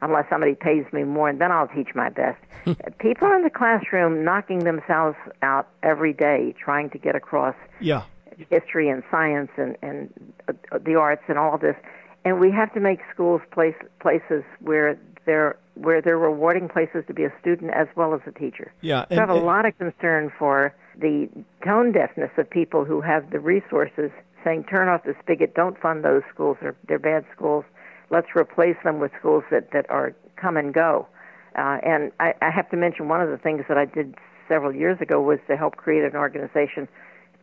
unless 0.00 0.24
somebody 0.30 0.54
pays 0.54 0.84
me 0.92 1.04
more 1.04 1.28
and 1.28 1.40
then 1.40 1.50
I'll 1.50 1.68
teach 1.68 1.94
my 1.94 2.10
best. 2.10 2.38
people 2.98 3.26
are 3.26 3.36
in 3.36 3.42
the 3.42 3.50
classroom 3.50 4.24
knocking 4.24 4.60
themselves 4.60 5.16
out 5.42 5.68
every 5.82 6.12
day 6.12 6.54
trying 6.62 6.90
to 6.90 6.98
get 6.98 7.16
across 7.16 7.56
yeah. 7.80 8.04
history 8.50 8.88
and 8.88 9.02
science 9.10 9.50
and 9.56 9.76
and 9.82 10.12
uh, 10.48 10.78
the 10.84 10.94
arts 10.94 11.22
and 11.28 11.38
all 11.38 11.58
this 11.58 11.76
and 12.24 12.40
we 12.40 12.50
have 12.50 12.72
to 12.74 12.80
make 12.80 13.00
schools 13.12 13.40
place, 13.52 13.74
places 14.00 14.44
where 14.60 14.98
they're 15.24 15.56
where 15.74 16.02
they're 16.02 16.18
rewarding 16.18 16.68
places 16.68 17.04
to 17.06 17.14
be 17.14 17.24
a 17.24 17.32
student 17.40 17.70
as 17.70 17.86
well 17.94 18.12
as 18.12 18.20
a 18.26 18.32
teacher. 18.32 18.72
Yeah. 18.80 19.06
So 19.08 19.16
I 19.16 19.20
have 19.20 19.30
a 19.30 19.34
and- 19.34 19.46
lot 19.46 19.64
of 19.64 19.78
concern 19.78 20.32
for 20.38 20.74
the 20.98 21.28
tone 21.64 21.92
deafness 21.92 22.30
of 22.36 22.50
people 22.50 22.84
who 22.84 23.00
have 23.00 23.30
the 23.30 23.38
resources 23.38 24.10
saying 24.44 24.64
turn 24.64 24.88
off 24.88 25.04
the 25.04 25.14
spigot, 25.22 25.54
don't 25.54 25.78
fund 25.78 26.04
those 26.04 26.22
schools, 26.32 26.56
they're, 26.60 26.76
they're 26.86 26.98
bad 26.98 27.24
schools. 27.34 27.64
Let's 28.10 28.28
replace 28.34 28.76
them 28.84 29.00
with 29.00 29.12
schools 29.18 29.44
that, 29.50 29.70
that 29.72 29.88
are 29.90 30.14
come 30.36 30.56
and 30.56 30.72
go. 30.72 31.06
Uh, 31.56 31.78
and 31.84 32.12
I, 32.20 32.34
I 32.40 32.50
have 32.50 32.70
to 32.70 32.76
mention 32.76 33.08
one 33.08 33.20
of 33.20 33.30
the 33.30 33.38
things 33.38 33.64
that 33.68 33.76
I 33.76 33.84
did 33.84 34.14
several 34.48 34.74
years 34.74 34.98
ago 35.00 35.20
was 35.20 35.38
to 35.48 35.56
help 35.56 35.76
create 35.76 36.04
an 36.04 36.16
organization 36.16 36.88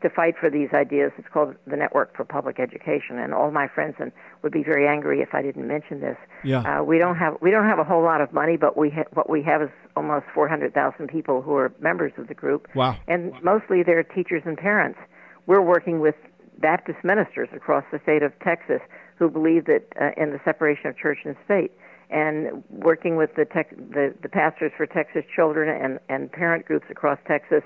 to 0.01 0.09
fight 0.09 0.35
for 0.39 0.49
these 0.49 0.69
ideas. 0.73 1.11
It's 1.17 1.27
called 1.31 1.55
the 1.65 1.75
Network 1.75 2.15
for 2.15 2.25
Public 2.25 2.59
Education, 2.59 3.17
and 3.17 3.33
all 3.33 3.49
my 3.51 3.67
friends 3.67 3.95
and 3.99 4.11
would 4.43 4.51
be 4.51 4.63
very 4.63 4.87
angry 4.87 5.21
if 5.21 5.33
I 5.33 5.41
didn't 5.41 5.67
mention 5.67 6.01
this. 6.01 6.17
Yeah. 6.43 6.59
Uh, 6.79 6.83
we 6.83 6.97
don't 6.97 7.15
have 7.15 7.37
we 7.41 7.49
don't 7.51 7.65
have 7.65 7.79
a 7.79 7.83
whole 7.83 8.03
lot 8.03 8.21
of 8.21 8.33
money, 8.33 8.57
but 8.57 8.77
we 8.77 8.89
ha- 8.89 9.09
what 9.13 9.29
we 9.29 9.41
have 9.43 9.61
is 9.61 9.69
almost 9.95 10.25
400,000 10.33 11.07
people 11.07 11.41
who 11.41 11.55
are 11.55 11.73
members 11.79 12.11
of 12.17 12.27
the 12.27 12.33
group, 12.33 12.67
Wow. 12.75 12.97
and 13.07 13.31
mostly 13.41 13.83
they're 13.83 14.03
teachers 14.03 14.43
and 14.45 14.57
parents. 14.57 14.99
We're 15.47 15.61
working 15.61 15.99
with 16.01 16.15
Baptist 16.59 16.99
ministers 17.03 17.49
across 17.53 17.83
the 17.91 17.99
state 18.03 18.23
of 18.23 18.37
Texas 18.39 18.81
who 19.17 19.29
believe 19.29 19.65
that 19.65 19.87
uh, 19.99 20.11
in 20.21 20.31
the 20.31 20.39
separation 20.43 20.87
of 20.87 20.97
church 20.97 21.19
and 21.25 21.35
state, 21.45 21.71
and 22.09 22.63
working 22.69 23.15
with 23.15 23.33
the, 23.35 23.45
tech, 23.45 23.71
the 23.75 24.13
the 24.21 24.29
pastors 24.29 24.71
for 24.77 24.85
Texas 24.85 25.23
Children 25.35 25.69
and 25.69 25.99
and 26.09 26.31
parent 26.31 26.65
groups 26.65 26.85
across 26.89 27.17
Texas. 27.27 27.63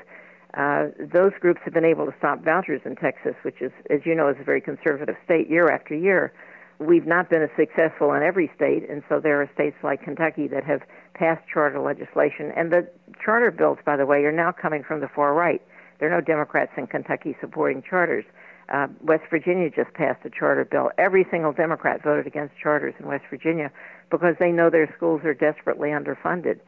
Uh, 0.58 0.88
those 1.14 1.32
groups 1.40 1.62
have 1.64 1.74
been 1.74 1.86
able 1.86 2.08
to 2.08 2.14
stop 2.18 2.44
vouchers 2.44 2.82
in 2.84 2.96
Texas, 2.96 3.36
which 3.44 3.62
is, 3.62 3.72
as 3.92 4.00
you 4.04 4.16
know, 4.16 4.30
is 4.30 4.38
a 4.40 4.44
very 4.44 4.62
conservative 4.62 5.16
state 5.24 5.48
year 5.48 5.70
after 5.70 5.94
year. 5.94 6.34
We've 6.80 7.06
not 7.06 7.30
been 7.30 7.44
as 7.44 7.52
successful 7.56 8.14
in 8.14 8.24
every 8.24 8.50
state, 8.56 8.90
and 8.90 9.04
so 9.10 9.20
there 9.20 9.40
are 9.42 9.50
states 9.54 9.76
like 9.84 10.02
Kentucky 10.02 10.48
that 10.48 10.64
have 10.64 10.82
passed 11.14 11.48
charter 11.54 11.80
legislation. 11.80 12.52
And 12.56 12.72
the 12.72 12.90
charter 13.24 13.52
bills, 13.52 13.78
by 13.86 13.96
the 13.98 14.08
way, 14.08 14.24
are 14.24 14.32
now 14.32 14.52
coming 14.52 14.84
from 14.84 15.02
the 15.02 15.08
far 15.08 15.36
right. 15.36 15.62
There 16.00 16.12
are 16.12 16.16
no 16.20 16.22
Democrats 16.22 16.72
in 16.78 16.88
Kentucky 16.88 17.36
supporting 17.42 17.84
charters. 17.88 18.26
Uh, 18.72 18.88
West 19.02 19.24
Virginia 19.30 19.70
just 19.70 19.94
passed 19.94 20.24
a 20.26 20.30
charter 20.30 20.66
bill. 20.66 20.92
Every 20.98 21.26
single 21.32 21.54
Democrat 21.54 22.04
voted 22.04 22.28
against 22.28 22.54
charters 22.62 22.94
in 23.00 23.08
West 23.08 23.26
Virginia 23.30 23.72
because 24.12 24.36
they 24.40 24.52
know 24.52 24.70
their 24.70 24.94
schools 24.96 25.22
are 25.24 25.34
desperately 25.34 25.90
underfunded. 25.90 26.60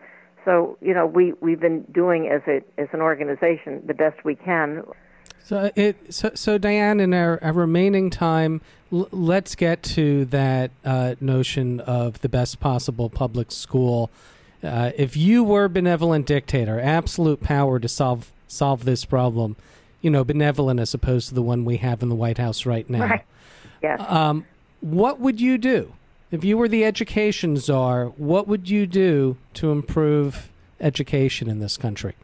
So 0.44 0.78
you 0.82 0.94
know 0.94 1.06
we 1.06 1.34
we've 1.42 1.60
been 1.60 1.84
doing 1.92 2.28
as 2.28 2.42
a 2.48 2.62
as 2.82 2.88
an 2.94 3.02
organization 3.02 3.84
the 3.86 3.94
best 3.94 4.26
we 4.26 4.36
can. 4.36 4.84
So 5.44 5.72
it 5.76 6.14
so, 6.14 6.32
so 6.34 6.58
Diane, 6.58 7.00
in 7.00 7.14
our, 7.14 7.44
our 7.44 7.54
remaining 7.54 8.10
time, 8.10 8.62
l- 8.92 9.08
let's 9.12 9.56
get 9.56 9.84
to 9.84 10.26
that 10.26 10.72
uh, 10.86 11.16
notion 11.20 11.80
of 11.82 12.22
the 12.22 12.30
best 12.30 12.60
possible 12.60 13.10
public 13.10 13.52
school. 13.52 14.10
Uh, 14.64 14.92
if 14.96 15.18
you 15.18 15.44
were 15.44 15.68
benevolent 15.68 16.26
dictator, 16.26 16.80
absolute 16.80 17.42
power 17.42 17.80
to 17.80 17.88
solve 17.88 18.32
solve 18.48 18.86
this 18.86 19.06
problem, 19.06 19.56
you 20.02 20.10
know, 20.10 20.24
benevolent 20.24 20.80
as 20.80 20.94
opposed 20.94 21.30
to 21.30 21.36
the 21.36 21.42
one 21.42 21.66
we 21.66 21.78
have 21.78 22.02
in 22.02 22.10
the 22.10 22.16
White 22.16 22.38
House 22.38 22.66
right 22.66 22.90
now. 22.90 23.08
Right. 23.08 23.26
Yes. 23.82 24.02
Um, 24.08 24.46
what 24.82 25.20
would 25.20 25.40
you 25.40 25.58
do 25.58 25.94
if 26.32 26.44
you 26.44 26.58
were 26.58 26.68
the 26.68 26.84
education 26.86 27.58
czar? 27.58 28.08
What 28.18 28.48
would 28.48 28.70
you 28.70 28.88
do 28.88 29.38
to 29.56 29.72
improve 29.72 30.50
education 30.80 31.50
in 31.50 31.60
this 31.60 31.78
country? 31.78 32.16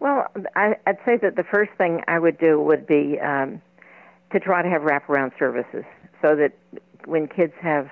Well, 0.00 0.26
I, 0.56 0.76
I'd 0.86 0.98
say 1.04 1.16
that 1.18 1.36
the 1.36 1.44
first 1.44 1.72
thing 1.78 2.02
I 2.08 2.18
would 2.18 2.38
do 2.38 2.60
would 2.60 2.86
be 2.86 3.18
um, 3.20 3.62
to 4.32 4.40
try 4.40 4.62
to 4.62 4.68
have 4.68 4.82
wraparound 4.82 5.32
services 5.38 5.84
so 6.20 6.36
that 6.36 6.52
when 7.06 7.28
kids 7.28 7.52
have 7.60 7.88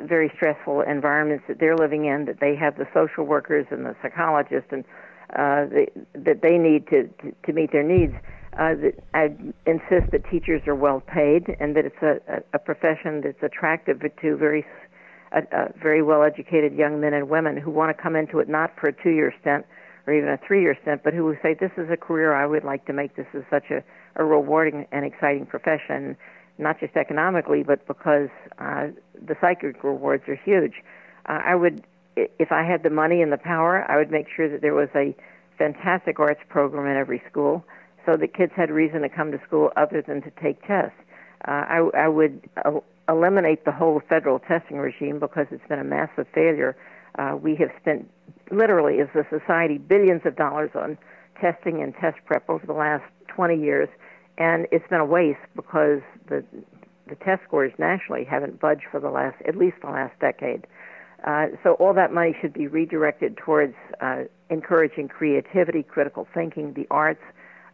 very 0.00 0.30
stressful 0.36 0.82
environments 0.82 1.44
that 1.48 1.58
they're 1.58 1.76
living 1.76 2.06
in, 2.06 2.24
that 2.26 2.40
they 2.40 2.54
have 2.56 2.76
the 2.76 2.86
social 2.94 3.24
workers 3.24 3.66
and 3.70 3.84
the 3.84 3.96
psychologists 4.02 4.68
and 4.70 4.84
uh, 5.34 5.66
the, 5.66 5.86
that 6.14 6.42
they 6.42 6.58
need 6.58 6.86
to, 6.88 7.08
to, 7.22 7.34
to 7.46 7.52
meet 7.52 7.72
their 7.72 7.82
needs. 7.82 8.14
Uh, 8.58 8.74
I 9.14 9.34
insist 9.66 10.12
that 10.12 10.28
teachers 10.30 10.60
are 10.66 10.74
well 10.74 11.00
paid 11.00 11.56
and 11.58 11.74
that 11.74 11.86
it's 11.86 12.02
a, 12.02 12.20
a, 12.28 12.42
a 12.54 12.58
profession 12.58 13.22
that's 13.22 13.42
attractive 13.42 14.00
to 14.00 14.36
very 14.36 14.66
uh, 15.32 15.40
uh, 15.50 15.68
very 15.82 16.02
well 16.02 16.22
educated 16.22 16.74
young 16.74 17.00
men 17.00 17.14
and 17.14 17.30
women 17.30 17.56
who 17.56 17.70
want 17.70 17.96
to 17.96 18.02
come 18.02 18.14
into 18.14 18.38
it 18.40 18.48
not 18.48 18.70
for 18.78 18.88
a 18.88 19.02
two 19.02 19.10
year 19.10 19.32
stint 19.40 19.64
or 20.06 20.14
even 20.14 20.28
a 20.28 20.38
three 20.46 20.62
year 20.62 20.76
stint, 20.82 21.02
but 21.04 21.14
who 21.14 21.34
say, 21.42 21.54
This 21.54 21.70
is 21.76 21.88
a 21.90 21.96
career 21.96 22.34
I 22.34 22.46
would 22.46 22.64
like 22.64 22.86
to 22.86 22.92
make. 22.92 23.16
This 23.16 23.26
is 23.34 23.44
such 23.50 23.70
a, 23.70 23.82
a 24.16 24.24
rewarding 24.24 24.86
and 24.92 25.04
exciting 25.04 25.46
profession, 25.46 26.16
not 26.58 26.80
just 26.80 26.96
economically, 26.96 27.62
but 27.62 27.86
because 27.86 28.28
uh, 28.58 28.88
the 29.14 29.36
psychic 29.40 29.82
rewards 29.84 30.24
are 30.28 30.36
huge. 30.36 30.74
Uh, 31.26 31.40
I 31.44 31.54
would, 31.54 31.84
if 32.16 32.52
I 32.52 32.64
had 32.64 32.82
the 32.82 32.90
money 32.90 33.22
and 33.22 33.32
the 33.32 33.38
power, 33.38 33.84
I 33.90 33.96
would 33.96 34.10
make 34.10 34.26
sure 34.34 34.48
that 34.48 34.60
there 34.60 34.74
was 34.74 34.88
a 34.94 35.14
fantastic 35.58 36.18
arts 36.18 36.40
program 36.48 36.86
in 36.86 36.96
every 36.96 37.22
school 37.30 37.64
so 38.04 38.16
that 38.16 38.34
kids 38.34 38.52
had 38.56 38.70
reason 38.70 39.02
to 39.02 39.08
come 39.08 39.30
to 39.32 39.40
school 39.46 39.70
other 39.76 40.02
than 40.02 40.22
to 40.22 40.30
take 40.42 40.60
tests. 40.66 40.96
Uh, 41.46 41.50
I, 41.50 41.90
I 41.94 42.08
would 42.08 42.48
el- 42.64 42.84
eliminate 43.08 43.64
the 43.64 43.72
whole 43.72 44.00
federal 44.08 44.38
testing 44.38 44.78
regime 44.78 45.18
because 45.18 45.46
it's 45.50 45.66
been 45.68 45.78
a 45.78 45.84
massive 45.84 46.26
failure. 46.34 46.76
Uh, 47.18 47.36
we 47.40 47.54
have 47.56 47.70
spent 47.80 48.08
literally, 48.50 49.00
as 49.00 49.08
a 49.14 49.24
society, 49.28 49.78
billions 49.78 50.22
of 50.24 50.36
dollars 50.36 50.70
on 50.74 50.98
testing 51.40 51.82
and 51.82 51.94
test 51.94 52.18
prep 52.26 52.48
over 52.48 52.64
the 52.66 52.72
last 52.72 53.04
20 53.28 53.56
years, 53.58 53.88
and 54.38 54.66
it's 54.70 54.86
been 54.88 55.00
a 55.00 55.04
waste 55.04 55.40
because 55.54 56.00
the 56.28 56.44
the 57.08 57.16
test 57.16 57.42
scores 57.44 57.72
nationally 57.78 58.24
haven't 58.24 58.60
budged 58.60 58.84
for 58.90 59.00
the 59.00 59.10
last, 59.10 59.36
at 59.46 59.56
least 59.56 59.76
the 59.82 59.88
last 59.88 60.18
decade. 60.20 60.64
Uh, 60.64 60.68
so 61.62 61.74
all 61.74 61.94
that 61.94 62.12
money 62.12 62.34
should 62.40 62.52
be 62.52 62.66
redirected 62.66 63.36
towards 63.36 63.74
uh, 64.00 64.22
encouraging 64.50 65.08
creativity, 65.08 65.82
critical 65.82 66.26
thinking, 66.34 66.72
the 66.74 66.86
arts, 66.90 67.22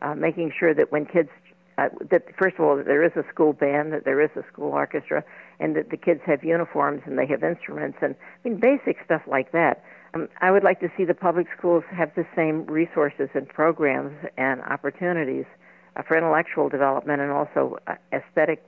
uh, 0.03 0.15
making 0.15 0.53
sure 0.59 0.75
that 0.75 0.93
when 0.93 1.07
kids 1.07 1.31
uh, 1.79 1.89
that 2.11 2.25
first 2.37 2.57
of 2.59 2.65
all 2.65 2.77
that 2.77 2.87
there 2.87 3.05
is 3.05 3.13
a 3.15 3.23
school 3.33 3.53
band, 3.53 3.93
that 3.93 4.05
there 4.05 4.21
is 4.21 4.31
a 4.35 4.43
school 4.53 4.73
orchestra, 4.73 5.23
and 5.61 5.77
that 5.77 5.91
the 5.91 5.97
kids 5.97 6.21
have 6.27 6.43
uniforms 6.43 7.03
and 7.07 7.17
they 7.17 7.27
have 7.27 7.45
instruments, 7.45 7.99
and 8.03 8.17
I 8.45 8.49
mean 8.49 8.59
basic 8.59 8.97
stuff 9.05 9.23
like 9.27 9.53
that. 9.53 9.83
Um, 10.15 10.29
I 10.41 10.51
would 10.51 10.65
like 10.65 10.81
to 10.81 10.91
see 10.97 11.05
the 11.05 11.15
public 11.15 11.47
schools 11.57 11.85
have 11.91 12.11
the 12.17 12.27
same 12.35 12.67
resources 12.67 13.29
and 13.35 13.49
programs 13.49 14.15
and 14.37 14.61
opportunities 14.63 15.45
uh, 15.97 16.03
for 16.03 16.17
intellectual 16.17 16.69
development 16.69 17.21
and 17.21 17.31
also 17.31 17.79
uh, 17.87 17.95
aesthetic 18.13 18.65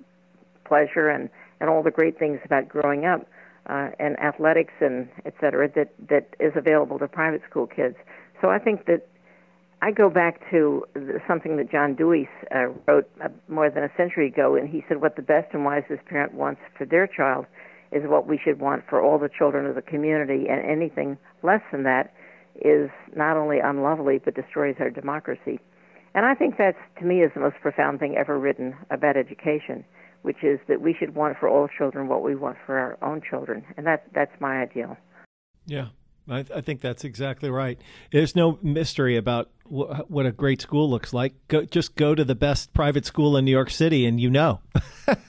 pleasure 0.64 1.08
and, 1.08 1.30
and 1.60 1.70
all 1.70 1.82
the 1.82 1.90
great 1.90 2.18
things 2.18 2.38
about 2.44 2.68
growing 2.68 3.06
up 3.06 3.26
uh, 3.66 3.90
and 3.98 4.18
athletics 4.18 4.72
and 4.80 5.08
et 5.24 5.34
cetera 5.40 5.68
that, 5.74 5.92
that 6.08 6.34
is 6.40 6.52
available 6.56 6.98
to 6.98 7.08
private 7.08 7.42
school 7.48 7.66
kids. 7.66 7.96
So 8.40 8.48
I 8.48 8.58
think 8.58 8.86
that 8.86 9.06
I 9.82 9.92
go 9.92 10.10
back 10.10 10.40
to 10.50 10.84
something 11.26 11.56
that 11.56 11.70
John 11.70 11.94
Dewey 11.94 12.28
uh, 12.54 12.66
wrote 12.86 13.08
uh, 13.24 13.28
more 13.48 13.70
than 13.70 13.82
a 13.82 13.90
century 13.96 14.28
ago, 14.28 14.54
and 14.54 14.68
he 14.68 14.84
said, 14.88 15.00
What 15.00 15.16
the 15.16 15.22
best 15.22 15.54
and 15.54 15.64
wisest 15.64 16.04
parent 16.04 16.34
wants 16.34 16.60
for 16.76 16.84
their 16.84 17.06
child 17.06 17.46
is 17.90 18.02
what 18.06 18.26
we 18.26 18.38
should 18.38 18.60
want 18.60 18.84
for 18.88 19.00
all 19.00 19.18
the 19.18 19.28
children 19.28 19.66
of 19.66 19.74
the 19.74 19.82
community, 19.82 20.48
and 20.48 20.60
anything 20.60 21.16
less 21.42 21.62
than 21.72 21.84
that 21.84 22.12
is 22.62 22.90
not 23.16 23.36
only 23.36 23.58
unlovely 23.58 24.20
but 24.22 24.34
destroys 24.34 24.76
our 24.80 24.90
democracy. 24.90 25.58
And 26.14 26.26
I 26.26 26.34
think 26.34 26.56
that's, 26.58 26.78
to 26.98 27.04
me, 27.04 27.22
is 27.22 27.30
the 27.34 27.40
most 27.40 27.56
profound 27.62 28.00
thing 28.00 28.16
ever 28.16 28.38
written 28.38 28.76
about 28.90 29.16
education, 29.16 29.84
which 30.22 30.42
is 30.42 30.58
that 30.68 30.80
we 30.80 30.94
should 30.98 31.14
want 31.14 31.38
for 31.38 31.48
all 31.48 31.68
children 31.68 32.08
what 32.08 32.22
we 32.22 32.34
want 32.34 32.56
for 32.66 32.78
our 32.78 32.98
own 33.02 33.20
children, 33.28 33.64
and 33.76 33.86
that 33.86 34.04
that's 34.14 34.32
my 34.40 34.60
ideal. 34.62 34.96
Yeah, 35.66 35.88
I, 36.28 36.44
I 36.54 36.60
think 36.60 36.80
that's 36.80 37.04
exactly 37.04 37.50
right. 37.50 37.78
There's 38.12 38.34
no 38.34 38.58
mystery 38.62 39.16
about 39.16 39.50
wh- 39.64 40.08
what 40.10 40.26
a 40.26 40.32
great 40.32 40.60
school 40.60 40.88
looks 40.90 41.12
like. 41.12 41.34
Go, 41.48 41.64
just 41.64 41.94
go 41.96 42.14
to 42.14 42.24
the 42.24 42.34
best 42.34 42.72
private 42.72 43.04
school 43.06 43.36
in 43.36 43.44
New 43.44 43.50
York 43.50 43.70
City, 43.70 44.06
and 44.06 44.20
you 44.20 44.30
know. 44.30 44.60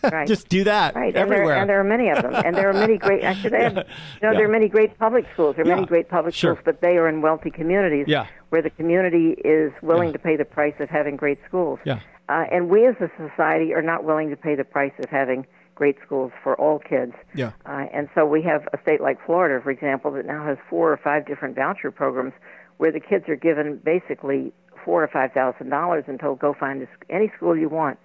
Right. 0.04 0.28
just 0.28 0.48
do 0.48 0.64
that 0.66 0.94
Right, 0.94 1.08
and 1.08 1.16
everywhere. 1.18 1.48
there, 1.48 1.58
and 1.58 1.70
there 1.70 1.80
are 1.80 1.84
many 1.84 2.10
of 2.10 2.22
them, 2.22 2.36
and 2.36 2.56
there 2.56 2.70
are 2.70 2.74
many 2.74 2.98
great. 3.00 3.24
I 3.24 3.34
should 3.34 3.52
add, 3.56 3.74
you 4.22 4.28
know, 4.28 4.36
there 4.36 4.46
are 4.46 4.52
many 4.52 4.68
great 4.70 4.96
public 5.00 5.26
schools. 5.34 5.56
There 5.56 5.66
are 5.66 5.68
Yeah, 5.68 5.74
many 5.76 5.88
great 5.88 6.08
public 6.08 6.36
sure. 6.36 6.54
schools, 6.54 6.64
but 6.66 6.82
they 6.82 6.98
are 6.98 7.10
in 7.10 7.22
wealthy 7.24 7.50
communities 7.50 8.06
Yeah. 8.08 8.28
where 8.50 8.62
the 8.62 8.70
community 8.70 9.32
is 9.44 9.72
willing 9.82 10.10
Yeah. 10.10 10.14
to 10.14 10.20
pay 10.20 10.36
the 10.38 10.46
price 10.46 10.76
of 10.80 10.90
having 10.90 11.16
great 11.16 11.40
schools. 11.48 11.80
Yeah. 11.84 12.00
Uh, 12.32 12.46
and 12.50 12.70
we 12.70 12.88
as 12.88 12.96
a 13.02 13.12
society 13.18 13.74
are 13.74 13.82
not 13.82 14.06
willing 14.06 14.30
to 14.30 14.38
pay 14.38 14.56
the 14.56 14.64
price 14.64 14.94
of 15.00 15.10
having 15.10 15.46
great 15.76 15.98
schools 16.06 16.32
for 16.42 16.56
all 16.56 16.80
kids. 16.80 17.14
Yeah. 17.36 17.52
Uh, 17.66 17.88
and 17.92 18.08
so 18.16 18.26
we 18.26 18.42
have 18.44 18.70
a 18.72 18.82
state 18.82 19.02
like 19.02 19.18
Florida, 19.26 19.62
for 19.62 19.70
example, 19.70 20.12
that 20.12 20.26
now 20.26 20.46
has 20.46 20.58
four 20.70 20.94
or 20.94 20.98
five 20.98 21.26
different 21.26 21.56
voucher 21.56 21.92
programs 21.92 22.32
where 22.78 22.92
the 22.92 23.02
kids 23.02 23.28
are 23.28 23.36
given 23.36 23.82
basically 23.84 24.54
four 24.86 25.04
or 25.04 25.10
five 25.10 25.34
thousand 25.34 25.70
dollars 25.70 26.06
and 26.08 26.22
told 26.22 26.40
go 26.40 26.54
find 26.58 26.88
any 27.10 27.30
school 27.36 27.58
you 27.58 27.68
want. 27.68 28.00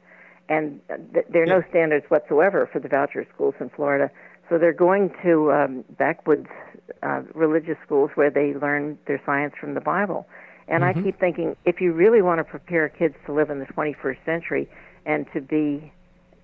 And 0.49 0.81
th- 1.15 1.27
there 1.31 1.45
are 1.45 1.47
no 1.47 1.63
standards 1.71 2.07
whatsoever 2.09 2.69
for 2.73 2.81
the 2.81 2.89
voucher 2.89 3.25
schools 3.33 3.55
in 3.61 3.71
Florida. 3.71 4.11
So 4.49 4.59
they're 4.59 4.73
going 4.73 5.15
to 5.23 5.53
um, 5.53 5.85
backwoods 5.97 6.49
uh, 7.03 7.23
religious 7.33 7.77
schools 7.85 8.11
where 8.17 8.31
they 8.31 8.55
learn 8.55 8.99
their 9.07 9.23
science 9.25 9.55
from 9.61 9.75
the 9.75 9.81
Bible. 9.81 10.27
And 10.69 10.85
I 10.85 10.93
keep 10.95 11.21
thinking, 11.21 11.57
if 11.65 11.81
you 11.81 11.93
really 11.93 12.23
want 12.23 12.39
to 12.39 12.45
prepare 12.45 12.89
kids 12.89 13.15
to 13.27 13.33
live 13.33 13.51
in 13.51 13.61
the 13.61 13.67
21st 13.67 14.25
century 14.25 14.69
and 15.05 15.27
to 15.33 15.41
be 15.41 15.93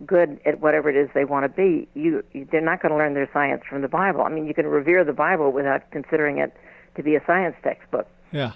good 0.06 0.40
at 0.46 0.60
whatever 0.60 0.88
it 0.88 0.96
is 0.96 1.08
they 1.14 1.24
want 1.24 1.44
to 1.44 1.48
be, 1.48 1.88
you, 1.94 2.22
you 2.32 2.46
they're 2.50 2.60
not 2.60 2.80
going 2.80 2.90
to 2.92 2.98
learn 2.98 3.14
their 3.14 3.28
science 3.32 3.62
from 3.68 3.82
the 3.82 3.88
Bible. 3.88 4.22
I 4.22 4.28
mean, 4.28 4.46
you 4.46 4.54
can 4.54 4.66
revere 4.66 5.04
the 5.04 5.12
Bible 5.12 5.50
without 5.50 5.90
considering 5.90 6.38
it 6.38 6.54
to 6.96 7.02
be 7.02 7.16
a 7.16 7.24
science 7.26 7.56
textbook. 7.64 8.06
Yeah. 8.30 8.52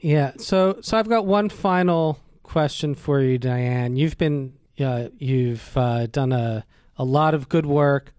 Yeah. 0.00 0.32
So 0.38 0.78
so 0.82 0.98
I've 0.98 1.08
got 1.08 1.26
one 1.26 1.48
final 1.48 2.18
question 2.42 2.94
for 2.94 3.20
you, 3.20 3.38
Diane. 3.38 3.96
You've 3.96 4.18
been 4.18 4.54
uh, 4.80 5.08
you've 5.18 5.76
uh, 5.76 6.06
done 6.06 6.32
a 6.32 6.64
a 6.96 7.04
lot 7.04 7.34
of 7.34 7.48
good 7.48 7.66
work. 7.66 8.12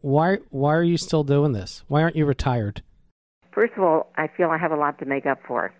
Why 0.00 0.38
why 0.50 0.74
are 0.74 0.82
you 0.82 0.98
still 0.98 1.24
doing 1.24 1.52
this? 1.52 1.82
Why 1.88 2.02
aren't 2.02 2.16
you 2.16 2.26
retired? 2.26 2.82
First 3.54 3.74
of 3.76 3.84
all, 3.84 4.10
I 4.16 4.26
feel 4.26 4.50
I 4.50 4.58
have 4.58 4.72
a 4.72 4.76
lot 4.76 4.98
to 4.98 5.04
make 5.04 5.26
up 5.26 5.38
for. 5.46 5.72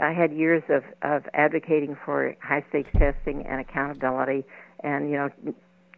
I 0.00 0.12
had 0.12 0.32
years 0.32 0.62
of, 0.68 0.84
of 1.02 1.24
advocating 1.34 1.96
for 2.04 2.34
high 2.42 2.64
stakes 2.68 2.90
testing 2.98 3.44
and 3.46 3.60
accountability, 3.60 4.44
and 4.82 5.10
you 5.10 5.16
know, 5.16 5.28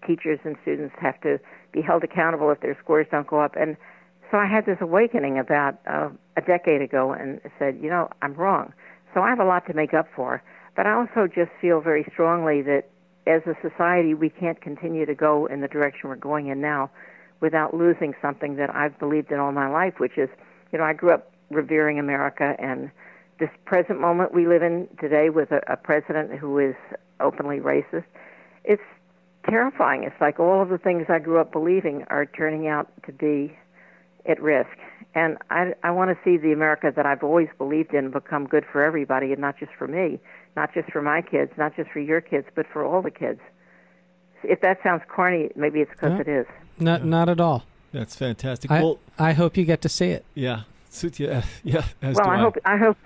teachers 0.07 0.41
and 0.45 0.57
students 0.63 0.95
have 1.01 1.21
to 1.21 1.39
be 1.73 1.83
held 1.83 2.03
accountable 2.03 2.51
if 2.51 2.61
their 2.61 2.77
scores 2.83 3.07
don't 3.11 3.27
go 3.27 3.41
up. 3.41 3.55
And 3.57 3.77
so 4.31 4.39
I 4.39 4.47
had 4.47 4.65
this 4.67 4.79
awakening 4.81 5.39
about 5.39 5.79
uh, 5.87 6.09
a 6.37 6.41
decade 6.41 6.83
ago 6.83 7.13
and 7.13 7.41
said, 7.59 7.79
you 7.81 7.91
know, 7.91 8.09
I'm 8.23 8.35
wrong. 8.35 8.73
So 9.15 9.21
I 9.21 9.29
have 9.29 9.41
a 9.41 9.45
lot 9.45 9.67
to 9.67 9.75
make 9.75 9.93
up 9.93 10.07
for. 10.17 10.43
But 10.77 10.87
I 10.87 10.93
also 10.93 11.27
just 11.27 11.51
feel 11.61 11.81
very 11.81 12.07
strongly 12.13 12.63
that 12.63 12.89
as 13.27 13.43
a 13.47 13.55
society, 13.61 14.15
we 14.15 14.31
can't 14.31 14.61
continue 14.61 15.05
to 15.05 15.15
go 15.15 15.47
in 15.47 15.61
the 15.61 15.69
direction 15.69 16.09
we're 16.09 16.17
going 16.17 16.47
in 16.49 16.61
now 16.61 16.91
without 17.41 17.75
losing 17.75 18.15
something 18.23 18.57
that 18.57 18.75
I've 18.75 18.99
believed 18.99 19.31
in 19.33 19.39
all 19.39 19.53
my 19.53 19.69
life, 19.69 19.95
which 19.99 20.17
is, 20.17 20.29
you 20.73 20.79
know, 20.79 20.85
I 20.85 20.93
grew 20.93 21.13
up 21.13 21.33
revering 21.51 21.99
America 21.99 22.55
and 22.59 22.91
this 23.39 23.51
present 23.65 24.01
moment 24.01 24.35
we 24.35 24.47
live 24.47 24.63
in 24.63 24.87
today 25.01 25.31
with 25.31 25.51
a, 25.51 25.61
a 25.67 25.77
president 25.77 26.39
who 26.39 26.59
is 26.59 26.75
openly 27.21 27.59
racist. 27.59 28.05
It's 28.65 28.83
terrifying. 29.49 30.05
It's 30.05 30.21
like 30.21 30.39
all 30.39 30.63
of 30.63 30.69
the 30.69 30.79
things 30.79 31.07
I 31.09 31.19
grew 31.19 31.41
up 31.41 31.51
believing 31.51 32.05
are 32.09 32.27
turning 32.27 32.69
out 32.69 32.89
to 33.07 33.13
be 33.13 33.57
at 34.29 34.41
risk. 34.41 34.77
And 35.15 35.39
I, 35.51 35.73
I 35.83 35.91
want 35.91 36.11
to 36.11 36.19
see 36.23 36.37
the 36.37 36.53
America 36.53 36.93
that 36.95 37.07
I've 37.07 37.23
always 37.23 37.49
believed 37.57 37.95
in 37.95 38.11
become 38.11 38.47
good 38.47 38.65
for 38.71 38.85
everybody 38.85 39.33
and 39.33 39.41
not 39.41 39.59
just 39.59 39.73
for 39.73 39.89
me, 39.89 40.21
not 40.55 40.73
just 40.75 40.91
for 40.93 41.03
my 41.03 41.23
kids, 41.23 41.53
not 41.57 41.75
just 41.75 41.91
for 41.91 42.01
your 42.01 42.21
kids, 42.21 42.47
but 42.55 42.67
for 42.73 42.85
all 42.85 43.03
the 43.03 43.11
kids. 43.11 43.41
If 44.43 44.61
that 44.61 44.79
sounds 44.83 45.03
corny, 45.09 45.51
maybe 45.57 45.81
it's 45.81 45.91
because 45.91 46.21
it 46.21 46.29
is. 46.29 46.47
Not 46.79 47.05
not 47.05 47.29
at 47.29 47.41
all. 47.41 47.65
That's 47.93 48.15
fantastic. 48.17 48.71
I, 48.71 48.83
well, 48.83 48.99
I 49.19 49.33
hope 49.33 49.57
you 49.57 49.65
get 49.65 49.81
to 49.83 49.89
see 49.89 50.11
it. 50.11 50.25
yeah, 50.35 50.63
suits 50.91 51.19
you. 51.21 51.29
uh, 51.29 51.43
yeah, 51.65 51.85
as 52.03 52.17
well, 52.17 52.25
do 52.27 52.31
I 52.31 52.39
hope. 52.39 52.57
I 52.65 52.77
hope. 52.77 52.97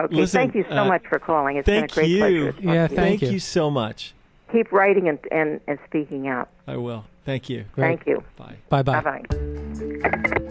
Okay, 0.00 0.14
Listen, 0.16 0.40
thank 0.40 0.54
you 0.56 0.64
so 0.68 0.78
uh, 0.78 0.84
much 0.86 1.04
for 1.06 1.20
calling. 1.20 1.56
It's 1.56 1.66
been 1.66 1.84
a 1.84 1.88
great 1.88 2.08
you. 2.08 2.18
pleasure. 2.18 2.52
to 2.52 2.62
talk 2.62 2.64
Yeah, 2.64 2.86
to 2.88 2.92
you. 2.92 2.96
thank 2.96 3.20
Thank 3.20 3.22
you. 3.22 3.30
you 3.30 3.38
so 3.38 3.70
much. 3.70 4.12
Keep 4.50 4.72
writing 4.72 5.08
and, 5.08 5.18
and, 5.30 5.60
and 5.68 5.78
speaking 5.86 6.26
out. 6.26 6.48
I 6.66 6.76
will. 6.76 7.04
Thank 7.24 7.48
you. 7.48 7.64
Great. 7.72 7.98
Thank 8.04 8.06
you. 8.08 8.24
Bye. 8.36 8.56
Bye 8.68 8.82
Bye 8.82 9.00
bye. 9.00 9.22
bye. 9.30 10.44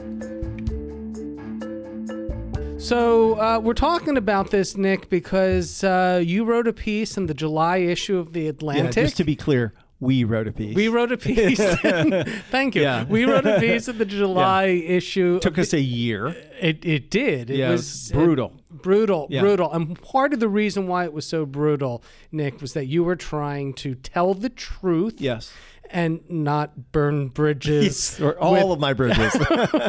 So 2.79 3.39
uh, 3.39 3.59
we're 3.59 3.73
talking 3.73 4.17
about 4.17 4.51
this, 4.51 4.75
Nick, 4.75 5.09
because 5.09 5.83
uh, 5.85 6.21
you 6.23 6.43
wrote 6.43 6.67
a 6.67 6.73
piece 6.73 7.15
in 7.15 7.27
the 7.27 7.33
July 7.33 7.77
issue 7.77 8.17
of 8.17 8.33
the 8.33 8.47
Atlantic. 8.49 8.83
Yeah, 8.83 8.89
Atlantic. 8.89 9.03
just 9.05 9.17
to 9.17 9.23
be 9.23 9.35
clear, 9.37 9.73
we 10.03 10.23
wrote 10.23 10.47
a 10.47 10.51
piece. 10.51 10.75
we 10.75 10.87
wrote 10.89 11.11
a 11.11 11.17
piece. 11.17 11.57
Thank 12.51 12.75
you. 12.75 12.81
Yeah. 12.81 13.05
We 13.05 13.25
wrote 13.25 13.45
a 13.45 13.59
piece 13.59 13.87
in 13.87 13.97
the 13.97 14.05
July 14.21 14.65
issue. 14.65 15.39
took 15.39 15.57
us 15.57 15.73
a 15.73 15.79
year. 15.79 16.35
it, 16.59 16.85
it 16.85 17.09
did. 17.09 17.49
It 17.49 17.57
Yeah, 17.57 17.69
it 17.69 17.71
was 17.71 18.11
brutal. 18.13 18.53
uh, 18.55 18.75
brutal, 18.75 19.27
Yeah. 19.29 19.41
brutal. 19.41 19.71
And 19.71 19.99
part 20.01 20.33
of 20.33 20.39
the 20.39 20.49
reason 20.49 20.87
why 20.87 21.05
it 21.05 21.13
was 21.13 21.25
so 21.25 21.45
brutal, 21.45 22.03
Nick, 22.31 22.61
was 22.61 22.73
that 22.73 22.85
you 22.85 23.03
were 23.03 23.15
trying 23.15 23.73
to 23.75 23.95
tell 23.95 24.33
the 24.33 24.49
truth 24.49 25.15
Yes. 25.19 25.51
and 25.89 26.21
not 26.29 26.91
burn 26.91 27.27
bridges. 27.27 28.19
or 28.21 28.37
all 28.39 28.71
of 28.71 28.79
my 28.79 28.93
bridges. 29.01 29.33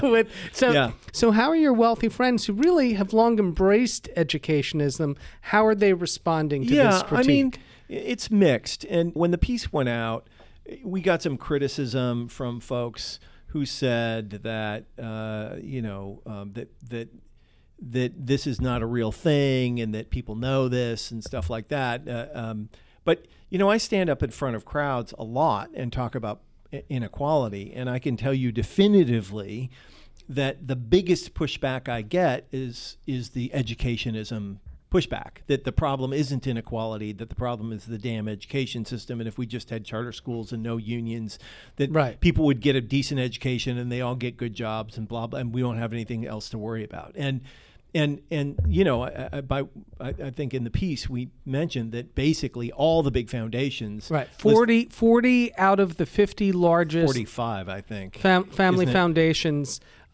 with 0.02 0.28
so 0.52 0.70
Yeah. 0.72 0.90
so 1.12 1.30
how 1.30 1.48
are 1.48 1.56
your 1.56 1.72
wealthy 1.72 2.08
friends 2.08 2.46
who 2.46 2.52
really 2.52 2.92
have 2.94 3.12
long 3.12 3.38
embraced 3.38 4.08
educationism 4.16 5.16
how 5.40 5.64
are 5.66 5.74
they 5.74 5.92
responding 5.94 6.66
to 6.66 6.74
yeah, 6.74 6.90
this 6.90 7.02
I 7.02 7.06
critique 7.06 7.26
mean, 7.28 7.52
it's 7.88 8.30
mixed. 8.30 8.84
And 8.84 9.12
when 9.14 9.30
the 9.30 9.38
piece 9.38 9.72
went 9.72 9.88
out, 9.88 10.28
we 10.82 11.00
got 11.00 11.22
some 11.22 11.36
criticism 11.36 12.28
from 12.28 12.60
folks 12.60 13.20
who 13.48 13.64
said 13.64 14.30
that 14.30 14.84
uh, 15.00 15.56
you 15.62 15.82
know 15.82 16.22
um, 16.26 16.52
that 16.54 16.68
that 16.88 17.08
that 17.80 18.26
this 18.26 18.46
is 18.46 18.60
not 18.60 18.82
a 18.82 18.86
real 18.86 19.12
thing 19.12 19.80
and 19.80 19.94
that 19.94 20.10
people 20.10 20.34
know 20.34 20.68
this 20.68 21.10
and 21.10 21.22
stuff 21.22 21.50
like 21.50 21.68
that. 21.68 22.08
Uh, 22.08 22.26
um, 22.34 22.68
but 23.04 23.26
you 23.50 23.58
know, 23.58 23.70
I 23.70 23.76
stand 23.76 24.10
up 24.10 24.22
in 24.22 24.30
front 24.30 24.56
of 24.56 24.64
crowds 24.64 25.12
a 25.18 25.24
lot 25.24 25.70
and 25.74 25.92
talk 25.92 26.14
about 26.14 26.40
inequality, 26.88 27.72
and 27.74 27.88
I 27.88 27.98
can 27.98 28.16
tell 28.16 28.34
you 28.34 28.50
definitively 28.50 29.70
that 30.28 30.66
the 30.66 30.76
biggest 30.76 31.34
pushback 31.34 31.88
I 31.88 32.02
get 32.02 32.46
is 32.50 32.96
is 33.06 33.30
the 33.30 33.50
educationism 33.54 34.58
pushback 34.98 35.38
that 35.48 35.64
the 35.64 35.72
problem 35.72 36.12
isn't 36.12 36.46
inequality 36.46 37.12
that 37.12 37.28
the 37.28 37.34
problem 37.34 37.72
is 37.72 37.86
the 37.86 37.98
damn 37.98 38.28
education 38.28 38.84
system 38.84 39.20
and 39.20 39.26
if 39.26 39.36
we 39.36 39.44
just 39.44 39.68
had 39.70 39.84
charter 39.84 40.12
schools 40.12 40.52
and 40.52 40.62
no 40.62 40.76
unions 40.76 41.36
that 41.76 41.90
Right. 41.90 42.20
people 42.20 42.44
would 42.44 42.60
get 42.60 42.76
a 42.76 42.80
decent 42.80 43.18
education 43.18 43.76
and 43.76 43.90
they 43.90 44.00
all 44.00 44.14
get 44.14 44.36
good 44.36 44.54
jobs 44.54 44.96
and 44.96 45.08
blah 45.08 45.26
blah 45.26 45.40
and 45.40 45.52
we 45.52 45.62
don't 45.62 45.78
have 45.78 45.92
anything 45.92 46.24
else 46.26 46.48
to 46.50 46.58
worry 46.58 46.84
about 46.84 47.12
and 47.16 47.40
and 47.92 48.20
and 48.30 48.56
you 48.68 48.84
know 48.84 49.02
I, 49.02 49.28
I, 49.32 49.40
by, 49.40 49.62
I, 50.00 50.08
I 50.10 50.30
think 50.30 50.54
in 50.54 50.62
the 50.62 50.70
piece 50.70 51.08
we 51.10 51.30
mentioned 51.44 51.90
that 51.92 52.14
basically 52.14 52.70
all 52.70 53.02
the 53.02 53.10
big 53.10 53.28
foundations 53.30 54.10
right 54.12 54.28
list- 54.28 54.40
40, 54.40 54.84
40 54.90 55.56
out 55.56 55.80
of 55.80 55.96
the 55.96 56.06
50 56.06 56.52
largest 56.52 57.06
45 57.06 57.68
I 57.68 57.80
think 57.80 58.16
fam- 58.18 58.44
family 58.44 58.84
Isn't 58.84 58.90
it? 58.90 58.92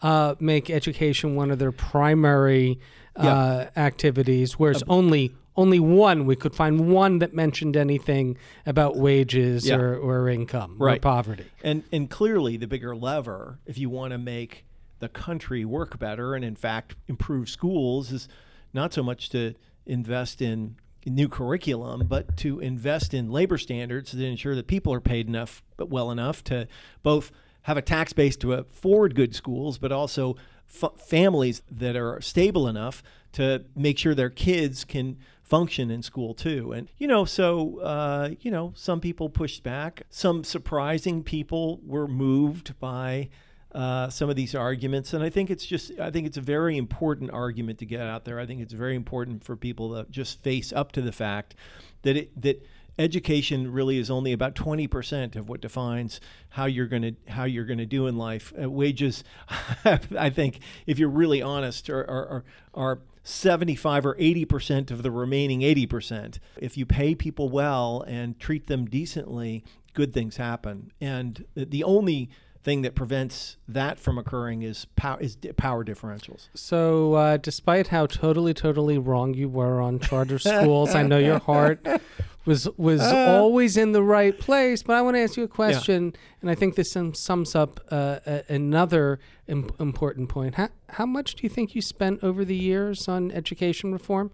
Uh, 0.02 0.34
make 0.40 0.70
education 0.70 1.34
one 1.36 1.50
of 1.50 1.58
their 1.58 1.72
primary 1.72 2.78
uh, 3.16 3.66
activities 3.76 4.58
whereas 4.58 4.82
only 4.88 5.34
only 5.56 5.80
one 5.80 6.24
we 6.26 6.36
could 6.36 6.54
find 6.54 6.88
one 6.90 7.18
that 7.18 7.34
mentioned 7.34 7.76
anything 7.76 8.38
about 8.64 8.96
wages 8.96 9.66
Yeah. 9.68 9.76
or, 9.76 9.96
or 9.96 10.28
income 10.28 10.76
or 10.78 10.96
poverty. 10.98 11.44
And 11.62 11.82
and 11.92 12.08
clearly 12.08 12.56
the 12.56 12.66
bigger 12.66 12.96
lever, 12.96 13.58
if 13.66 13.76
you 13.76 13.90
want 13.90 14.12
to 14.12 14.18
make 14.18 14.64
the 15.00 15.08
country 15.08 15.64
work 15.64 15.98
better 15.98 16.34
and 16.34 16.44
in 16.44 16.54
fact 16.56 16.94
improve 17.08 17.48
schools, 17.50 18.12
is 18.12 18.28
not 18.72 18.94
so 18.94 19.02
much 19.02 19.28
to 19.30 19.54
invest 19.86 20.40
in 20.40 20.76
new 21.04 21.28
curriculum, 21.28 22.06
but 22.06 22.36
to 22.38 22.60
invest 22.60 23.12
in 23.12 23.30
labor 23.30 23.58
standards 23.58 24.12
to 24.12 24.24
ensure 24.24 24.54
that 24.54 24.66
people 24.66 24.92
are 24.94 25.00
paid 25.00 25.26
enough 25.26 25.62
but 25.76 25.90
well 25.90 26.10
enough 26.10 26.44
to 26.44 26.68
both 27.02 27.32
have 27.62 27.76
a 27.76 27.82
tax 27.82 28.12
base 28.12 28.36
to 28.38 28.54
afford 28.54 29.14
good 29.14 29.34
schools, 29.34 29.78
but 29.78 29.92
also 29.92 30.36
f- 30.82 30.98
families 30.98 31.62
that 31.70 31.96
are 31.96 32.20
stable 32.20 32.66
enough 32.66 33.02
to 33.32 33.64
make 33.76 33.98
sure 33.98 34.14
their 34.14 34.30
kids 34.30 34.84
can 34.84 35.16
function 35.42 35.90
in 35.90 36.02
school 36.02 36.32
too. 36.32 36.72
And 36.72 36.88
you 36.98 37.06
know, 37.06 37.24
so 37.24 37.80
uh, 37.80 38.30
you 38.40 38.50
know, 38.50 38.72
some 38.76 39.00
people 39.00 39.28
pushed 39.28 39.62
back. 39.62 40.02
Some 40.10 40.44
surprising 40.44 41.22
people 41.22 41.80
were 41.84 42.08
moved 42.08 42.78
by 42.78 43.28
uh, 43.72 44.08
some 44.08 44.30
of 44.30 44.36
these 44.36 44.54
arguments, 44.54 45.12
and 45.12 45.22
I 45.22 45.30
think 45.30 45.50
it's 45.50 45.66
just 45.66 45.92
I 46.00 46.10
think 46.10 46.26
it's 46.26 46.36
a 46.36 46.42
very 46.42 46.76
important 46.76 47.30
argument 47.30 47.78
to 47.80 47.86
get 47.86 48.00
out 48.00 48.24
there. 48.24 48.38
I 48.38 48.46
think 48.46 48.60
it's 48.60 48.72
very 48.72 48.96
important 48.96 49.44
for 49.44 49.56
people 49.56 49.94
to 49.94 50.10
just 50.10 50.42
face 50.42 50.72
up 50.72 50.92
to 50.92 51.02
the 51.02 51.12
fact 51.12 51.54
that 52.02 52.16
it 52.16 52.40
that 52.40 52.66
education 52.98 53.72
really 53.72 53.98
is 53.98 54.10
only 54.10 54.32
about 54.32 54.54
20% 54.54 55.36
of 55.36 55.48
what 55.48 55.60
defines 55.60 56.20
how 56.50 56.66
you're 56.66 56.86
going 56.86 57.02
to 57.02 57.14
how 57.30 57.44
you're 57.44 57.64
going 57.64 57.78
to 57.78 57.86
do 57.86 58.06
in 58.06 58.16
life. 58.16 58.52
Uh, 58.60 58.68
wages 58.70 59.24
i 60.18 60.30
think 60.30 60.60
if 60.86 60.98
you're 60.98 61.08
really 61.08 61.40
honest 61.42 61.88
are 61.88 62.02
are, 62.08 62.28
are, 62.28 62.44
are 62.74 62.98
75 63.22 64.06
or 64.06 64.14
80% 64.16 64.90
of 64.90 65.02
the 65.02 65.10
remaining 65.10 65.60
80% 65.60 66.38
if 66.56 66.76
you 66.78 66.86
pay 66.86 67.14
people 67.14 67.50
well 67.50 68.02
and 68.08 68.38
treat 68.40 68.66
them 68.66 68.86
decently 68.86 69.62
good 69.92 70.12
things 70.14 70.36
happen. 70.38 70.90
And 71.00 71.44
the- 71.54 71.66
the 71.66 71.84
only 71.84 72.30
thing 72.62 72.82
that 72.82 72.94
prevents 72.94 73.56
that 73.68 73.98
from 73.98 74.18
occurring 74.18 74.62
is 74.62 74.84
power 74.96 75.18
is 75.20 75.36
power 75.56 75.84
differentials. 75.84 76.48
So, 76.54 77.14
uh, 77.14 77.36
despite 77.38 77.88
how 77.88 78.06
totally, 78.06 78.52
totally 78.54 78.98
wrong 78.98 79.32
you 79.34 79.48
were 79.48 79.80
on 79.80 79.98
charter 79.98 80.38
schools, 80.38 80.94
I 80.94 81.02
know 81.02 81.18
your 81.18 81.38
heart 81.38 81.86
was 82.50 82.68
was 82.76 83.00
always 83.00 83.76
in 83.76 83.92
the 83.92 84.02
right 84.02 84.36
place. 84.38 84.82
But 84.82 84.96
I 84.96 85.02
want 85.02 85.14
to 85.16 85.20
ask 85.20 85.36
you 85.36 85.44
a 85.44 85.48
question, 85.62 86.12
and 86.40 86.50
I 86.50 86.54
think 86.54 86.74
this 86.74 86.96
sums 87.14 87.54
up 87.54 87.80
uh, 87.90 88.18
a, 88.26 88.42
another 88.48 89.20
Im- 89.46 89.70
important 89.78 90.28
point. 90.28 90.56
How 90.56 90.68
how 90.88 91.06
much 91.06 91.34
do 91.36 91.40
you 91.44 91.48
think 91.48 91.74
you 91.76 91.82
spent 91.82 92.22
over 92.24 92.44
the 92.44 92.56
years 92.56 93.08
on 93.08 93.30
education 93.30 93.92
reform? 93.92 94.30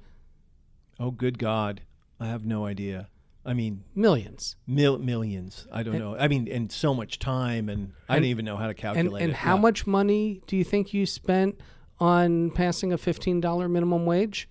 oh 0.98 1.10
good 1.10 1.38
god 1.38 1.82
i 2.18 2.26
have 2.26 2.46
no 2.46 2.64
idea 2.64 3.10
i 3.44 3.52
mean 3.52 3.84
Millions. 3.94 4.56
Mil- 4.66 4.98
millions. 4.98 5.66
I 5.70 5.82
don't 5.82 5.98
know. 5.98 6.16
I 6.16 6.26
mean, 6.26 6.48
and 6.50 6.72
so 6.72 6.94
much 6.94 7.18
time, 7.18 7.68
and, 7.68 7.92
I 8.08 8.14
And- 8.14 8.22
don't 8.22 8.30
even 8.30 8.44
know 8.46 8.56
how 8.56 8.62
to 8.64 8.70
And 8.70 8.78
calculate 8.78 9.22
and 9.22 9.32
it. 9.32 9.36
how 9.46 9.56
Yeah. 9.56 9.60
much 9.68 9.86
money 9.86 10.40
do 10.46 10.56
you 10.56 10.64
think 10.64 10.94
you 10.94 11.04
spent 11.04 11.60
on 12.00 12.50
passing 12.50 12.94
a 12.94 12.98
fifteen 12.98 13.38
dollar 13.42 13.68
minimum 13.68 14.06
wage? 14.06 14.48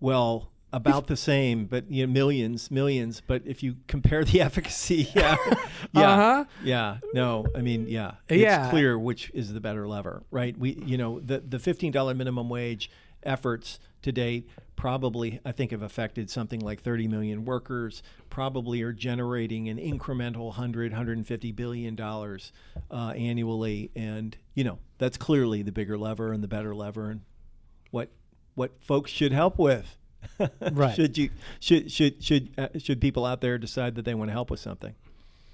Well, 0.00 0.52
about 0.76 1.06
the 1.06 1.16
same, 1.16 1.66
but 1.66 1.90
you 1.90 2.06
know, 2.06 2.12
millions, 2.12 2.70
millions. 2.70 3.22
But 3.26 3.42
if 3.46 3.62
you 3.62 3.76
compare 3.86 4.24
the 4.24 4.40
efficacy, 4.48 5.08
yeah, 5.14 5.36
yeah, 5.92 6.10
Uh-huh. 6.12 6.44
yeah. 6.62 6.96
No, 7.12 7.46
I 7.54 7.60
mean, 7.60 7.86
yeah, 7.88 8.12
it's 8.28 8.40
Yeah. 8.42 8.70
clear 8.70 8.98
which 8.98 9.30
is 9.34 9.52
the 9.52 9.60
better 9.60 9.86
lever, 9.88 10.22
right? 10.30 10.56
We, 10.58 10.72
you 10.84 10.98
know, 10.98 11.20
the 11.20 11.40
the 11.40 11.58
fifteen 11.58 11.92
dollar 11.92 12.14
minimum 12.14 12.48
wage 12.48 12.90
efforts 13.22 13.78
to 14.02 14.12
date 14.12 14.48
probably 14.76 15.40
I 15.46 15.52
think 15.52 15.70
have 15.70 15.80
affected 15.82 16.28
something 16.28 16.60
like 16.60 16.82
30 16.82 17.08
million 17.08 17.44
workers, 17.46 18.02
probably 18.28 18.82
are 18.82 18.92
generating 18.92 19.68
an 19.68 19.78
incremental 19.78 20.46
100, 20.48 20.90
150 20.92 21.52
billion 21.52 21.94
dollars 21.94 22.52
uh, 22.90 23.12
annually, 23.16 23.90
and 23.96 24.36
you 24.54 24.64
know 24.64 24.78
that's 24.98 25.16
clearly 25.16 25.62
the 25.62 25.72
bigger 25.72 25.96
lever 25.96 26.32
and 26.32 26.42
the 26.42 26.48
better 26.48 26.74
lever, 26.74 27.08
and 27.10 27.20
what 27.92 28.10
what 28.56 28.72
folks 28.82 29.10
should 29.10 29.32
help 29.32 29.58
with. 29.58 29.96
Right. 30.72 30.94
should 30.96 31.16
you 31.18 31.30
should 31.60 31.90
should 31.90 32.22
should 32.22 32.50
uh, 32.58 32.68
should 32.78 33.00
people 33.00 33.24
out 33.24 33.40
there 33.40 33.58
decide 33.58 33.94
that 33.96 34.04
they 34.04 34.14
want 34.14 34.28
to 34.28 34.32
help 34.32 34.50
with 34.50 34.60
something? 34.60 34.94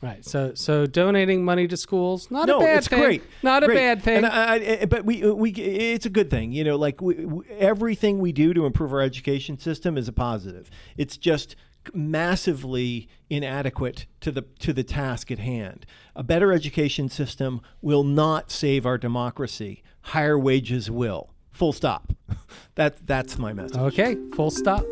Right. 0.02 0.24
So 0.24 0.54
so 0.54 0.86
donating 0.86 1.44
money 1.44 1.68
to 1.68 1.76
schools 1.76 2.30
not 2.30 2.46
no, 2.48 2.58
a 2.58 2.64
bad 2.64 2.78
it's 2.78 2.88
thing. 2.88 3.00
great. 3.00 3.22
Not 3.42 3.62
Great. 3.62 3.76
a 3.76 3.78
bad 3.78 4.02
thing. 4.02 4.16
And 4.18 4.26
I, 4.26 4.54
I, 4.54 4.84
but 4.86 5.04
we 5.04 5.30
we 5.30 5.50
it's 5.50 6.06
a 6.06 6.10
good 6.10 6.30
thing. 6.30 6.52
You 6.52 6.64
know, 6.64 6.76
like 6.76 7.02
we, 7.02 7.14
we, 7.26 7.44
everything 7.50 8.18
we 8.18 8.32
do 8.32 8.54
to 8.54 8.64
improve 8.64 8.92
our 8.92 9.02
education 9.02 9.58
system 9.58 9.98
is 9.98 10.08
a 10.08 10.12
positive. 10.12 10.70
It's 10.96 11.18
just 11.18 11.54
massively 11.92 13.08
inadequate 13.28 14.06
to 14.20 14.32
the 14.32 14.42
to 14.60 14.72
the 14.72 14.84
task 14.84 15.30
at 15.30 15.38
hand. 15.38 15.84
A 16.16 16.22
better 16.22 16.52
education 16.52 17.10
system 17.10 17.60
will 17.82 18.04
not 18.04 18.50
save 18.50 18.86
our 18.86 18.96
democracy. 18.96 19.82
Higher 20.02 20.38
wages 20.38 20.90
will. 20.90 21.30
Full 21.60 21.74
stop. 21.74 22.10
that 22.76 23.06
that's 23.06 23.36
my 23.36 23.52
message. 23.52 23.76
okay. 23.76 24.16
Full 24.34 24.50
stop. 24.50 24.82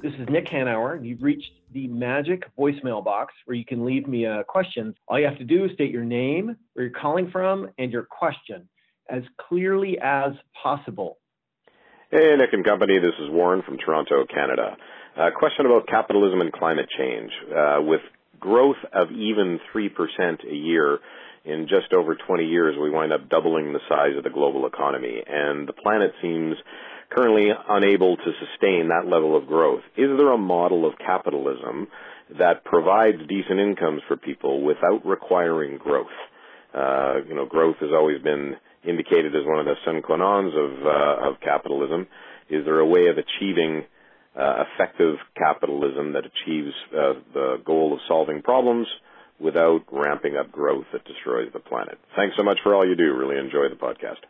This 0.00 0.12
is 0.20 0.28
Nick 0.28 0.46
Hanauer. 0.46 1.04
You've 1.04 1.20
reached 1.20 1.50
the 1.72 1.88
magic 1.88 2.44
voicemail 2.56 3.04
box 3.04 3.34
where 3.44 3.56
you 3.56 3.64
can 3.64 3.84
leave 3.84 4.06
me 4.06 4.24
a 4.26 4.44
question. 4.44 4.94
All 5.08 5.18
you 5.18 5.26
have 5.26 5.38
to 5.38 5.44
do 5.44 5.64
is 5.64 5.72
state 5.72 5.90
your 5.90 6.04
name, 6.04 6.56
where 6.74 6.86
you're 6.86 6.94
calling 7.00 7.28
from, 7.32 7.70
and 7.76 7.90
your 7.90 8.04
question 8.04 8.68
as 9.10 9.24
clearly 9.48 9.98
as 10.00 10.34
possible. 10.62 11.18
Hey, 12.12 12.36
Nick 12.38 12.52
and 12.52 12.64
Company. 12.64 13.00
This 13.00 13.14
is 13.20 13.30
Warren 13.30 13.62
from 13.66 13.78
Toronto, 13.78 14.26
Canada. 14.32 14.76
A 15.16 15.32
question 15.36 15.66
about 15.66 15.88
capitalism 15.88 16.40
and 16.40 16.52
climate 16.52 16.86
change. 16.96 17.32
Uh, 17.50 17.78
with 17.80 18.02
growth 18.38 18.76
of 18.92 19.10
even 19.10 19.58
3% 19.74 19.90
a 20.48 20.54
year 20.54 21.00
in 21.44 21.68
just 21.68 21.92
over 21.92 22.14
20 22.14 22.44
years, 22.44 22.76
we 22.80 22.90
wind 22.90 23.12
up 23.12 23.28
doubling 23.28 23.72
the 23.72 23.80
size 23.88 24.16
of 24.16 24.24
the 24.24 24.30
global 24.30 24.66
economy. 24.66 25.22
And 25.26 25.68
the 25.68 25.74
planet 25.74 26.12
seems 26.22 26.56
currently 27.10 27.50
unable 27.68 28.16
to 28.16 28.32
sustain 28.40 28.88
that 28.88 29.06
level 29.06 29.36
of 29.36 29.46
growth. 29.46 29.82
Is 29.96 30.08
there 30.16 30.32
a 30.32 30.38
model 30.38 30.86
of 30.86 30.94
capitalism 30.98 31.88
that 32.38 32.64
provides 32.64 33.18
decent 33.28 33.60
incomes 33.60 34.00
for 34.08 34.16
people 34.16 34.64
without 34.64 35.04
requiring 35.04 35.76
growth? 35.76 36.06
Uh, 36.72 37.16
you 37.28 37.34
know, 37.34 37.46
growth 37.46 37.76
has 37.80 37.90
always 37.92 38.20
been 38.22 38.56
indicated 38.82 39.36
as 39.36 39.44
one 39.44 39.60
of 39.60 39.66
the 39.66 39.74
sine 39.84 40.02
qua 40.02 40.16
nons 40.16 40.52
of, 40.54 40.86
uh, 40.86 41.28
of 41.28 41.40
capitalism. 41.40 42.06
Is 42.48 42.64
there 42.64 42.80
a 42.80 42.86
way 42.86 43.06
of 43.08 43.16
achieving 43.18 43.84
uh, 44.34 44.64
effective 44.64 45.16
capitalism 45.36 46.14
that 46.14 46.24
achieves 46.24 46.74
uh, 46.92 47.14
the 47.32 47.56
goal 47.64 47.92
of 47.92 48.00
solving 48.08 48.42
problems 48.42 48.86
without 49.44 49.82
ramping 49.92 50.36
up 50.36 50.50
growth 50.50 50.86
that 50.92 51.04
destroys 51.04 51.52
the 51.52 51.60
planet? 51.60 51.98
Thanks 52.16 52.36
so 52.36 52.42
much 52.42 52.58
for 52.62 52.74
all 52.74 52.86
you 52.86 52.96
do. 52.96 53.14
Really 53.14 53.38
enjoy 53.38 53.68
the 53.68 53.76
podcast. 53.76 54.24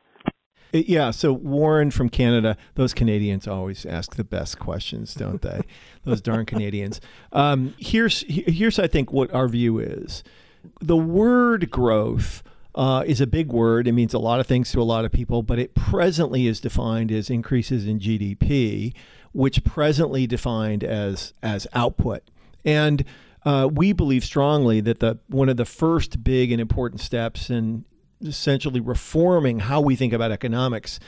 Uh, 0.74 0.78
Yeah, 0.86 1.12
so 1.12 1.32
Warren 1.32 1.92
from 1.92 2.08
Canada, 2.08 2.56
those 2.74 2.92
Canadians 2.92 3.46
always 3.46 3.86
ask 3.86 4.16
the 4.16 4.24
best 4.24 4.58
questions, 4.58 5.14
don't 5.14 5.40
they? 5.40 5.60
those 6.04 6.20
darn 6.20 6.44
Canadians. 6.44 7.00
Um, 7.32 7.74
here's 7.78 8.24
here's 8.28 8.78
I 8.78 8.88
think 8.88 9.12
what 9.12 9.32
our 9.32 9.48
view 9.48 9.78
is. 9.78 10.24
The 10.80 10.96
word 10.96 11.70
growth 11.70 12.42
uh, 12.74 13.04
is 13.06 13.20
a 13.20 13.26
big 13.26 13.52
word. 13.52 13.86
It 13.86 13.92
means 13.92 14.14
a 14.14 14.18
lot 14.18 14.40
of 14.40 14.46
things 14.46 14.72
to 14.72 14.80
a 14.80 14.82
lot 14.82 15.04
of 15.04 15.12
people, 15.12 15.42
but 15.42 15.58
it 15.58 15.74
presently 15.74 16.46
is 16.46 16.58
defined 16.60 17.12
as 17.12 17.30
increases 17.30 17.86
in 17.86 18.00
GDP, 18.00 18.94
which 19.32 19.62
presently 19.64 20.26
defined 20.26 20.82
as 20.82 21.34
as 21.42 21.66
output. 21.72 22.22
And 22.64 23.04
uh, 23.44 23.68
we 23.70 23.92
believe 23.92 24.24
strongly 24.24 24.80
that 24.80 25.00
the 25.00 25.18
one 25.28 25.48
of 25.48 25.56
the 25.56 25.64
first 25.64 26.22
big 26.24 26.50
and 26.52 26.60
important 26.60 27.00
steps 27.00 27.50
in 27.50 27.84
essentially 28.22 28.80
reforming 28.80 29.60
how 29.60 29.80
we 29.80 29.96
think 29.96 30.12
about 30.12 30.32
economics 30.32 31.00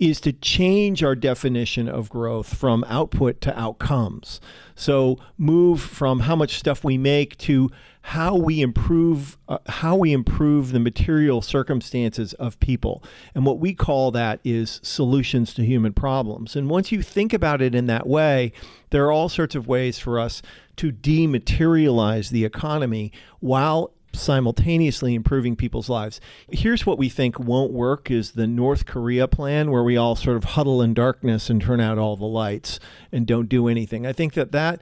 is 0.00 0.20
to 0.20 0.32
change 0.32 1.04
our 1.04 1.14
definition 1.14 1.88
of 1.88 2.08
growth 2.08 2.54
from 2.54 2.84
output 2.88 3.40
to 3.40 3.56
outcomes. 3.58 4.40
So 4.74 5.18
move 5.38 5.80
from 5.80 6.20
how 6.20 6.34
much 6.34 6.58
stuff 6.58 6.82
we 6.82 6.98
make 6.98 7.36
to 7.38 7.70
how 8.04 8.34
we 8.34 8.60
improve 8.60 9.38
uh, 9.48 9.58
how 9.68 9.94
we 9.94 10.12
improve 10.12 10.72
the 10.72 10.80
material 10.80 11.40
circumstances 11.40 12.32
of 12.34 12.58
people. 12.58 13.04
And 13.34 13.46
what 13.46 13.60
we 13.60 13.74
call 13.74 14.10
that 14.10 14.40
is 14.42 14.80
solutions 14.82 15.54
to 15.54 15.64
human 15.64 15.92
problems. 15.92 16.56
And 16.56 16.68
once 16.68 16.90
you 16.90 17.00
think 17.00 17.32
about 17.32 17.62
it 17.62 17.74
in 17.74 17.86
that 17.86 18.08
way, 18.08 18.52
there 18.90 19.04
are 19.04 19.12
all 19.12 19.28
sorts 19.28 19.54
of 19.54 19.68
ways 19.68 20.00
for 20.00 20.18
us 20.18 20.42
to 20.76 20.90
dematerialize 20.90 22.30
the 22.30 22.44
economy 22.44 23.12
while 23.38 23.92
simultaneously 24.14 25.14
improving 25.14 25.56
people's 25.56 25.88
lives. 25.88 26.20
Here's 26.50 26.86
what 26.86 26.98
we 26.98 27.08
think 27.08 27.38
won't 27.38 27.72
work 27.72 28.10
is 28.10 28.32
the 28.32 28.46
North 28.46 28.86
Korea 28.86 29.28
plan 29.28 29.70
where 29.70 29.82
we 29.82 29.96
all 29.96 30.16
sort 30.16 30.36
of 30.36 30.44
huddle 30.44 30.82
in 30.82 30.94
darkness 30.94 31.50
and 31.50 31.60
turn 31.60 31.80
out 31.80 31.98
all 31.98 32.16
the 32.16 32.24
lights 32.24 32.78
and 33.10 33.26
don't 33.26 33.48
do 33.48 33.68
anything. 33.68 34.06
I 34.06 34.12
think 34.12 34.34
that 34.34 34.52
that 34.52 34.80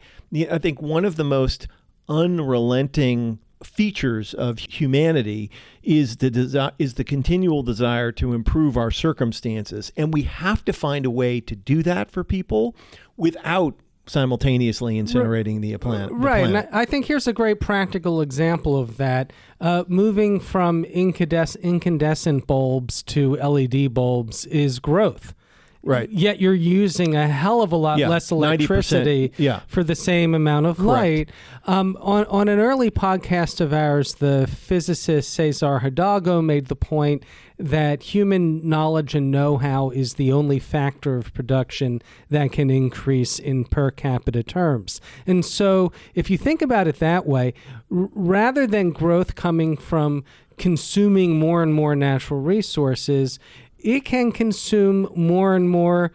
I 0.50 0.58
think 0.58 0.80
one 0.80 1.04
of 1.04 1.16
the 1.16 1.24
most 1.24 1.66
unrelenting 2.08 3.38
features 3.62 4.32
of 4.34 4.58
humanity 4.58 5.50
is 5.82 6.16
the 6.16 6.30
desi- 6.30 6.72
is 6.78 6.94
the 6.94 7.04
continual 7.04 7.62
desire 7.62 8.10
to 8.10 8.32
improve 8.32 8.76
our 8.76 8.90
circumstances 8.90 9.92
and 9.98 10.14
we 10.14 10.22
have 10.22 10.64
to 10.64 10.72
find 10.72 11.04
a 11.04 11.10
way 11.10 11.40
to 11.40 11.54
do 11.54 11.82
that 11.82 12.10
for 12.10 12.24
people 12.24 12.74
without 13.18 13.74
simultaneously 14.10 15.00
incinerating 15.00 15.60
the 15.60 15.76
planet. 15.78 16.10
Right, 16.12 16.42
and 16.44 16.52
planet. 16.52 16.70
I 16.72 16.84
think 16.84 17.06
here's 17.06 17.26
a 17.28 17.32
great 17.32 17.60
practical 17.60 18.20
example 18.20 18.76
of 18.78 18.96
that. 18.96 19.32
Uh, 19.60 19.84
moving 19.88 20.40
from 20.40 20.84
incandes- 20.84 21.60
incandescent 21.62 22.46
bulbs 22.46 23.02
to 23.04 23.36
LED 23.36 23.94
bulbs 23.94 24.46
is 24.46 24.78
growth. 24.80 25.34
Right. 25.82 26.10
Yet 26.10 26.40
you're 26.40 26.52
using 26.52 27.16
a 27.16 27.26
hell 27.26 27.62
of 27.62 27.72
a 27.72 27.76
lot 27.76 27.98
Yeah, 27.98 28.08
less 28.08 28.30
90%, 28.30 28.32
electricity 28.32 29.32
yeah. 29.38 29.60
for 29.66 29.82
the 29.82 29.94
same 29.94 30.34
amount 30.34 30.66
of 30.66 30.78
light. 30.78 31.30
Um, 31.66 31.96
on, 32.00 32.26
on 32.26 32.48
an 32.48 32.58
early 32.58 32.90
podcast 32.90 33.62
of 33.62 33.72
ours, 33.72 34.14
the 34.16 34.46
physicist 34.46 35.32
Cesar 35.32 35.78
Hidalgo 35.78 36.42
made 36.42 36.66
the 36.66 36.76
point 36.76 37.22
that 37.60 38.02
human 38.02 38.66
knowledge 38.68 39.14
and 39.14 39.30
know 39.30 39.58
how 39.58 39.90
is 39.90 40.14
the 40.14 40.32
only 40.32 40.58
factor 40.58 41.16
of 41.16 41.32
production 41.34 42.00
that 42.30 42.52
can 42.52 42.70
increase 42.70 43.38
in 43.38 43.64
per 43.64 43.90
capita 43.90 44.42
terms. 44.42 45.00
And 45.26 45.44
so, 45.44 45.92
if 46.14 46.30
you 46.30 46.38
think 46.38 46.62
about 46.62 46.88
it 46.88 46.98
that 47.00 47.26
way, 47.26 47.54
r- 47.90 48.08
rather 48.14 48.66
than 48.66 48.90
growth 48.90 49.34
coming 49.34 49.76
from 49.76 50.24
consuming 50.58 51.38
more 51.38 51.62
and 51.62 51.74
more 51.74 51.94
natural 51.96 52.40
resources, 52.40 53.38
it 53.78 54.04
can 54.04 54.32
consume 54.32 55.08
more 55.14 55.54
and 55.54 55.68
more 55.70 56.12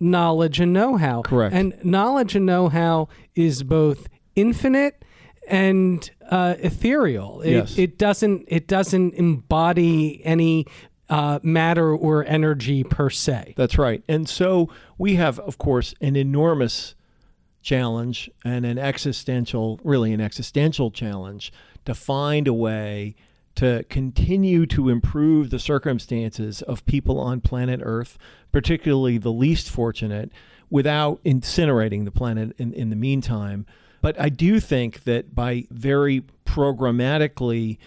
knowledge 0.00 0.60
and 0.60 0.72
know-how. 0.72 1.22
Correct. 1.22 1.54
And 1.54 1.74
knowledge 1.84 2.36
and 2.36 2.46
know-how 2.46 3.08
is 3.34 3.62
both 3.64 4.06
infinite 4.36 5.04
and 5.48 6.08
uh, 6.30 6.54
ethereal. 6.58 7.40
It, 7.40 7.50
Yes. 7.52 7.78
it 7.78 7.98
doesn't 7.98 8.44
it 8.48 8.68
doesn't 8.68 9.14
embody 9.14 10.20
any 10.24 10.66
uh, 11.08 11.38
matter 11.42 11.94
or 11.94 12.24
energy 12.26 12.84
per 12.84 13.10
se. 13.10 13.54
That's 13.56 13.78
right. 13.78 14.02
And 14.08 14.28
so 14.28 14.68
we 14.98 15.14
have, 15.14 15.38
of 15.40 15.58
course, 15.58 15.94
an 16.00 16.16
enormous 16.16 16.94
challenge 17.62 18.30
and 18.44 18.64
an 18.64 18.78
existential, 18.78 19.80
really 19.82 20.12
an 20.12 20.20
existential 20.20 20.90
challenge 20.90 21.52
to 21.84 21.94
find 21.94 22.46
a 22.46 22.52
way 22.52 23.14
to 23.54 23.84
continue 23.88 24.66
to 24.66 24.88
improve 24.88 25.50
the 25.50 25.58
circumstances 25.58 26.62
of 26.62 26.86
people 26.86 27.18
on 27.18 27.40
planet 27.40 27.80
Earth, 27.82 28.16
particularly 28.52 29.18
the 29.18 29.32
least 29.32 29.68
fortunate, 29.68 30.30
without 30.70 31.22
incinerating 31.24 32.04
the 32.04 32.10
planet 32.10 32.54
in, 32.58 32.72
in 32.72 32.90
the 32.90 32.96
meantime. 32.96 33.66
But 34.00 34.20
I 34.20 34.28
do 34.28 34.60
think 34.60 35.04
that 35.04 35.34
by 35.34 35.66
very 35.70 36.22
programmatically 36.46 37.78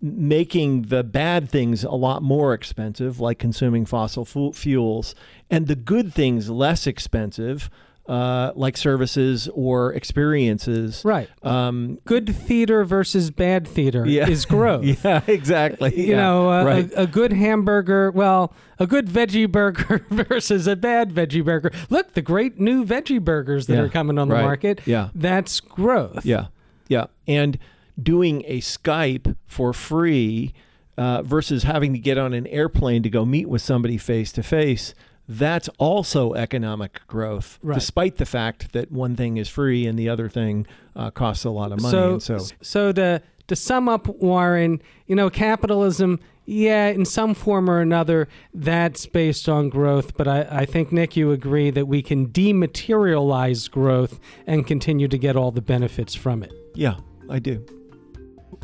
making 0.00 0.82
the 0.82 1.02
bad 1.02 1.48
things 1.48 1.84
a 1.84 1.90
lot 1.92 2.22
more 2.22 2.54
expensive, 2.54 3.20
like 3.20 3.38
consuming 3.38 3.84
fossil 3.86 4.24
fu- 4.24 4.52
fuels, 4.52 5.14
and 5.50 5.66
the 5.66 5.76
good 5.76 6.12
things 6.12 6.48
less 6.50 6.86
expensive, 6.86 7.70
uh, 8.08 8.52
like 8.56 8.76
services 8.76 9.48
or 9.54 9.92
experiences. 9.92 11.02
Right. 11.04 11.28
Um, 11.44 11.98
Good 12.04 12.34
theater 12.34 12.84
versus 12.84 13.30
bad 13.30 13.68
theater 13.68 14.04
is 14.04 14.44
growth. 14.46 14.84
yeah, 15.04 15.22
exactly. 15.28 15.94
You 16.00 16.12
Yeah, 16.12 16.16
know, 16.16 16.50
uh, 16.50 16.64
right. 16.64 16.92
a, 16.92 17.02
a 17.02 17.06
good 17.06 17.32
hamburger, 17.32 18.10
well, 18.10 18.52
a 18.80 18.86
good 18.86 19.06
veggie 19.06 19.50
burger 19.50 20.04
versus 20.10 20.66
a 20.66 20.74
bad 20.76 21.10
veggie 21.12 21.44
burger. 21.44 21.70
Look, 21.88 22.14
the 22.14 22.22
great 22.22 22.58
new 22.58 22.84
veggie 22.84 23.22
burgers 23.22 23.66
that 23.68 23.74
Yeah, 23.74 23.82
are 23.82 23.88
coming 23.88 24.18
on 24.18 24.28
the 24.28 24.34
right. 24.34 24.42
market. 24.44 24.80
Yeah. 24.86 25.10
That's 25.14 25.60
growth. 25.60 26.24
Yeah, 26.26 26.46
yeah, 26.88 27.06
and 27.28 27.58
doing 28.02 28.42
a 28.46 28.60
Skype 28.60 29.36
for 29.46 29.72
free 29.72 30.52
uh, 30.98 31.22
versus 31.22 31.62
having 31.62 31.92
to 31.92 31.98
get 31.98 32.18
on 32.18 32.32
an 32.34 32.46
airplane 32.48 33.02
to 33.02 33.10
go 33.10 33.24
meet 33.24 33.48
with 33.48 33.62
somebody 33.62 33.96
face 33.98 34.32
to 34.32 34.42
face. 34.42 34.94
that's 35.32 35.68
also 35.78 36.34
economic 36.34 37.06
growth, 37.06 37.58
Right. 37.62 37.76
despite 37.76 38.16
the 38.16 38.26
fact 38.26 38.72
that 38.72 38.90
one 38.90 39.14
thing 39.14 39.36
is 39.36 39.48
free 39.48 39.86
and 39.86 39.96
the 39.96 40.08
other 40.08 40.28
thing 40.28 40.66
uh, 40.96 41.10
costs 41.12 41.44
a 41.44 41.50
lot 41.50 41.70
of 41.70 41.80
money. 41.80 41.92
So, 41.92 42.12
and 42.14 42.22
so, 42.22 42.38
so 42.60 42.92
to 42.92 43.22
to 43.46 43.54
sum 43.56 43.88
up, 43.88 44.08
Warren, 44.08 44.82
you 45.06 45.14
know, 45.16 45.30
capitalism, 45.30 46.18
yeah, 46.46 46.88
in 46.88 47.04
some 47.04 47.34
form 47.34 47.70
or 47.70 47.80
another, 47.80 48.26
that's 48.54 49.06
based 49.06 49.48
on 49.48 49.68
growth. 49.68 50.16
But 50.16 50.26
I, 50.28 50.46
I 50.50 50.64
think 50.66 50.90
Nick, 50.92 51.16
you 51.16 51.30
agree 51.32 51.70
that 51.70 51.86
we 51.86 52.02
can 52.02 52.28
dematerialize 52.28 53.70
growth 53.70 54.18
and 54.46 54.66
continue 54.66 55.08
to 55.08 55.18
get 55.18 55.36
all 55.36 55.50
the 55.52 55.62
benefits 55.62 56.14
from 56.14 56.42
it. 56.42 56.52
yeah, 56.74 56.96
I 57.28 57.38
do. 57.38 57.64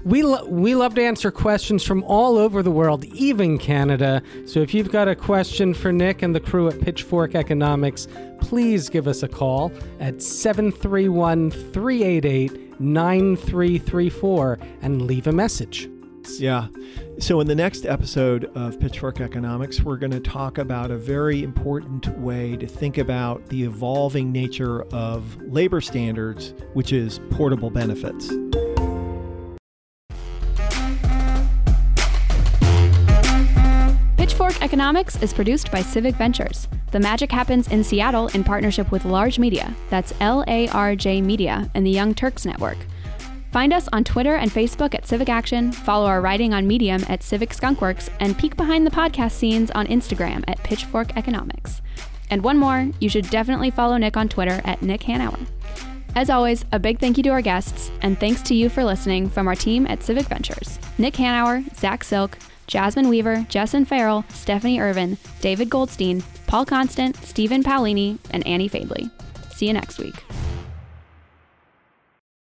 We, 0.05 0.23
lo- 0.23 0.45
we 0.47 0.75
love 0.75 0.95
to 0.95 1.03
answer 1.03 1.31
questions 1.31 1.83
from 1.83 2.05
all 2.05 2.39
over 2.39 2.63
the 2.63 2.71
world, 2.71 3.05
even 3.07 3.59
Canada. 3.59 4.23
So 4.45 4.61
if 4.61 4.73
you've 4.73 4.93
got 4.93 5.09
a 5.09 5.17
question 5.17 5.75
for 5.75 5.91
Nick 5.91 6.23
and 6.23 6.35
the 6.35 6.41
crew 6.41 6.69
at 6.69 6.81
Pitchfork 6.81 7.35
Economics, 7.35 8.07
please 8.41 8.89
give 8.89 9.09
us 9.09 9.23
a 9.25 9.29
call 9.29 9.73
at 9.99 10.23
731 10.23 11.51
388 11.51 12.81
9334 12.81 14.59
and 14.83 15.03
leave 15.03 15.27
a 15.27 15.33
message. 15.33 15.89
Yeah. 16.39 16.69
So, 17.19 17.41
in 17.41 17.47
the 17.47 17.55
next 17.55 17.87
episode 17.87 18.47
of 18.57 18.79
Pitchfork 18.81 19.21
Economics, 19.21 19.81
we're 19.81 19.97
going 19.97 20.11
to 20.11 20.21
talk 20.21 20.59
about 20.59 20.91
a 20.91 20.97
very 20.97 21.43
important 21.43 22.09
way 22.19 22.57
to 22.57 22.67
think 22.67 22.99
about 22.99 23.47
the 23.49 23.63
evolving 23.63 24.33
nature 24.33 24.83
of 24.93 25.41
labor 25.43 25.81
standards, 25.81 26.53
which 26.75 26.93
is 26.93 27.21
portable 27.31 27.71
benefits. 27.71 28.29
Pitchfork 34.37 34.63
Economics 34.63 35.23
is 35.23 35.33
produced 35.33 35.73
by 35.73 35.81
Civic 35.81 36.15
Ventures. 36.17 36.69
The 36.91 37.01
magic 37.01 37.33
happens 37.33 37.69
in 37.69 37.83
Seattle 37.83 38.29
in 38.29 38.45
partnership 38.45 38.93
with 38.93 39.05
LARJ 39.05 39.39
Media. 39.39 39.75
That's 39.89 40.13
L 40.21 40.45
A 40.47 40.69
R 40.69 40.95
J 40.95 41.23
Media 41.23 41.71
and 41.73 41.87
the 41.87 41.91
Young 41.91 42.13
Turks 42.13 42.45
Network. 42.45 42.77
Find 43.51 43.73
us 43.73 43.89
on 43.95 44.05
Twitter 44.05 44.37
and 44.37 44.51
Facebook 44.51 44.95
at 44.95 45.07
Civic 45.07 45.31
Action, 45.31 45.73
follow 45.73 46.05
our 46.05 46.21
writing 46.21 46.53
on 46.53 46.67
Medium 46.67 47.03
at 47.09 47.23
Civic 47.23 47.55
Skunkworks, 47.55 48.11
and 48.21 48.37
peek 48.37 48.59
behind 48.59 48.87
the 48.87 48.91
podcast 48.91 49.33
scenes 49.33 49.71
on 49.71 49.87
Instagram 49.87 50.45
at 50.49 50.63
Pitchfork 50.63 51.17
Economics. 51.17 51.81
And 52.29 52.45
one 52.45 52.59
more, 52.59 52.91
you 53.01 53.09
should 53.09 53.31
definitely 53.31 53.71
follow 53.71 53.97
Nick 53.97 54.19
on 54.19 54.29
Twitter 54.29 54.61
at 54.67 54.83
Nick 54.83 55.01
Hanauer. 55.01 55.47
As 56.15 56.29
always, 56.29 56.67
a 56.73 56.79
big 56.79 56.99
thank 56.99 57.17
you 57.17 57.23
to 57.23 57.31
our 57.31 57.41
guests, 57.41 57.91
and 58.03 58.21
thanks 58.21 58.43
to 58.43 58.55
you 58.55 58.69
for 58.69 58.85
listening 58.85 59.31
from 59.31 59.49
our 59.49 59.55
team 59.55 59.87
at 59.87 60.03
Civic 60.03 60.27
Ventures 60.27 60.79
Nick 60.99 61.15
Hanauer, 61.15 61.75
Zach 61.75 62.05
Silk, 62.05 62.37
Jasmine 62.67 63.09
Weaver, 63.09 63.47
Jessen 63.49 63.87
Farrell, 63.87 64.25
Stephanie 64.29 64.81
Irvin, 64.81 65.19
David 65.41 65.71
Goldstein, 65.71 66.23
Paul 66.47 66.65
Constant, 66.65 67.17
Stephen 67.17 67.63
Paolini, 67.63 68.19
and 68.31 68.47
Annie 68.47 68.69
Fadely. 68.69 69.11
See 69.53 69.67
you 69.67 69.73
next 69.73 69.99
week. 69.99 70.25